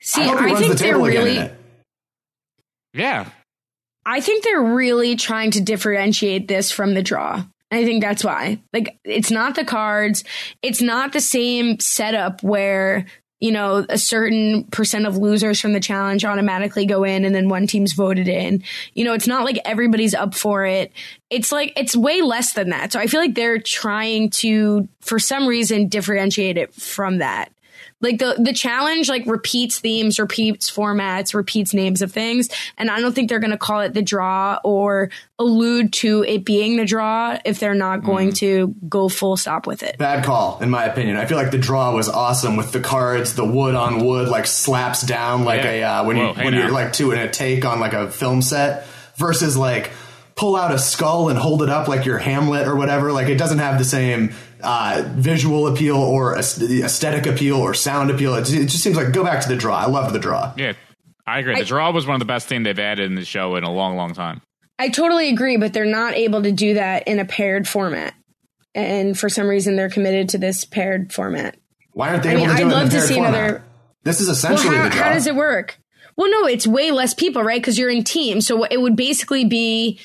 [0.00, 1.50] See, I I think the they're really.
[2.94, 3.28] Yeah,
[4.06, 7.44] I think they're really trying to differentiate this from the draw.
[7.70, 8.60] I think that's why.
[8.72, 10.24] Like, it's not the cards.
[10.62, 13.06] It's not the same setup where,
[13.40, 17.48] you know, a certain percent of losers from the challenge automatically go in and then
[17.48, 18.64] one team's voted in.
[18.94, 20.92] You know, it's not like everybody's up for it.
[21.30, 22.92] It's like, it's way less than that.
[22.92, 27.52] So I feel like they're trying to, for some reason, differentiate it from that
[28.00, 33.00] like the the challenge like repeats themes repeats formats repeats names of things and i
[33.00, 35.10] don't think they're going to call it the draw or
[35.40, 39.82] allude to it being the draw if they're not going to go full stop with
[39.82, 41.16] it Bad call, in my opinion.
[41.16, 44.46] I feel like the draw was awesome with the cards, the wood on wood, like
[44.46, 45.70] slaps down like Yeah.
[45.70, 46.60] a uh, when Whoa, you when now.
[46.62, 49.90] you're like doing a take on like a film set versus like
[50.34, 53.10] pull out a skull and hold it up like your Hamlet or whatever.
[53.12, 54.32] Like it doesn't have the same
[54.62, 58.34] uh, visual appeal or aes- aesthetic appeal or sound appeal.
[58.34, 59.76] It, it just seems like go back to the draw.
[59.76, 60.52] I love the draw.
[60.56, 60.72] yeah,
[61.26, 61.54] I agree.
[61.56, 63.64] I- the draw was one of the best things they've added in the show in
[63.64, 64.40] a long, long time.
[64.78, 68.14] i totally agree but they're not able to do that in a paired format
[68.74, 71.56] and for some reason they're committed to this paired format
[71.92, 73.14] Why aren't they I able mean, to do I'd it in love the to see
[73.14, 73.34] format?
[73.34, 73.64] another-
[74.04, 75.02] This is well essentially how, the draw.
[75.04, 75.78] how does it work
[76.16, 79.44] well no it's way less people right because you're in teams so it would basically
[79.44, 79.98] be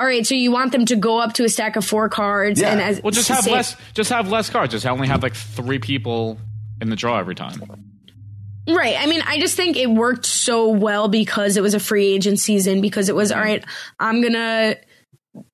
[0.00, 2.60] all right so you want them to go up to a stack of four cards
[2.60, 2.72] Yeah.
[2.72, 3.76] and as Well, just have say- less.
[3.94, 4.72] Just have less cards.
[4.72, 6.38] Just only have like three people
[6.80, 7.60] in the draw every time.
[8.68, 8.96] Right.
[8.98, 12.38] I mean, I just think it worked so well because it was a free agent
[12.38, 13.38] season, because it was, mm-hmm.
[13.38, 13.64] all right,
[13.98, 14.78] I'm going to,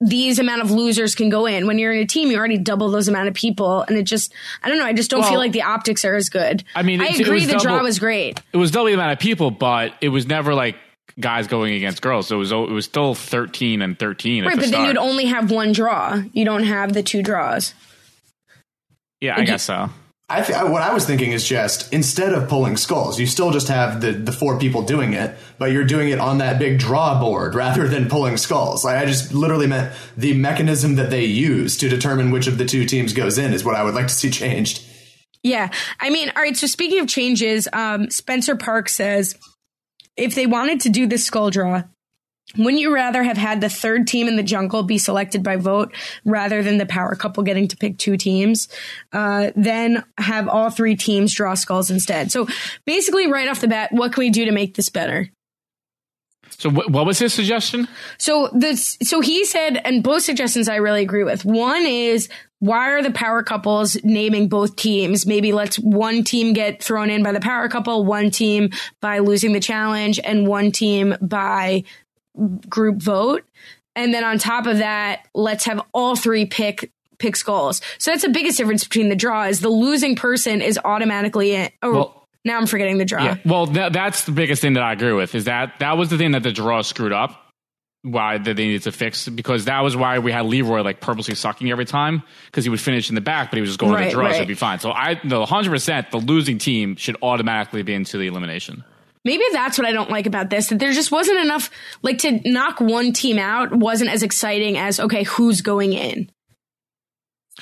[0.01, 1.67] these amount of losers can go in.
[1.67, 3.83] When you're in a team, you already double those amount of people.
[3.83, 4.33] And it just,
[4.63, 6.65] I don't know, I just don't Well, feel like the optics are as good.
[6.75, 8.41] I mean, I it- it agree was the draw was great.
[8.53, 10.77] It was double the amount of people, but it was never like
[11.19, 12.29] guys going against girls.
[12.29, 14.45] So it was it was still thirteen and thirteen.
[14.45, 14.57] at Right.
[14.57, 16.23] the But then you'd only have one draw.
[16.33, 17.75] You don't have the two draws.
[19.21, 19.89] yeah, I guess so.
[20.29, 23.69] I th- what I was thinking is just instead of pulling skulls, you still just
[23.69, 27.21] have the, the four people doing it, but you're doing it on that big draw
[27.21, 28.85] board rather than pulling skulls.
[28.85, 32.65] Like I just literally meant the mechanism that they use to determine which of the
[32.65, 34.83] two teams goes in is what I would like to see changed.
[35.45, 35.71] Yeah.
[36.01, 36.57] I mean, all right.
[36.57, 39.37] So speaking of changes, um, Spencer Park says
[40.17, 41.83] if they wanted to do the skull draw,
[42.57, 45.93] wouldn't you rather have had the third team in the jungle be selected by vote
[46.25, 48.69] rather than the power couple getting to pick two teams?
[49.13, 52.31] Uh, then have all three teams draw skulls instead.
[52.31, 52.47] So
[52.85, 55.29] basically, right off the bat, what can we do to make this better?
[56.51, 57.89] So wh- what was his suggestion?
[58.19, 61.45] So this, so he said, and both suggestions I really agree with.
[61.45, 62.29] One is
[62.59, 65.27] why are the power couples naming both teams?
[65.27, 68.71] Maybe let's one team get thrown in by the power couple, one team
[69.01, 71.85] by losing the challenge, and one team by
[72.69, 73.45] group vote.
[73.95, 77.81] And then on top of that, let's have all three pick pick skulls.
[77.99, 81.71] So that's the biggest difference between the draw is the losing person is automatically in.
[81.83, 83.25] Oh, Well- now I'm forgetting the draw.
[83.25, 83.37] Yeah.
[83.45, 85.35] Well, th- that's the biggest thing that I agree with.
[85.35, 87.43] Is that that was the thing that the draw screwed up.
[88.03, 91.35] Why that they needed to fix because that was why we had Leroy like purposely
[91.35, 93.99] sucking every time because he would finish in the back, but he was just going
[93.99, 94.79] to the draw, so it'd be fine.
[94.79, 98.85] So I no, hundred percent, the losing team should automatically be into the elimination.
[99.25, 100.69] Maybe that's what I don't like about this.
[100.69, 101.69] That there just wasn't enough,
[102.03, 106.31] like to knock one team out wasn't as exciting as, okay, who's going in?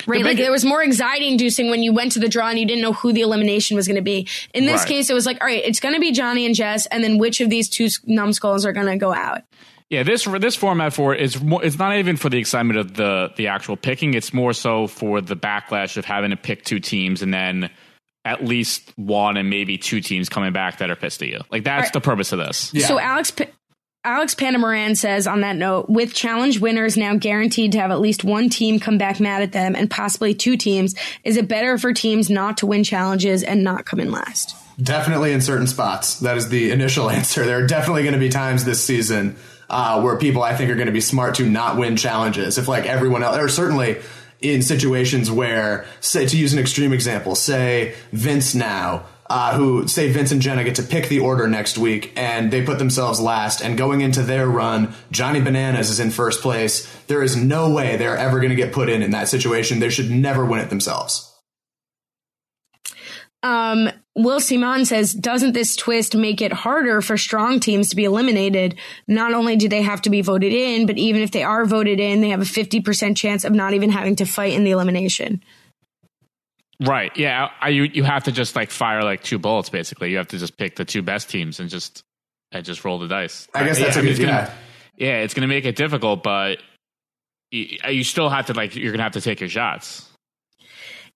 [0.06, 0.18] Right.
[0.18, 2.58] The like big- there was more anxiety inducing when you went to the draw and
[2.58, 4.26] you didn't know who the elimination was going to be.
[4.52, 4.88] In this Right.
[4.88, 7.18] case, it was like, all right, it's going to be Johnny and Jess, and then
[7.18, 9.42] which of these two numbskulls are going to go out?
[9.90, 12.94] Yeah, this this format for it is more, it's not even for the excitement of
[12.94, 14.14] the the actual picking.
[14.14, 17.70] It's more so for the backlash of having to pick two teams and then
[18.24, 21.40] at least one and maybe two teams coming back that are pissed at you.
[21.50, 21.92] Like that's Right.
[21.92, 22.72] the purpose of this.
[22.74, 22.86] Yeah.
[22.86, 23.30] So Alex
[24.06, 28.22] Alex Panamaran says on that note, with challenge winners now guaranteed to have at least
[28.22, 30.94] one team come back mad at them and possibly two teams,
[31.24, 34.54] is it better for teams not to win challenges and not come in last?
[34.78, 36.20] Definitely in certain spots.
[36.20, 37.46] That is the initial answer.
[37.46, 39.36] There are definitely going to be times this season
[39.70, 42.58] uh, where people I think are going to be smart to not win challenges.
[42.58, 44.02] If like everyone else, or certainly
[44.42, 49.06] in situations where, say, to use an extreme example, say Vince now.
[49.36, 52.62] Uh, who say Vince and Jenna get to pick the order next week and they
[52.62, 56.88] put themselves last and going into their run, Johnny Bananas is in first place.
[57.08, 59.80] There is no way they're ever going to get put in in that situation.
[59.80, 61.36] They should never win it themselves.
[63.42, 68.04] Um, Will Simon says, doesn't this twist make it harder for strong teams to be
[68.04, 68.76] eliminated?
[69.08, 71.98] Not only do they have to be voted in, but even if they are voted
[71.98, 75.42] in, they have a 50% chance of not even having to fight in the elimination.
[76.80, 77.16] Right.
[77.16, 77.50] Yeah.
[77.60, 79.68] I, you you have to just like fire like two bullets.
[79.68, 82.02] Basically, you have to just pick the two best teams and just
[82.50, 83.48] and just roll the dice.
[83.54, 84.52] I guess that's yeah, a good, it's gonna,
[84.96, 85.06] yeah.
[85.06, 86.58] yeah, it's going to make it difficult, but
[87.50, 90.08] you, you still have to like you're going to have to take your shots.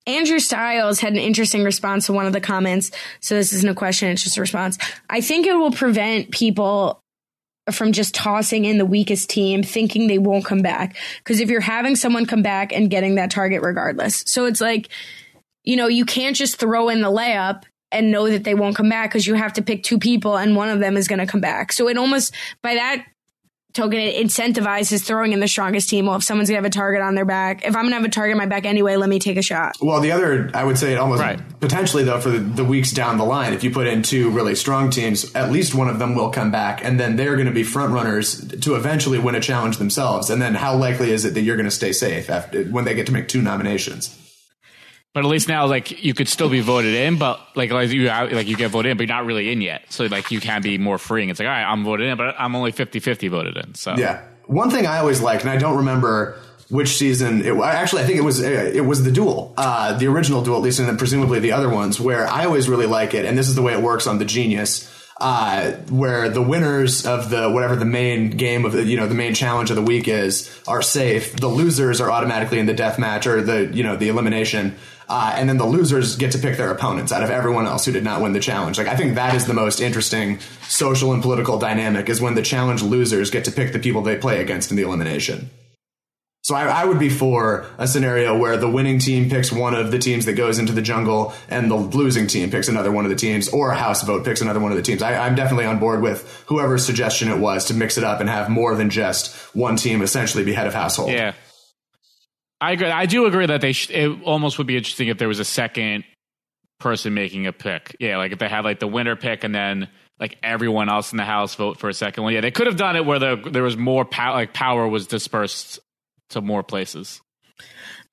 [0.07, 2.91] Andrew Stiles had an interesting response to one of the comments.
[3.21, 4.79] So this isn't a question, it's just a response.
[5.11, 7.03] I think it will prevent people
[7.71, 10.97] from just tossing in the weakest team thinking they won't come back.
[11.19, 14.25] Because if you're having someone come back and getting that target regardless.
[14.27, 14.89] So it's like,
[15.69, 18.89] you know, you can't just throw in the layup and know that they won't come
[18.89, 21.27] back because you have to pick two people and one of them is going to
[21.27, 21.73] come back.
[21.73, 23.05] So it almost, by that
[23.75, 26.07] token, it incentivizes throwing in the strongest team.
[26.07, 27.97] Well, if someone's going to have a target on their back, if I'm going to
[27.97, 29.77] have a target on my back anyway, let me take a shot.
[29.83, 31.39] Well, the other, I would say, it almost Right.
[31.61, 34.55] potentially though for the, the weeks down the line, if you put in two really
[34.55, 37.53] strong teams, at least one of them will come back, and then they're going to
[37.53, 40.31] be front runners to eventually win a challenge themselves.
[40.31, 42.95] And then, how likely is it that you're going to stay safe after when they
[42.95, 44.17] get to make two nominations?
[45.15, 48.07] But at least now, like you could still be voted in, but like like you
[48.07, 49.91] like you get voted in, but you're not really in yet.
[49.91, 51.29] So like you can be more freeing.
[51.29, 53.75] It's like all right, I'm voted in, but I'm only 50-50 voted in.
[53.75, 54.23] So Yeah.
[54.47, 56.39] One thing I always liked, and I don't remember
[56.71, 60.07] which season it actually I think it was uh, it was the duel, uh, the
[60.07, 63.15] original duel at least, and then presumably the other ones where I always really like
[63.15, 64.95] it, and this is the way it works on the Genius.
[65.21, 69.17] Uh, where the winners of the whatever the main game of the you know the
[69.17, 71.35] main challenge of the week is are safe.
[71.35, 74.77] The losers are automatically in the death match or the you know the elimination.
[75.09, 77.93] Uh, and then the losers get to pick their opponents out of everyone else who
[77.93, 78.77] did not win the challenge.
[78.77, 82.43] Like I think that is the most interesting social and political dynamic is when the
[82.43, 85.51] challenge losers get to pick the people they play against in the elimination.
[86.43, 89.91] So I, I would be for a scenario where the winning team picks one of
[89.91, 93.11] the teams that goes into the jungle, and the losing team picks another one of
[93.11, 95.03] the teams, or a house vote picks another one of the teams.
[95.03, 98.31] I, I'm definitely on board with whoever's suggestion it was to mix it up and
[98.31, 101.11] have more than just one team essentially be head of household.
[101.11, 101.35] yeah.
[102.61, 102.91] I agree.
[102.91, 105.45] I do agree that they sh- it almost would be interesting if there was a
[105.45, 106.05] second
[106.81, 107.97] person making a pick.
[108.01, 111.17] Yeah, like if they had like the winner pick and then like everyone else in
[111.19, 112.33] the house vote for a second one.
[112.33, 115.07] Yeah, they could have done it where the, there was more power, like power was
[115.07, 115.79] dispersed
[116.31, 117.21] to more places.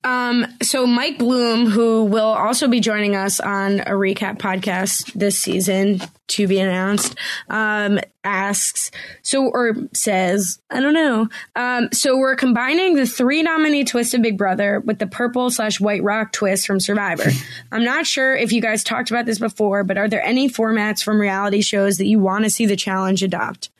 [0.06, 5.36] Um, so Mike Bloom, who will also be joining us on a recap podcast this
[5.36, 7.16] season to be announced,
[7.50, 8.92] um, asks,
[9.22, 11.28] so, or says, I don't know.
[11.56, 15.80] Um, so we're combining the three nominee twist of Big Brother with the purple slash
[15.80, 17.28] white rock twist from Survivor.
[17.72, 21.02] I'm not sure if you guys talked about this before, but are there any formats
[21.02, 23.70] from reality shows that you want to see the challenge adopt?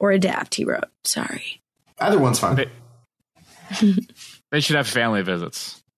[0.00, 0.90] Or adapt, he wrote.
[1.04, 1.60] Sorry.
[2.00, 2.66] Either one's fine.
[4.50, 5.82] They- They should have family visits.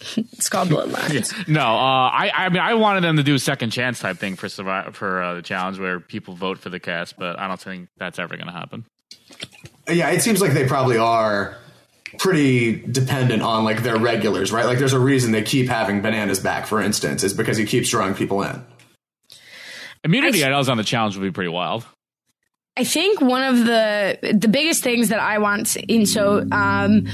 [0.16, 1.46] It's called Bloodlines.
[1.48, 4.34] No, uh, I, I mean, I wanted them to do a second chance type thing
[4.36, 7.60] for survive for uh, the challenge where people vote for the cast, but I don't
[7.60, 8.86] think that's ever going to happen.
[9.88, 11.58] Yeah, it seems like they probably are
[12.18, 14.64] pretty dependent on like their regulars, right?
[14.64, 17.90] Like there's a reason they keep having bananas back, for instance, is because he keeps
[17.90, 18.64] drawing people in.
[20.02, 21.84] Immunity idols on the challenge would be pretty wild.
[22.76, 27.06] I think one of the the biggest things that I want in so um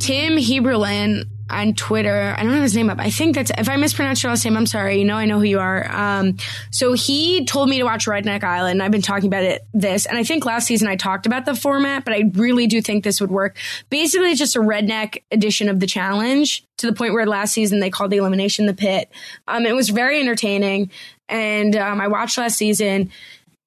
[0.00, 2.98] Tim Heberlin on Twitter, I don't have his name up.
[3.00, 4.98] I think that's if I mispronounce your last name, I'm sorry.
[4.98, 5.90] You know I know who you are.
[5.90, 6.36] Um
[6.70, 8.82] so he told me to watch Redneck Island.
[8.82, 11.54] I've been talking about it this and I think last season I talked about the
[11.54, 13.58] format, but I really do think this would work.
[13.90, 17.80] Basically it's just a redneck edition of the challenge to the point where last season
[17.80, 19.10] they called the elimination the pit.
[19.48, 20.90] Um it was very entertaining
[21.28, 23.10] and um I watched last season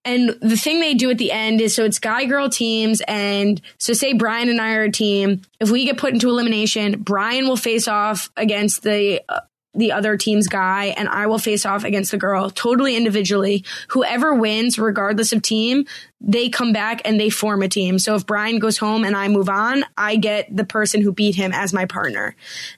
[0.05, 3.01] and the thing they do at the end is so it's guy girl teams.
[3.07, 5.41] And so, say Brian and I are a team.
[5.59, 9.41] If we get put into elimination, Brian will face off against the uh,
[9.75, 13.65] the other team's guy and I will face off against the girl totally individually.
[13.89, 15.85] Whoever wins, regardless of team,
[16.21, 17.99] they come back and they form a team.
[17.99, 21.35] So if Brian goes home and I move on, I get the person who beat
[21.35, 22.35] him as my partner.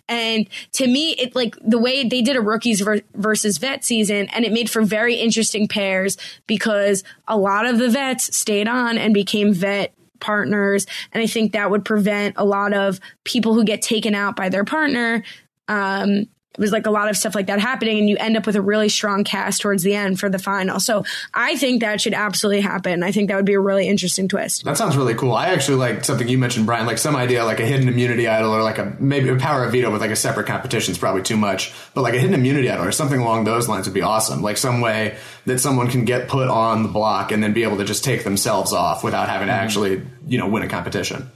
[0.08, 4.28] And to me, it like the way they did a rookies ver- versus vet season
[4.30, 6.18] and it made for very interesting pairs
[6.48, 10.88] because a lot of the vets stayed on and became vet partners.
[11.12, 14.50] And I think that would prevent a lot of people who get taken out by
[14.50, 15.24] their partner
[15.68, 18.46] um, it was like a lot of stuff like that happening and you end up
[18.46, 20.80] with a really strong cast towards the end for the final.
[20.80, 21.04] So
[21.34, 23.04] I think that should absolutely happen.
[23.04, 24.64] I think that would be a really interesting twist.
[24.64, 25.34] That sounds really cool.
[25.34, 28.52] I actually like something you mentioned, Brian, like some idea like a hidden immunity idol
[28.52, 31.24] or like a maybe a power of veto with like a separate competition is probably
[31.24, 31.74] too much.
[31.94, 34.42] But like a hidden immunity idol or something along those lines would be awesome.
[34.42, 37.78] Like some way that someone can get put on the block and then be able
[37.78, 39.64] to just take themselves off without having to mm-hmm.
[39.64, 41.30] actually, you know, win a competition.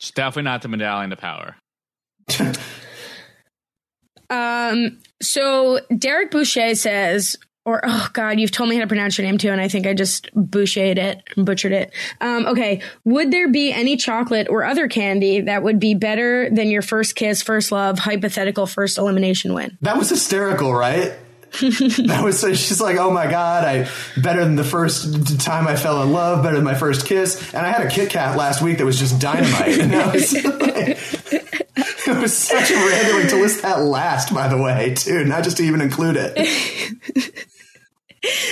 [0.00, 1.56] It's definitely not the medallion to power.
[4.30, 9.26] Um, so Derek Boucher says, or oh god, you've told me how to pronounce your
[9.26, 11.92] name too, and I think I just bouchered it, butchered it.
[12.20, 16.68] Um, okay, would there be any chocolate or other candy that would be better than
[16.68, 19.78] your first kiss, first love, hypothetical first elimination win?
[19.80, 21.14] That was hysterical, right?
[21.60, 23.88] that was so she's like, oh my god, I
[24.20, 27.64] better than the first time I fell in love, better than my first kiss, and
[27.64, 30.32] I had a Kit Kat last week that was just dynamite, and that was
[31.40, 31.63] like,
[32.16, 35.56] it was such a random to list that last, by the way, too, not just
[35.58, 37.48] to even include it.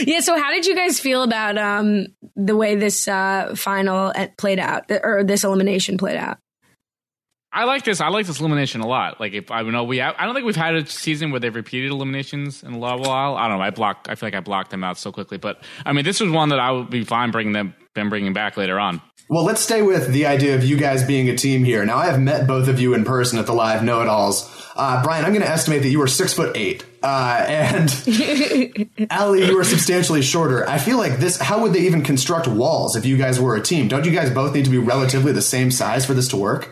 [0.06, 0.20] yeah.
[0.20, 2.06] So, how did you guys feel about um,
[2.36, 6.38] the way this uh, final played out, or this elimination played out?
[7.54, 8.00] I like this.
[8.00, 9.20] I like this elimination a lot.
[9.20, 11.90] Like if I know we, I don't think we've had a season where they've repeated
[11.90, 13.36] eliminations in a lot while.
[13.36, 13.64] I don't know.
[13.64, 14.06] I block.
[14.08, 15.36] I feel like I blocked them out so quickly.
[15.36, 18.32] But I mean, this was one that I would be fine bringing them, them bringing
[18.32, 19.02] back later on.
[19.32, 21.82] Well, let's stay with the idea of you guys being a team here.
[21.86, 24.46] Now, I have met both of you in person at the live Know It Alls.
[24.76, 27.88] Uh, Brian, I'm going to estimate that you are six foot eight, uh, and
[29.10, 30.68] Ali, you are substantially shorter.
[30.68, 31.40] I feel like this.
[31.40, 33.88] How would they even construct walls if you guys were a team?
[33.88, 36.68] Don't you guys both need to be relatively the same size for this to work?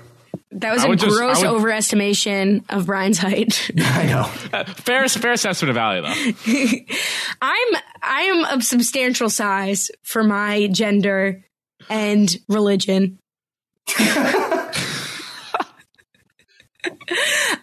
[0.52, 3.70] That was a gross would, overestimation of Brian's height.
[3.78, 4.30] I know.
[4.52, 6.94] Uh, fair, fair assessment of value, though.
[7.40, 11.42] I'm I am of substantial size for my gender
[11.90, 13.18] and religion.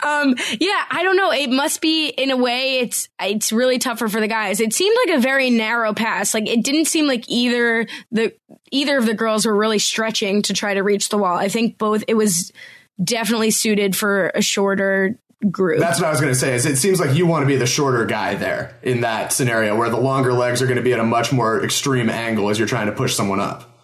[0.03, 4.09] um yeah i don't know it must be in a way it's it's really tougher
[4.09, 7.23] for the guys it seemed like a very narrow pass like it didn't seem like
[7.29, 8.33] either the
[8.71, 11.77] either of the girls were really stretching to try to reach the wall i think
[11.77, 12.51] both it was
[13.01, 15.17] definitely suited for a shorter
[15.51, 15.79] group.
[15.79, 16.55] That's what I was going to say.
[16.55, 19.75] Is it seems like you want to be the shorter guy there in that scenario
[19.75, 22.57] where the longer legs are going to be at a much more extreme angle as
[22.57, 23.76] you're trying to push someone up.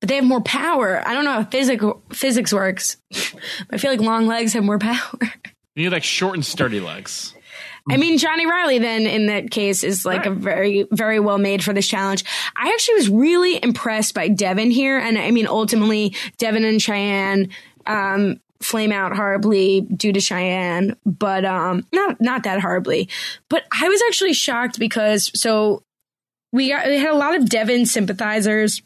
[0.00, 1.06] But they have more power.
[1.06, 2.96] I don't know how physics physics works.
[3.70, 5.18] I feel like long legs have more power.
[5.74, 7.34] You need like short and sturdy legs.
[7.88, 10.28] I mean, Johnny Reilly then in that case is like right.
[10.28, 12.24] a very, very well made for this challenge.
[12.56, 14.98] I actually was really impressed by Devin here.
[14.98, 17.48] And I mean, ultimately, Devin and Cheyenne,
[17.86, 23.08] um, flame out horribly due to Cheyenne, but, um, not, not that horribly.
[23.48, 25.82] But I was actually shocked because, so
[26.52, 28.82] we got, we had a lot of Devin sympathizers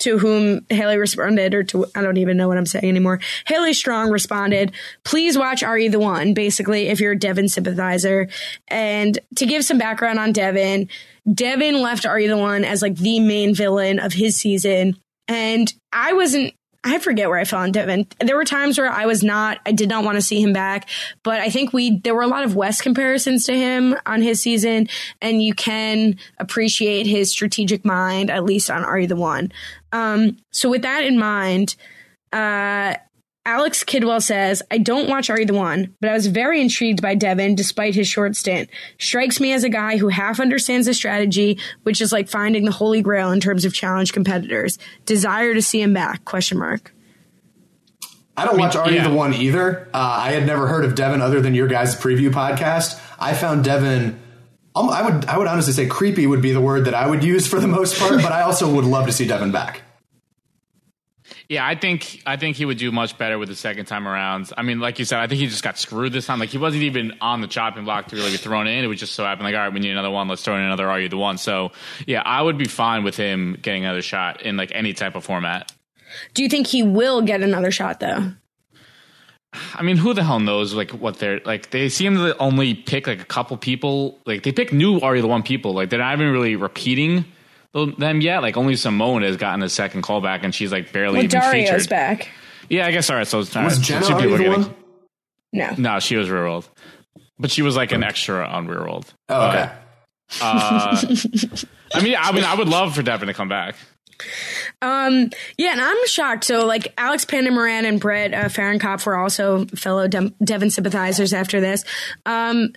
[0.00, 3.20] to whom Haley responded, or to, I don't even know what I'm saying anymore.
[3.46, 4.72] Haley Strong responded,
[5.04, 6.34] please watch Are You the One?
[6.34, 8.28] Basically, if you're a Devin sympathizer.
[8.68, 10.88] And to give some background on Devin,
[11.32, 14.96] Devin left Are You the One as like the main villain of his season.
[15.26, 16.54] And I wasn't
[16.88, 18.06] I forget where I fell on Devin.
[18.20, 20.88] There were times where I was not, I did not want to see him back,
[21.22, 24.40] but I think we, there were a lot of Wes comparisons to him on his
[24.40, 24.88] season,
[25.20, 29.52] and you can appreciate his strategic mind, at least on Are You the One?
[29.92, 31.76] Um, so with that in mind,
[32.32, 32.94] uh,
[33.48, 37.00] Alex Kidwell says, I don't watch Are You the One, but I was very intrigued
[37.00, 38.68] by Devin despite his short stint.
[38.98, 42.70] Strikes me as a guy who half understands the strategy, which is like finding the
[42.70, 44.78] holy grail in terms of challenge competitors.
[45.06, 46.92] Desire to see him back, question mark.
[48.36, 49.88] I don't I mean, watch Are You the One either.
[49.94, 53.00] Uh, I had never heard of Devin other than your guys' preview podcast.
[53.18, 54.20] I found Devin
[54.76, 57.24] um, I would I would honestly say creepy would be the word that I would
[57.24, 59.87] use for the most part, but I also would love to see Devin back.
[61.48, 64.52] Yeah, I think I think he would do much better with the second time around.
[64.58, 66.38] I mean, like you said, I think he just got screwed this time.
[66.38, 68.84] Like he wasn't even on the chopping block to really be thrown in.
[68.84, 70.28] It was just so happened like, all right, we need another one.
[70.28, 70.90] Let's throw in another.
[70.90, 71.38] Are you the one?
[71.38, 71.72] So
[72.06, 75.24] yeah, I would be fine with him getting another shot in like any type of
[75.24, 75.72] format.
[76.34, 78.32] Do you think he will get another shot though?
[79.74, 80.74] I mean, who the hell knows?
[80.74, 81.70] Like what they're like?
[81.70, 84.18] They seem to only pick like a couple people.
[84.26, 85.72] Like they pick new Are you the one people.
[85.72, 87.24] Like they're not even really repeating
[87.72, 88.40] them yet.
[88.40, 91.68] Like only Simone has gotten a second callback, and she's like barely well, even Dario's
[91.70, 91.88] featured.
[91.90, 92.28] back.
[92.68, 93.08] Yeah, I guess.
[93.10, 94.74] All right, so it's was Jenna Are you the one?
[95.52, 95.74] No.
[95.78, 96.68] No, she was Real World,
[97.38, 99.12] but she was like an extra on Real World.
[99.28, 99.70] Oh, okay.
[100.40, 101.02] Uh,
[101.94, 103.76] I mean, I mean, I would love for Devin to come back.
[104.82, 106.44] Um, yeah, and I'm shocked.
[106.44, 111.60] So, like, Alex Pandamoran and Brett uh, Fahrenkopf were also fellow De- Devin sympathizers after
[111.60, 111.84] this.
[112.26, 112.72] Um,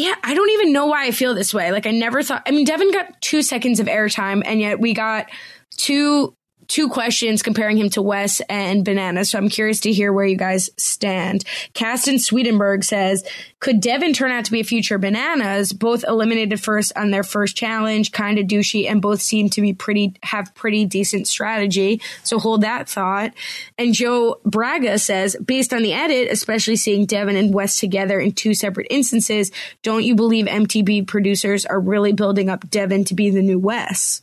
[0.00, 1.72] yeah, I don't even know why I feel this way.
[1.72, 2.42] Like, I never thought.
[2.46, 5.30] I mean, Devin got two seconds of airtime, and yet we got
[5.76, 6.34] two
[6.70, 9.24] two questions comparing him to Wes and Banana.
[9.24, 11.44] So I'm curious to hear where you guys stand.
[11.74, 13.26] Caston Swedenberg says,
[13.58, 15.72] could Devin turn out to be a future Bananas?
[15.72, 19.74] Both eliminated first on their first challenge, kind of douchey, and both seem to be
[19.74, 22.00] pretty, have pretty decent strategy.
[22.22, 23.34] So hold that thought.
[23.76, 28.30] And Joe Braga says, based on the edit, especially seeing Devin and Wes together in
[28.30, 29.50] two separate instances,
[29.82, 34.22] don't you believe MTV producers are really building up Devin to be the new Wes?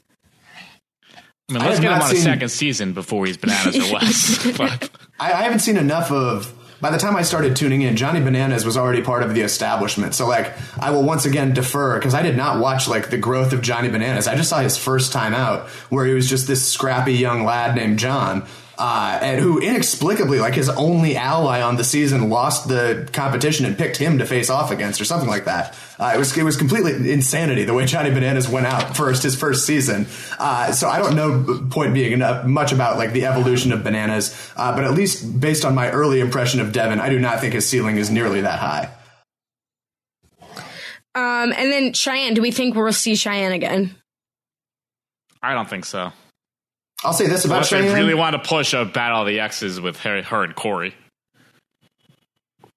[1.50, 3.94] I mean, let's I get him on seen- a second season before he's bananas or
[3.94, 4.58] Wes.
[4.58, 6.54] but I, I haven't seen enough of.
[6.80, 10.14] By the time I started tuning in, Johnny Bananas was already part of the establishment.
[10.14, 13.52] So, like, I will once again defer because I did not watch like the growth
[13.52, 14.28] of Johnny Bananas.
[14.28, 17.76] I just saw his first time out, where he was just this scrappy young lad
[17.76, 18.46] named John,
[18.78, 23.78] uh, and who inexplicably, like, his only ally on the season lost the competition and
[23.78, 25.76] picked him to face off against, or something like that.
[26.00, 29.36] Uh, it was it was completely insanity the way Johnny Bananas went out first his
[29.36, 30.06] first season.
[30.38, 31.68] Uh, so I don't know.
[31.72, 35.66] Point being enough, much about like the evolution of Bananas, uh, but at least based
[35.66, 38.60] on my early impression of Devin, I do not think his ceiling is nearly that
[38.60, 38.90] high.
[41.16, 43.96] Um, and then Cheyenne, do we think we'll see Cheyenne again?
[45.42, 46.12] I don't think so.
[47.04, 47.96] I'll say this about Unless they Cheyenne.
[47.96, 50.96] really want to push a battle of the Exes with her, her and Corey.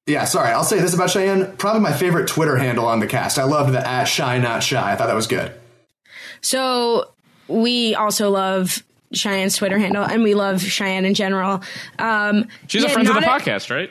[0.07, 0.51] yeah, sorry.
[0.51, 1.57] I'll say this about Cheyenne.
[1.57, 3.39] Probably my favorite Twitter handle on the cast.
[3.39, 4.93] I loved the at shy not shy.
[4.93, 5.53] I thought that was good.
[6.43, 7.13] So
[7.49, 8.83] we also love
[9.15, 11.63] Cheyenne's Twitter handle, and we love Cheyenne in general.
[11.99, 13.91] Um, She's a friend of the a- podcast, right?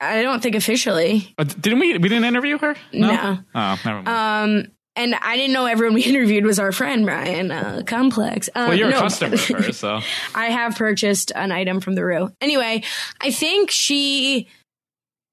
[0.00, 1.34] I don't think officially.
[1.38, 1.92] Uh, didn't we?
[1.98, 2.76] We didn't interview her.
[2.92, 3.38] No.
[3.54, 4.08] Oh, never mind.
[4.08, 8.48] Um, and I didn't know everyone we interviewed was our friend Brian uh, Complex.
[8.48, 10.00] Uh, well, you're no, a customer of hers, so
[10.34, 12.30] I have purchased an item from the Rue.
[12.40, 12.82] Anyway,
[13.20, 14.48] I think she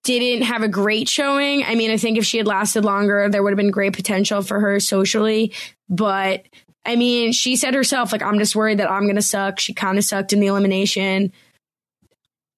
[0.04, 1.64] didn't have a great showing.
[1.64, 4.44] I mean, I think if she had lasted longer, there would have been great potential
[4.44, 5.52] for her socially.
[5.90, 6.46] But
[6.86, 9.60] I mean, she said herself, like, I'm just worried that I'm going to suck.
[9.60, 11.34] She kind of sucked in the elimination.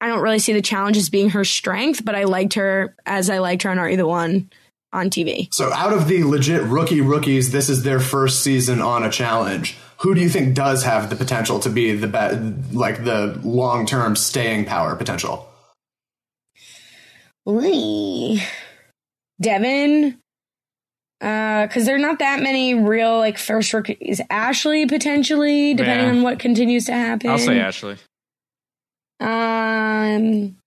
[0.02, 3.30] I don't really see the challenge as being her strength, but I liked her as
[3.30, 4.50] I liked her on Are You the One
[4.98, 5.48] on TV.
[5.54, 9.78] So, out of the legit rookie rookies, this is their first season on a challenge.
[10.02, 13.86] Who do you think does have the potential to be the be- like the long
[13.86, 15.50] term staying power potential?
[17.46, 18.44] Lee.
[19.42, 20.18] Devin.
[21.20, 24.22] Uh, cause there are not that many real like first rookies.
[24.30, 26.12] Ashley potentially, depending Yeah.
[26.12, 27.30] on what continues to happen.
[27.32, 27.98] I'll say Ashley.
[29.20, 30.58] Um,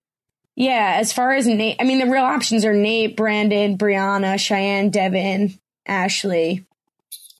[0.60, 0.96] yeah.
[0.98, 5.58] As far as Nate, I mean, the real options are Nate, Brandon, Brianna, Cheyenne, Devin,
[5.86, 6.66] Ashley.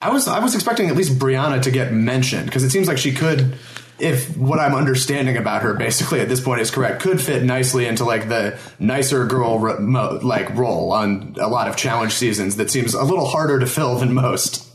[0.00, 2.96] I was I was expecting at least Brianna to get mentioned because it seems like
[2.96, 3.58] she could,
[3.98, 7.84] if what I'm understanding about her basically at this point is correct, could fit nicely
[7.86, 9.60] into like the nicer girl
[10.22, 12.56] like role on a lot of challenge seasons.
[12.56, 14.66] That seems a little harder to fill than most.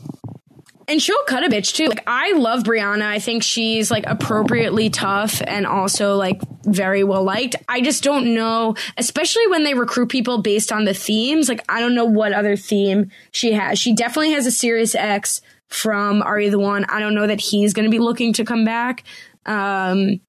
[0.88, 1.86] And she'll cut a bitch too.
[1.86, 3.02] Like I love Brianna.
[3.02, 7.56] I think she's like appropriately tough and also like very well liked.
[7.68, 11.48] I just don't know, especially when they recruit people based on the themes.
[11.48, 13.78] Like I don't know what other theme she has.
[13.78, 16.84] She definitely has a Serious X from Are You the One.
[16.84, 19.02] I don't know that he's going to be looking to come back.
[19.44, 20.20] Um,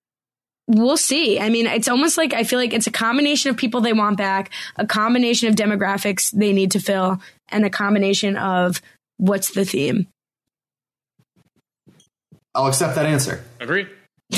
[0.67, 1.39] we'll see.
[1.39, 4.17] I mean, it's almost like I feel like it's a combination of people they want
[4.17, 8.81] back, a combination of demographics they need to fill, and a combination of
[9.17, 10.07] what's the theme.
[12.57, 13.43] I'll accept that answer.
[13.59, 13.87] Agree.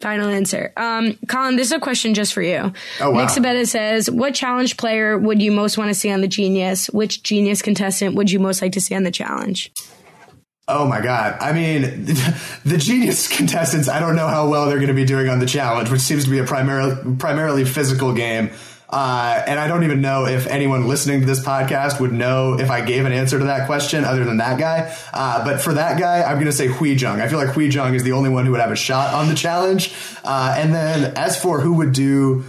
[0.00, 0.72] Final answer.
[0.76, 2.72] Um, Colin, this is a question just for you.
[3.00, 3.20] Oh, wow.
[3.20, 6.88] Nick Sabetta says, What challenge player would you most want to see on the Genius?
[6.88, 9.72] Which Genius contestant would you most like to see on the challenge?
[10.70, 11.38] Oh my god!
[11.40, 11.80] I mean,
[12.66, 13.88] the genius contestants.
[13.88, 16.24] I don't know how well they're going to be doing on the challenge, which seems
[16.24, 18.50] to be a primarily primarily physical game.
[18.90, 22.70] Uh, and I don't even know if anyone listening to this podcast would know if
[22.70, 24.94] I gave an answer to that question other than that guy.
[25.12, 27.20] Uh, but for that guy, I'm going to say Hui Jung.
[27.20, 29.28] I feel like Hui Jung is the only one who would have a shot on
[29.28, 29.92] the challenge.
[30.24, 32.44] Uh, and then as for who would do,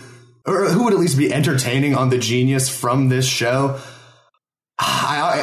[0.46, 3.80] or who would at least be entertaining on the genius from this show,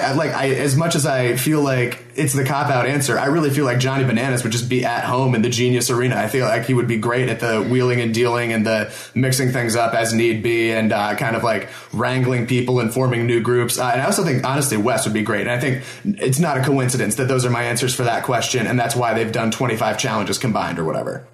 [0.07, 3.19] I, like I as much as I feel like it's the cop out answer.
[3.19, 6.16] I really feel like Johnny Bananas would just be at home in the genius arena.
[6.16, 9.51] I feel like he would be great at the wheeling and dealing and the mixing
[9.51, 13.41] things up as need be and uh, kind of like wrangling people and forming new
[13.41, 13.78] groups.
[13.78, 15.43] Uh, and I also think honestly Wes would be great.
[15.43, 18.66] And I think it's not a coincidence that those are my answers for that question,
[18.66, 21.27] and that's why they've done twenty five challenges combined or whatever.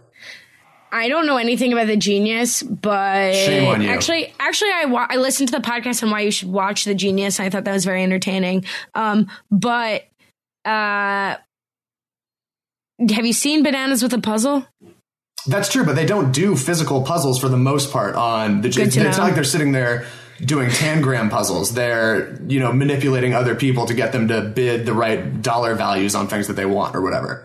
[0.94, 3.88] I don't know anything about the Genius, but Shame on you.
[3.88, 6.94] actually, actually, I wa- I listened to the podcast on why you should watch the
[6.94, 7.38] Genius.
[7.38, 8.66] And I thought that was very entertaining.
[8.94, 10.02] Um, but
[10.66, 11.36] uh,
[13.10, 14.66] have you seen Bananas with a Puzzle?
[15.46, 18.68] That's true, but they don't do physical puzzles for the most part on the.
[18.68, 19.22] Good It's, to it's know.
[19.22, 20.06] not like they're sitting there
[20.44, 21.72] doing tangram puzzles.
[21.74, 26.14] They're you know manipulating other people to get them to bid the right dollar values
[26.14, 27.44] on things that they want or whatever.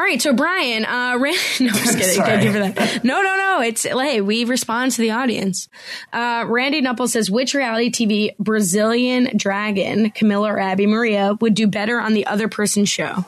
[0.00, 2.22] All right, so Brian, uh, Ran- no, I'm just kidding.
[2.22, 3.04] Thank you for that.
[3.04, 3.60] No, no, no.
[3.60, 5.68] It's hey, we respond to the audience.
[6.10, 12.00] Uh, Randy Knuppel says, which reality TV Brazilian dragon, Camila or Abi-Maria, would do better
[12.00, 13.26] on the other person's show?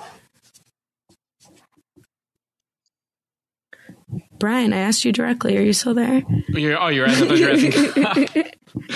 [4.38, 5.58] Brian, I asked you directly.
[5.58, 6.22] Are you still there?
[6.48, 7.26] You're, oh, you're asking.
[7.26, 8.44] I thought you were asking.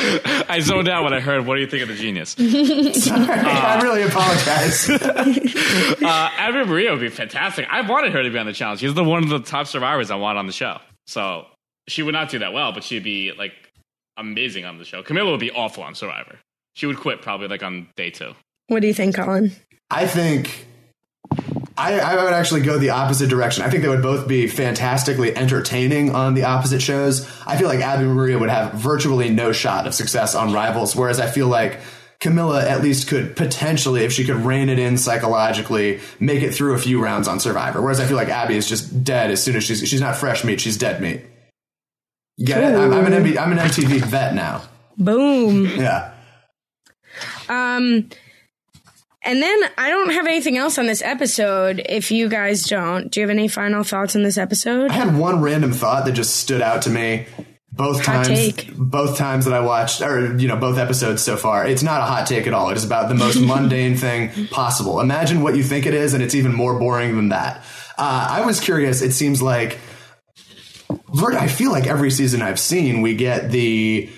[0.48, 1.46] I zoned out when I heard.
[1.46, 2.34] What do you think of the genius?
[2.38, 4.90] I really apologize.
[6.06, 7.66] Uh, Abi-Maria would be fantastic.
[7.68, 8.80] I wanted her to be on the challenge.
[8.80, 10.78] She's the one of the top survivors I want on the show.
[11.06, 11.46] So
[11.88, 13.52] she would not do that well, but she'd be like
[14.16, 15.02] amazing on the show.
[15.02, 16.38] Camila would be awful on Survivor.
[16.74, 18.34] She would quit probably like on day two.
[18.68, 19.52] What do you think, Colin?
[19.90, 20.66] I think
[21.76, 23.64] I, I would actually go the opposite direction.
[23.64, 27.28] I think they would both be fantastically entertaining on the opposite shows.
[27.46, 31.28] I feel like Abi-Maria would have virtually no shot of success on Rivals, whereas I
[31.28, 31.80] feel like
[32.20, 36.74] Camila at least could potentially, if she could rein it in psychologically, make it through
[36.74, 37.82] a few rounds on Survivor.
[37.82, 40.44] Whereas I feel like Abi is just dead as soon as she's she's not fresh
[40.44, 41.22] meat, she's dead meat.
[42.42, 42.76] Get it?
[42.76, 44.62] I'm, I'm an MB, I'm an MTV vet now.
[44.98, 45.66] Boom.
[45.66, 46.12] Yeah.
[47.48, 48.08] Um,
[49.26, 51.82] and then I don't have anything else on this episode.
[51.88, 54.90] If you guys don't, do you have any final thoughts on this episode?
[54.90, 57.26] I had one random thought that just stood out to me
[57.72, 58.74] both Hot times take.
[58.74, 61.66] both times that I watched or you know both episodes so far.
[61.66, 62.70] It's not a hot take at all.
[62.70, 65.00] It is about the most mundane thing possible.
[65.00, 67.58] Imagine what you think it is and it's even more boring than that.
[67.98, 69.02] Uh, I was curious.
[69.02, 69.78] It seems like
[70.88, 74.10] I feel like every season I've seen we get the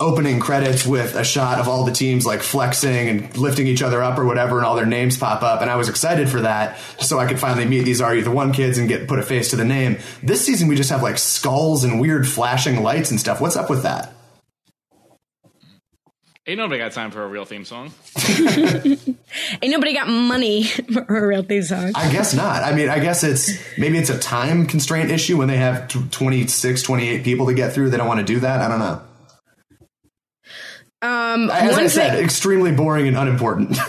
[0.00, 4.00] opening credits with a shot of all the teams like flexing and lifting each other
[4.00, 6.78] up or whatever and all their names pop up and I was excited for that
[7.00, 9.22] so I could finally meet these Are You the One kids and get put a
[9.22, 9.98] face to the name.
[10.22, 13.40] This season we just have like skulls and weird flashing lights and stuff.
[13.40, 14.12] What's up with that?
[16.46, 17.92] Ain't nobody got time for a real theme song.
[18.28, 19.18] Ain't
[19.64, 21.92] nobody got money for a real theme song.
[21.94, 22.62] I guess not.
[22.62, 26.00] I mean, I guess it's maybe it's a time constraint issue when they have t-
[26.10, 27.90] 26, 28 people to get through.
[27.90, 28.62] They don't want to do that.
[28.62, 29.02] I don't know.
[31.02, 33.78] Um, As one I said, thing- extremely boring and unimportant.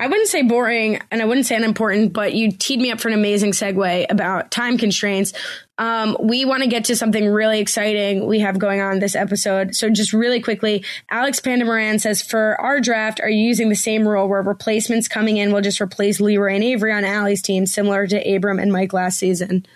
[0.00, 3.08] I wouldn't say boring and I wouldn't say unimportant, but you teed me up for
[3.08, 5.32] an amazing segue about time constraints.
[5.76, 9.74] Um, we want to get to something really exciting we have going on this episode.
[9.74, 14.06] So just really quickly, Alex Pandamoran says for our draft, are you using the same
[14.06, 18.06] rule where replacements coming in will just replace Leroy and Avery on Allie's team, similar
[18.06, 19.66] to Abram and Mike last season?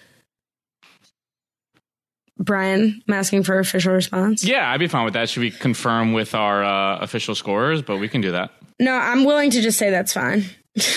[2.43, 4.44] Brian, I'm asking for official response.
[4.44, 5.28] Yeah, I'd be fine with that.
[5.28, 7.82] Should we confirm with our uh, official scorers?
[7.82, 8.51] But we can do that.
[8.81, 10.44] No, I'm willing to just say that's fine.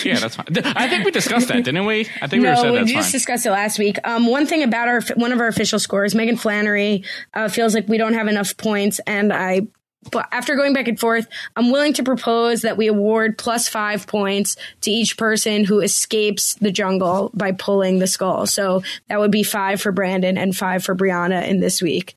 [0.02, 0.46] Yeah, that's fine.
[0.64, 2.08] I think we discussed that, didn't we?
[2.22, 3.12] I think we No, said we that's just fine.
[3.12, 3.98] discussed it last week.
[4.04, 7.04] Um, one thing about our one of our official scores, Megan Flannery
[7.34, 9.68] uh, feels like we don't have enough points, and I.
[10.10, 11.26] But after going back and forth,
[11.56, 16.54] I'm willing to propose that we award plus five points to each person who escapes
[16.54, 18.46] the jungle by pulling the skull.
[18.46, 22.16] So that would be five for Brandon and five for Brianna in this week,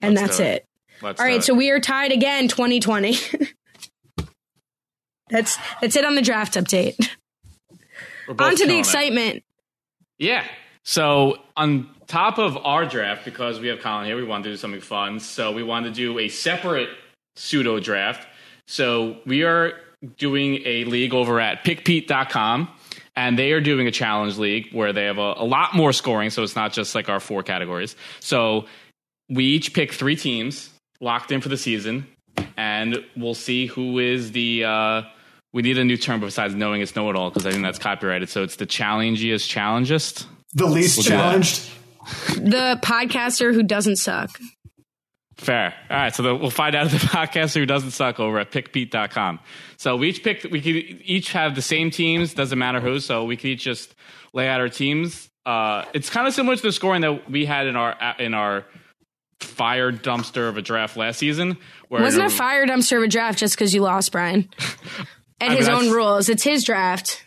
[0.00, 0.44] and Let's that's it.
[0.44, 0.66] it.
[1.02, 1.44] All right, it.
[1.44, 3.16] so we are tied again, 2020.
[5.30, 6.96] that's that's it on the draft update.
[8.28, 8.78] On to the killing it.
[8.80, 9.44] excitement.
[10.18, 10.44] Yeah.
[10.82, 14.56] So on top of our draft, because we have Colin here, we wanted to do
[14.56, 15.20] something fun.
[15.20, 16.88] So we wanted to do a separate
[17.36, 18.26] pseudo draft.
[18.66, 19.72] So we are
[20.16, 22.68] doing a league over at pickpete.com.
[23.18, 26.28] And they are doing a challenge league where they have a, a lot more scoring.
[26.28, 27.96] So it's not just like our four categories.
[28.20, 28.66] So
[29.30, 30.68] we each pick three teams
[31.00, 32.06] locked in for the season.
[32.58, 34.64] And we'll see who is the.
[34.64, 35.02] Uh,
[35.54, 37.78] we need a new term besides knowing it's know it all because I think that's
[37.78, 38.28] copyrighted.
[38.28, 40.26] So it's the challengiest challengest.
[40.52, 41.70] the least We'll challenged.
[42.34, 44.38] The podcaster who doesn't suck.
[45.38, 45.74] Fair.
[45.90, 46.14] All right.
[46.14, 49.40] So the, we'll find out if the podcaster who doesn't suck over at pickpete.com.
[49.76, 53.00] So we each pick, we could each have the same teams, doesn't matter who.
[53.00, 53.94] So we could each just
[54.32, 55.28] lay out our teams.
[55.44, 58.64] Uh, it's kind of similar to the scoring that we had in our, in our
[59.40, 61.58] fire dumpster of a draft last season.
[61.88, 64.48] Where Wasn't a fire dumpster of a draft just because you lost, Brian?
[65.38, 66.30] And I his own rules.
[66.30, 67.22] It's his draft.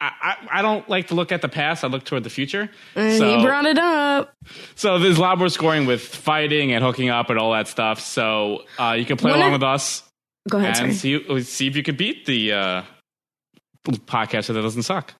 [0.00, 1.84] I, I, I don't like to look at the past.
[1.84, 2.70] I look toward the future.
[2.94, 4.34] And so, he brought it up.
[4.74, 8.00] so there's a lot more scoring with fighting and hooking up and all that stuff.
[8.00, 10.02] So uh, you can play One along of- with us.
[10.50, 10.88] Go ahead, sorry.
[10.88, 12.82] and see see if you could beat the uh,
[13.86, 15.14] podcaster that doesn't suck.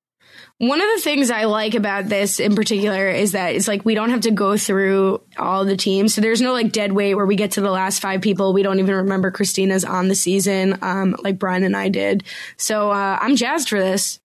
[0.59, 3.95] One of the things I like about this in particular is that it's like we
[3.95, 6.15] don't have to go through all the teams.
[6.15, 8.53] So there's no like dead weight where we get to the last five people.
[8.53, 12.23] We don't even remember Christina's on the season, um, like Brian and I did.
[12.57, 14.21] So uh, I'm jazzed for this.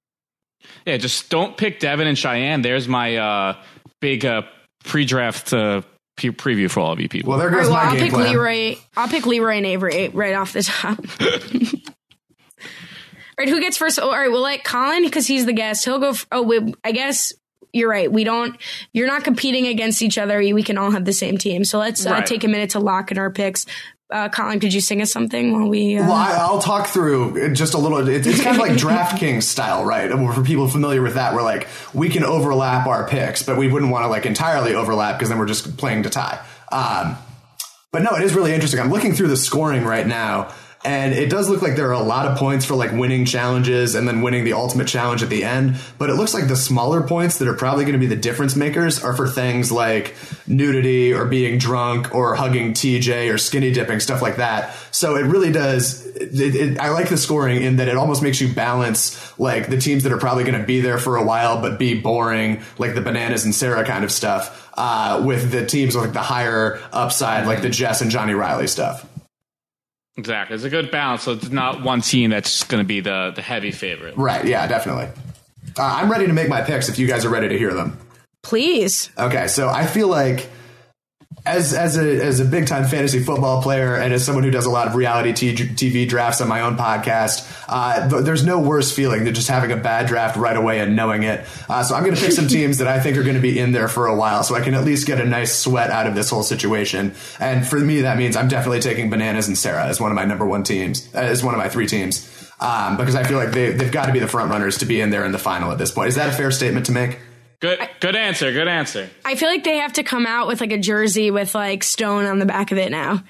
[0.87, 2.61] Yeah, just don't pick Devin and Cheyenne.
[2.61, 3.55] There's my uh,
[3.99, 4.43] big uh,
[4.85, 5.81] pre-draft uh,
[6.15, 7.31] pre- preview for all of you people.
[7.31, 8.31] Well, there All right, goes well, my I'll game pick plan.
[8.31, 8.75] Leroy.
[8.95, 10.97] I'll pick Leroy and Avery right off the top.
[11.21, 11.27] all
[13.37, 13.99] right, who gets first?
[13.99, 15.85] Oh, all right, we'll let Colin because he's the guest.
[15.85, 16.09] He'll go.
[16.09, 17.33] F- oh, we, I guess
[17.73, 18.11] you're right.
[18.11, 18.57] We don't.
[18.93, 20.39] You're not competing against each other.
[20.39, 21.63] We can all have the same team.
[21.65, 22.25] So let's uh, Right.
[22.25, 23.65] take a minute to lock in our picks.
[24.09, 25.97] Uh, Colin, could you sing us something while we?
[25.97, 28.07] Uh, Well, I, I'll talk through just a little.
[28.07, 30.09] It's, it's kind of like DraftKings style, right?
[30.33, 33.91] For people familiar with that, we're like we can overlap our picks, but we wouldn't
[33.91, 36.39] want to like entirely overlap because then we're just playing to tie.
[36.71, 37.17] Um,
[37.91, 38.79] but no, it is really interesting.
[38.79, 40.53] I'm looking through the scoring right now,
[40.87, 43.93] and it does look like there are a lot of points for like winning challenges
[43.93, 45.75] and then winning the ultimate challenge at the end.
[45.97, 48.55] But it looks like the smaller points that are probably going to be the difference
[48.55, 50.15] makers are for things like
[50.47, 54.73] nudity or being drunk or hugging TJ or skinny dipping, stuff like that.
[54.91, 56.05] So it really does.
[56.05, 59.77] It, it, I like the scoring in that it almost makes you balance like the
[59.77, 62.95] teams that are probably going to be there for a while but be boring, like
[62.95, 66.79] the bananas and Sarah kind of stuff, uh, with the teams with like the higher
[66.93, 69.06] upside, like the Jess and Johnny Reilly stuff.
[70.17, 70.55] Exactly.
[70.55, 71.23] It's a good balance.
[71.23, 74.17] So it's not one team that's going to be the, the heavy favorite.
[74.17, 74.43] Right.
[74.45, 75.09] Yeah, definitely.
[75.77, 77.97] Uh, I'm ready to make my picks if you guys are ready to hear them.
[78.41, 79.11] please.
[79.17, 80.49] Okay, so I feel like
[81.47, 84.65] as as a as a big time fantasy football player and as someone who does
[84.65, 88.93] a lot of reality TV drafts on my own podcast, uh, th- there's no worse
[88.93, 91.45] feeling than just having a bad draft right away and knowing it.
[91.69, 93.57] Uh, so I'm going to pick some teams that I think are going to be
[93.57, 96.07] in there for a while, so I can at least get a nice sweat out
[96.07, 97.13] of this whole situation.
[97.39, 100.25] And for me, that means I'm definitely taking Bananas and Sarah as one of my
[100.25, 102.33] number one teams, uh, as one of my three teams.
[102.59, 104.99] Um, because I feel like they, they've got to be the front runners to be
[104.99, 106.09] in there in the final at this point.
[106.09, 107.19] Is that a fair statement to make?
[107.59, 108.51] Good, good answer.
[108.51, 109.09] Good answer.
[109.25, 112.25] I feel like they have to come out with like a jersey with like stone
[112.25, 113.23] on the back of it now.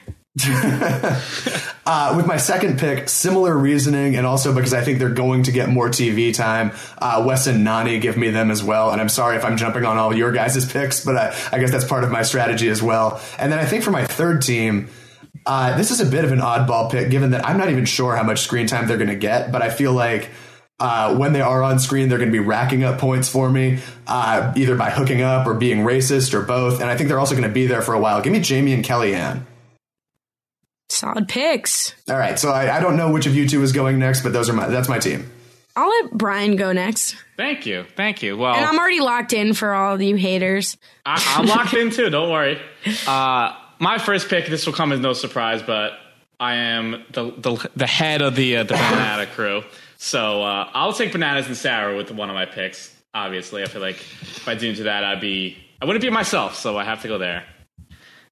[1.90, 5.54] Uh, with my second pick, similar reasoning, and also because I think they're going to
[5.54, 6.74] get more TV time.
[6.98, 9.86] Uh, Wes and Nany give me them as well, and I'm sorry if I'm jumping
[9.86, 12.84] on all your guys' picks, but I, I guess that's part of my strategy as
[12.84, 13.22] well.
[13.40, 14.90] And then I think for my third team,
[15.46, 18.18] uh, this is a bit of an oddball pick, given that I'm not even sure
[18.18, 20.30] how much screen time they're going to get, but I feel like.
[20.80, 23.80] Uh, when they are on screen, they're going to be racking up points for me,
[24.06, 26.82] uh, either by hooking up or being racist or both.
[26.82, 28.22] And I think they're also going to be there for a while.
[28.22, 29.42] Give me Jamie and Kellyanne.
[30.90, 31.94] Solid picks.
[32.08, 34.34] All right, so I, I don't know which of you two is going next, but
[34.34, 35.30] those are my that's my team.
[35.76, 37.16] I'll let Brian go next.
[37.36, 37.86] Thank you.
[37.96, 38.36] Thank you.
[38.38, 40.76] Well, And I'm already locked in for all of you haters.
[41.06, 42.10] I, I'm locked in too.
[42.10, 42.60] Don't worry.
[43.06, 44.48] Uh, my first pick.
[44.48, 45.92] This will come as no surprise, but
[46.40, 49.64] I am the the, the head of the uh, the banana crew.
[49.98, 52.96] So uh, I'll take bananas and Sarah with one of my picks.
[53.14, 56.56] Obviously, I feel like if I didn't do that, I'd be I wouldn't be myself.
[56.56, 57.44] So I have to go there.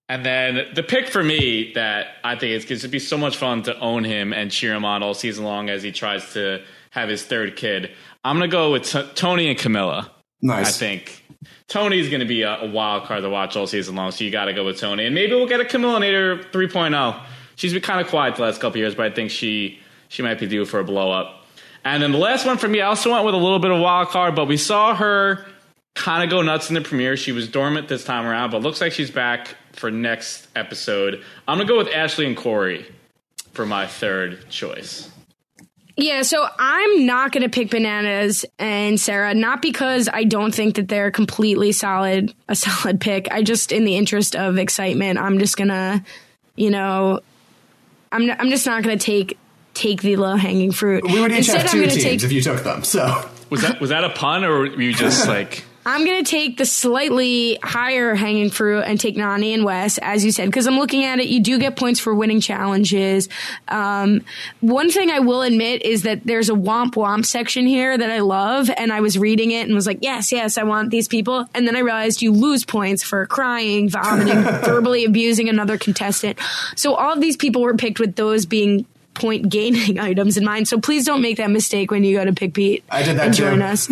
[0.08, 3.38] And then the pick for me that I think is going to be so much
[3.38, 6.62] fun to own him and cheer him on all season long as he tries to
[6.92, 7.92] have his third kid.
[8.24, 10.10] I'm going to go with T- Tony and Camila.
[10.44, 10.68] Nice.
[10.68, 11.26] I think
[11.68, 14.30] Tony's going to be a, a wild card to watch all season long, so you
[14.30, 15.06] got to go with Tony.
[15.06, 17.24] And maybe we'll get a Camila Nader 3.0.
[17.56, 20.40] She's been kind of quiet the last couple years, but I think she she might
[20.40, 21.35] be due for a blow up.
[21.86, 23.80] And then the last one for me, I also went with a little bit of
[23.80, 25.46] wild card, but we saw her
[25.94, 27.16] kind of go nuts in the premiere.
[27.16, 31.24] She was dormant this time around, but looks like she's back for next episode.
[31.48, 32.86] I'm gonna go with Ashley and Corey
[33.54, 35.10] for my third choice.
[35.98, 40.76] Yeah, so I'm not going to pick bananas and Sarah, not because I don't think
[40.76, 43.32] that they're completely solid, a solid pick.
[43.32, 46.04] I just, in the interest of excitement, I'm just gonna,
[46.58, 47.22] you know,
[48.12, 49.38] I'm I'm just not going to take
[49.76, 51.04] take the low hanging fruit.
[51.06, 52.84] We would each Instead, have two teams take if you took them.
[52.84, 55.64] So Was that was that a pun or were you just like?
[55.88, 60.26] I'm going to take the slightly higher hanging fruit and take Nany and Wes, as
[60.26, 61.28] you said, because I'm looking at it.
[61.28, 63.30] You do get points for winning challenges.
[63.68, 64.26] Um,
[64.62, 68.22] one thing I will admit is that there's a womp womp section here that I
[68.22, 71.46] love, and I was reading it and was like, yes, yes, I want these people.
[71.54, 76.40] And then I realized you lose points for crying, vomiting, verbally abusing another contestant.
[76.76, 80.68] So all of these people were picked with those being point gaining items in mind.
[80.68, 83.28] So please don't make that mistake when you go to pick Pete I did that
[83.28, 83.44] and too.
[83.44, 83.90] join us.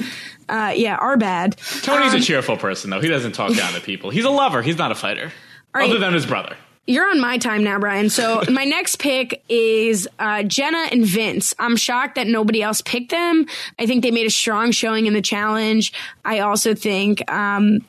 [0.50, 1.58] Uh, yeah, our bad.
[1.82, 3.00] Tony's Um, a cheerful person though.
[3.02, 4.10] He doesn't talk down to people.
[4.10, 4.62] He's a lover.
[4.62, 5.32] He's not a fighter.
[5.74, 5.90] right.
[5.90, 6.56] Other than his brother.
[6.86, 8.10] You're on my time now, Brian.
[8.10, 11.54] So my next pick is uh, Jenna and Vince.
[11.58, 13.46] I'm shocked that nobody else picked them.
[13.80, 15.94] I think they made a strong showing in the challenge.
[16.26, 17.86] I also think, um,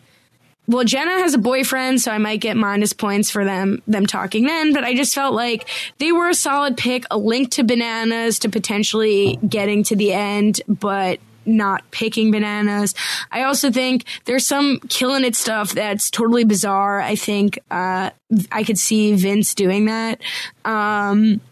[0.67, 4.45] well, Jenna has a boyfriend, so I might get minus points for them them talking
[4.45, 4.73] then.
[4.73, 5.69] But I just felt like
[5.99, 10.63] they were a solid pick, a link to bananas to potentially getting to the end,
[10.67, 12.95] but not picking bananas.
[13.31, 17.01] I also think there's some killing it stuff that's totally bizarre.
[17.01, 18.11] I think uh,
[18.51, 20.21] I could see Vince doing that.
[20.65, 21.43] Um,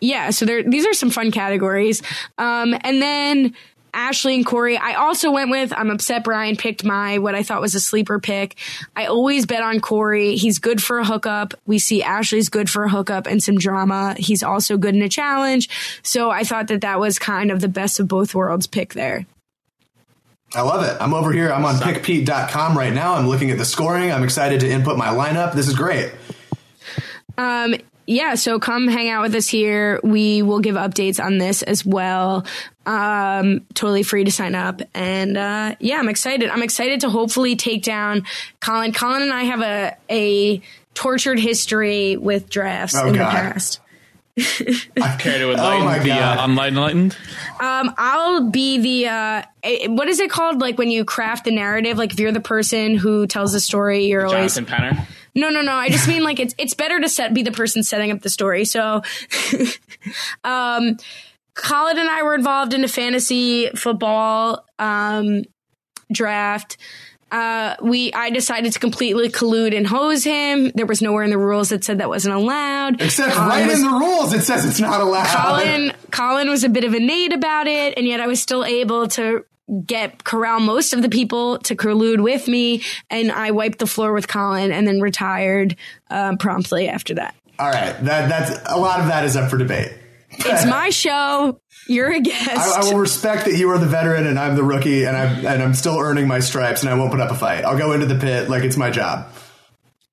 [0.00, 2.02] yeah, so there these are some fun categories.
[2.36, 3.54] Um, and then
[3.94, 4.76] Ashley and Corey.
[4.76, 8.18] I also went with, I'm upset Brian picked my, what I thought was a sleeper
[8.18, 8.56] pick.
[8.96, 10.36] I always bet on Corey.
[10.36, 11.54] He's good for a hookup.
[11.66, 14.14] We see Ashley's good for a hookup and some drama.
[14.18, 15.68] He's also good in a challenge.
[16.02, 19.26] So I thought that that was kind of the best of both worlds pick there.
[20.54, 20.96] I love it.
[21.00, 21.50] I'm over here.
[21.50, 23.14] I'm on pickpete.com right now.
[23.14, 24.12] I'm looking at the scoring.
[24.12, 25.54] I'm excited to input my lineup.
[25.54, 26.12] This is great.
[27.38, 27.74] Um,
[28.06, 30.00] yeah, so come hang out with us here.
[30.02, 32.44] We will give updates on this as well.
[32.84, 34.82] Um, totally free to sign up.
[34.94, 36.50] And uh, yeah, I'm excited.
[36.50, 38.24] I'm excited to hopefully take down
[38.60, 38.92] Colin.
[38.92, 40.60] Colin and I have a a
[40.94, 43.28] tortured history with drafts Oh, in God.
[43.28, 43.78] the past.
[45.18, 46.38] Care to enlighten my the God.
[46.38, 47.16] uh, unenlightened?
[47.60, 50.60] Um, I'll be the uh, eh, what is it called?
[50.60, 51.98] Like when you craft the narrative.
[51.98, 55.06] Like if you're the person who tells the story, you're always Jonathan Penner.
[55.34, 55.72] No, no, no.
[55.72, 58.30] I just mean like it's it's better to set be the person setting up the
[58.30, 58.64] story.
[58.64, 59.02] So,
[60.44, 60.96] um,
[61.54, 65.42] Colin and I were involved in a fantasy football um,
[66.12, 66.76] draft.
[67.30, 70.70] Uh, we I decided to completely collude and hose him.
[70.74, 73.00] There was nowhere in the rules that said that wasn't allowed.
[73.00, 75.34] Except Colin right was- in the rules, it says it's not allowed.
[75.34, 78.64] Colin Colin was a bit of a Nate about it, and yet I was still
[78.66, 79.46] able to
[79.86, 84.12] get corral most of the people to collude with me, and I wiped the floor
[84.12, 85.76] with Colin, and then retired
[86.10, 87.34] um, promptly after that.
[87.58, 89.92] All right, that that's a lot of that is up for debate.
[90.38, 91.60] It's my show.
[91.88, 92.48] You're a guest.
[92.76, 95.46] I, I will respect that you are the veteran and I'm the rookie, and I'm
[95.46, 97.64] and I'm still earning my stripes, and I won't put up a fight.
[97.64, 99.28] I'll go into the pit like it's my job.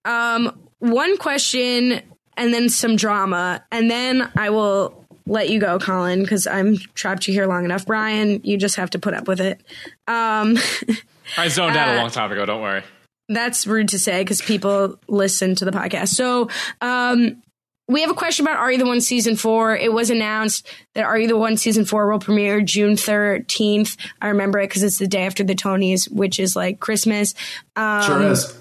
[0.06, 2.02] um, one question,
[2.38, 7.28] and then some drama, and then I will let you go, Colin, because I'm trapped
[7.28, 7.86] you here long enough.
[7.86, 9.62] Brian, you just have to put up with it.
[10.08, 10.58] Um,
[11.38, 12.46] I zoned out a Uh, long time ago.
[12.46, 12.82] Don't worry.
[13.28, 16.08] that's rude to say because people listen to the podcast.
[16.10, 16.50] So,
[16.82, 17.44] um,
[17.90, 19.76] we have a question about Are You the One season four.
[19.76, 23.98] It was announced that Are You the One season four will premiere June 13th.
[24.22, 27.34] I remember it because it's the day after the Tonys, which is like Christmas.
[27.76, 28.58] Um, Sure is.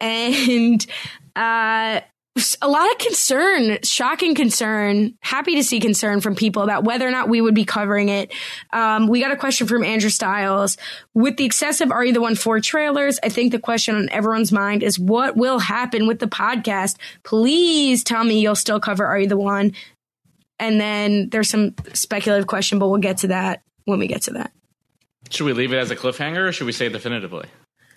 [0.00, 0.84] and
[1.36, 2.00] uh,
[2.62, 7.10] a lot of concern, shocking concern, happy to see concern from people about whether or
[7.10, 8.32] not we would be covering it.
[8.72, 10.78] Um, we got a question from Andrew Stiles.
[11.12, 14.50] With the excessive Are You the One for trailers, I think the question on everyone's
[14.50, 16.96] mind is what will happen with the podcast?
[17.22, 19.72] Please tell me you'll still cover Are You the One?
[20.58, 24.32] And then there's some speculative question, but we'll get to that when we get to
[24.34, 24.52] that.
[25.30, 27.48] Should we leave it as a cliffhanger or should we say definitively?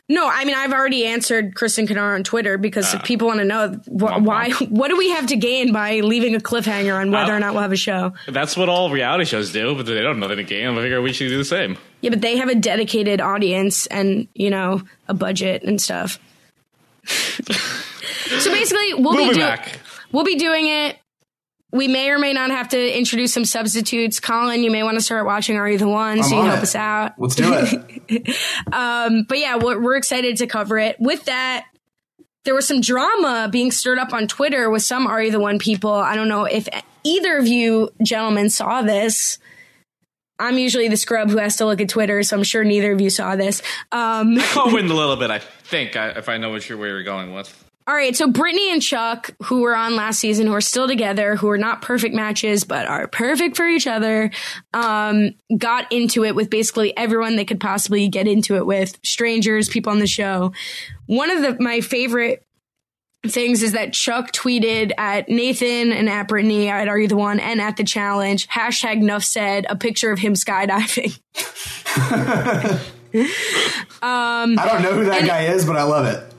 [0.08, 3.46] No, I mean I've already answered Kristen Kennard on Twitter because if people want to
[3.46, 7.34] know wh- why, what do we have to gain by leaving a cliffhanger on whether
[7.34, 7.38] ah.
[7.38, 8.14] or not we'll have a show?
[8.28, 10.68] That's what all reality shows do, but they don't know to gain.
[10.68, 11.78] I figure we should do the same.
[12.02, 16.20] Yeah, but they have a dedicated audience and you know a budget and stuff.
[17.08, 19.44] so basically, we'll, We'll be.
[20.12, 20.98] We'll be doing it.
[21.76, 24.22] We may or may not have to introduce some substitutes.
[24.22, 26.50] Colin, you may want to start watching Are You the One so you on can
[26.52, 26.64] help it.
[26.64, 27.12] us out.
[27.20, 28.36] Let's do it.
[28.72, 30.96] Um, but yeah, we're, we're excited to cover it.
[31.00, 31.66] With that,
[32.46, 35.60] there was some drama being stirred up on Twitter with some Are You the One
[35.60, 35.92] people.
[35.92, 36.70] I don't know if
[37.04, 39.38] either of you gentlemen saw this.
[40.40, 43.02] I'm usually the scrub who has to look at Twitter, so I'm sure neither of
[43.02, 43.62] you saw this.
[43.92, 46.90] Um, I'll win a little bit, I think, I, if I know what you're, where
[46.90, 47.65] you're going with.
[47.88, 51.36] All right, so Brittany and Chuck, who were on last season, who are still together,
[51.36, 54.32] who are not perfect matches, but are perfect for each other,
[54.74, 59.70] um, got into it with basically everyone they could possibly get into it with strangers,
[59.70, 60.52] people on the show.
[61.06, 62.44] One of the, my favorite
[63.28, 67.40] things is that Chuck tweeted at Nathan and at Brittany at Are You the One
[67.40, 71.20] and at the challenge, hashtag Nuff said, a picture of him skydiving.
[74.58, 76.35] I don't know who that guy is, but I love it.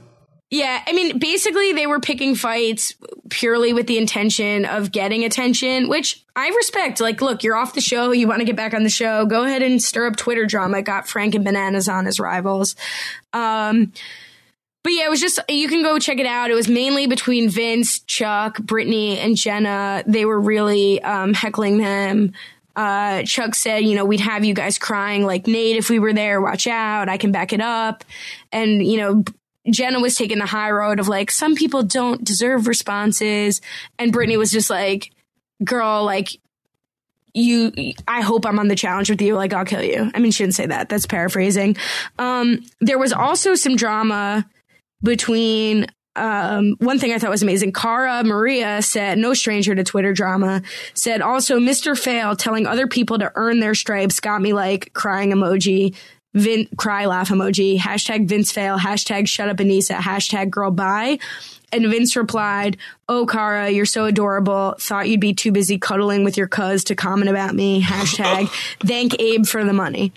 [0.49, 2.95] Yeah, I mean, basically, they were picking fights
[3.31, 7.01] purely with the intention of getting attention, which I respect.
[7.01, 9.43] Like, look, you're off the show, you want to get back on the show, go
[9.43, 10.83] ahead and stir up Twitter drama.
[10.83, 12.77] Got Frank and Bananas on as rivals.
[13.33, 13.93] Um,
[14.85, 16.49] but yeah, it was just, you can go check it out.
[16.49, 20.05] It was mainly between Vince, Chuck, Brittany, and Jenna.
[20.07, 22.35] They were really um, heckling them.
[22.77, 26.13] Uh, Chuck said, you know, we'd have you guys crying like Nate if we were
[26.13, 26.41] there.
[26.41, 27.09] Watch out.
[27.09, 28.05] I can back it up.
[28.53, 29.25] And, you know,
[29.71, 33.61] Jenna was taking the high road of like, some people don't deserve responses.
[33.99, 35.13] And Brittany was just like,
[35.65, 36.29] girl, like,
[37.35, 37.73] you,
[38.09, 39.35] I hope I'm on the challenge with you.
[39.35, 40.11] Like, I'll kill you.
[40.15, 40.89] I mean, she didn't say that.
[40.89, 41.77] That's paraphrasing.
[42.19, 44.49] Um, there was also some drama
[45.03, 45.87] between
[46.17, 47.73] um, one thing I thought was amazing.
[47.73, 50.63] Cara Maria said, no stranger to Twitter drama,
[50.95, 51.99] said also Mr.
[51.99, 55.95] Fail telling other people to earn their stripes got me like crying emoji.
[56.37, 61.19] Vin, cry laugh emoji, hashtag Vince fail, hashtag shut up Aneesa, hashtag girl bye.
[61.73, 62.77] And Vince replied,
[63.09, 64.75] Oh, Cara, you're so adorable.
[64.79, 67.83] Thought you'd be too busy cuddling with your cuz to comment about me.
[67.83, 68.49] Hashtag
[68.81, 70.13] thank Abe for the money.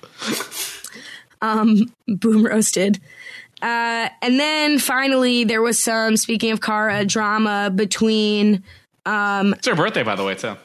[1.42, 3.00] Um, boom roasted.
[3.62, 8.64] Uh, and then finally, there was some, speaking of Cara, drama between.
[9.06, 10.56] Um, it's her birthday, by the way, too.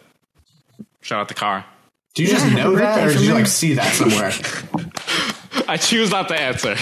[1.00, 1.64] Shout out to Cara.
[2.14, 4.32] Do you just know that, or for did you like see that somewhere?
[5.66, 6.76] I choose not to answer.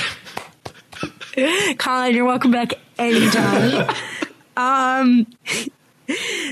[1.78, 3.94] Colin, you're welcome back anytime.
[4.56, 5.26] um,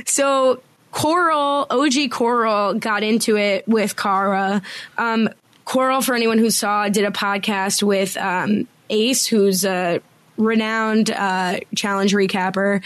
[0.07, 0.63] so
[0.93, 4.63] Coral, OG Coral got into it with Cara.
[4.97, 5.29] Um,
[5.65, 10.01] Coral, for anyone who saw, did a podcast with um, Ace, who's a
[10.37, 12.83] renowned uh, challenge recapper,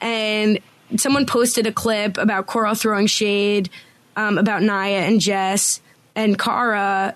[0.00, 0.58] and
[0.96, 3.70] someone posted a clip about Coral throwing shade
[4.16, 5.80] um, about Naya and Jess,
[6.14, 7.14] and Cara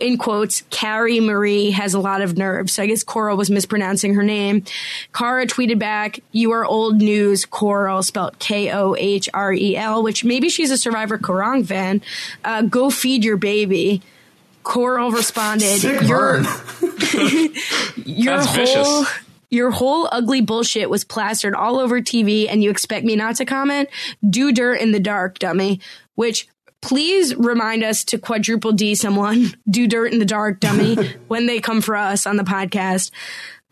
[0.00, 2.70] in quotes, Carrie Marie has a lot of nerve.
[2.70, 4.64] So I guess Coral was mispronouncing her name.
[5.12, 10.02] Cara tweeted back, You are old news, Coral, spelled K O H R E L,
[10.02, 12.02] which maybe she's a Survivor Kaoh Rong fan.
[12.44, 14.02] Uh, go feed your baby.
[14.62, 16.44] Coral responded, Sick Your, burn.
[18.04, 19.14] your That's whole vicious.
[19.48, 23.44] your whole ugly bullshit was plastered all over TV and you expect me not to
[23.44, 23.88] comment?
[24.28, 25.80] Do dirt in the dark, dummy.
[26.16, 26.48] Which
[26.80, 30.96] please remind us to quadruple D someone, do dirt in the dark, dummy,
[31.28, 33.10] when they come for us on the podcast.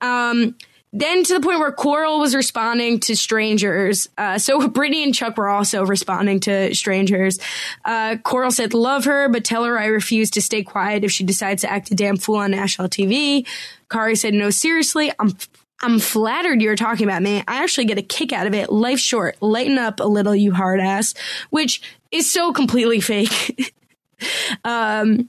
[0.01, 0.57] Um,
[0.97, 4.09] then to the point where Coral was responding to strangers.
[4.17, 7.39] Uh, so Brittany and Chuck were also responding to strangers.
[7.85, 11.25] Uh, Coral said, love her, but tell her I refuse to stay quiet if she
[11.25, 13.45] decides to act a damn fool on national TV.
[13.91, 15.37] Cara said, no, seriously, I'm,
[15.83, 17.43] I'm flattered you're talking about me.
[17.49, 18.71] I actually get a kick out of it.
[18.73, 19.37] Life's short.
[19.43, 21.15] Lighten up a little, you hard ass,
[21.51, 21.83] which
[22.15, 23.75] is so completely fake.
[24.65, 25.29] um,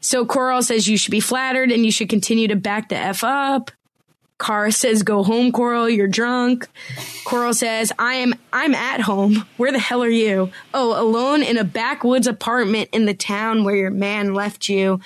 [0.00, 3.24] so Coral says you should be flattered and you should continue to back the F
[3.24, 3.70] up.
[4.38, 5.88] Cara says, "Go home, Coral.
[5.88, 6.68] You're drunk."
[7.24, 8.34] Coral says, "I am.
[8.52, 9.46] I'm at home.
[9.56, 10.50] Where the hell are you?
[10.74, 15.00] Oh, alone in a backwoods apartment in the town where your man left you."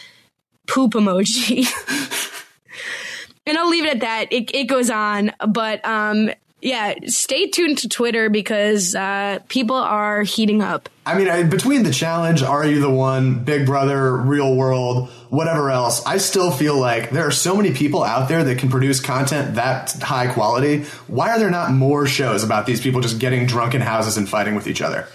[0.67, 1.67] Poop emoji.
[3.47, 4.33] and I'll leave it at that.
[4.33, 6.31] It it goes on, but um,
[6.61, 6.95] yeah.
[7.07, 10.89] Stay tuned to Twitter because uh, people are heating up.
[11.07, 15.71] I mean, I, between the challenge, Are You the One, Big Brother, Real World, whatever
[15.71, 19.01] else, I still feel like there are so many people out there that can produce
[19.01, 20.85] content that high quality.
[21.07, 24.29] Why are there not more shows about these people just getting drunk in houses and
[24.29, 25.07] fighting with each other?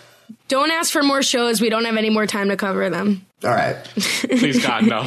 [0.47, 1.61] Don't ask for more shows.
[1.61, 3.25] We don't have any more time to cover them.
[3.43, 3.75] All right.
[3.95, 5.05] Please, God, no.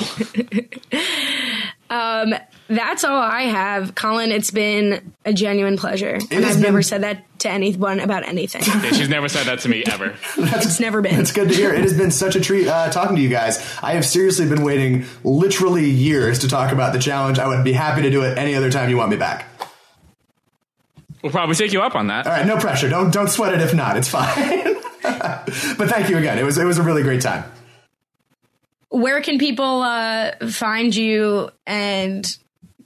[2.69, 4.33] That's all I have, Colin.
[4.33, 8.63] It's been a genuine pleasure, and I've been- never said that to anyone about anything.
[8.67, 10.15] Yeah, she's never said that to me ever.
[10.37, 11.21] it's never been.
[11.21, 11.73] It's good to hear.
[11.73, 13.59] It has been such a treat uh, talking to you guys.
[13.83, 17.39] I have seriously been waiting literally years to talk about the challenge.
[17.39, 19.47] I would be happy to do it any other time you want me back.
[21.23, 22.27] We'll probably take you up on that.
[22.27, 22.89] All right, no pressure.
[22.89, 23.97] Don't don't sweat it if not.
[23.97, 24.77] It's fine.
[25.03, 26.39] but thank you again.
[26.39, 27.45] It was it was a really great time.
[28.89, 32.27] Where can people uh, find you and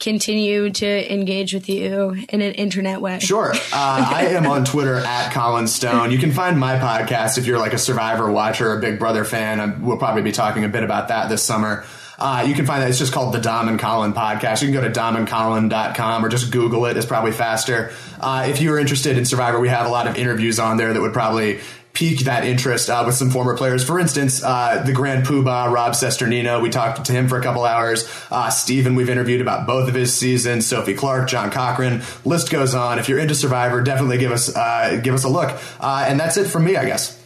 [0.00, 3.18] continue to engage with you in an internet way?
[3.20, 3.52] Sure.
[3.52, 6.10] Uh, I am on Twitter at Colin Stone.
[6.10, 9.24] You can find my podcast if you're like a Survivor watcher or a Big Brother
[9.24, 9.60] fan.
[9.60, 11.84] I, we'll probably be talking a bit about that this summer.
[12.18, 12.90] Uh, you can find that.
[12.90, 14.60] It's just called the Dom and Colin podcast.
[14.60, 16.96] You can go to domandcolin.com or just Google it.
[16.98, 17.92] It's probably faster.
[18.20, 21.00] Uh, if you're interested in Survivor, we have a lot of interviews on there that
[21.00, 21.60] would probably
[21.92, 23.84] pique that interest uh, with some former players.
[23.84, 27.64] For instance, uh, the Grand Poobah, Rob Cesternino, we talked to him for a couple
[27.64, 28.08] hours.
[28.30, 30.66] Uh, Stephen, we've interviewed about both of his seasons.
[30.66, 32.98] Sophie Clarke, John Cochran, list goes on.
[32.98, 35.50] If you're into Survivor, definitely give us uh, give us a look.
[35.80, 37.18] Uh, and that's it from me, I guess.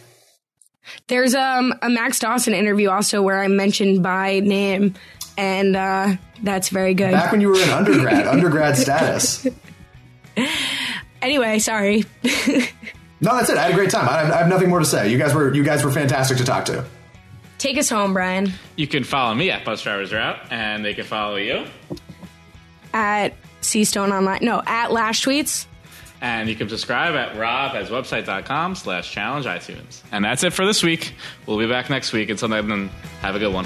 [1.07, 4.93] There's um, a Max Dawson interview also where I'm mentioned by name,
[5.37, 7.11] and uh, that's very good.
[7.11, 9.47] Back when you were in undergrad, undergrad status.
[11.21, 12.05] anyway, sorry.
[13.25, 13.57] No, that's it.
[13.57, 14.07] I had a great time.
[14.07, 15.11] I have, I have nothing more to say.
[15.11, 16.85] You guys were you guys were fantastic to talk to.
[17.57, 21.05] Take us home, Brian, You can follow me at Bus Drivers Route, and they can
[21.05, 21.65] follow you.
[22.93, 24.39] at Seastone Online.
[24.41, 25.65] No, at Lash Tweets.
[26.21, 30.01] And you can subscribe at robhaswebsite.com slash challenge iTunes.
[30.11, 31.13] And that's it for this week.
[31.45, 32.29] We'll be back next week.
[32.29, 32.89] Until then,
[33.21, 33.65] have a good one.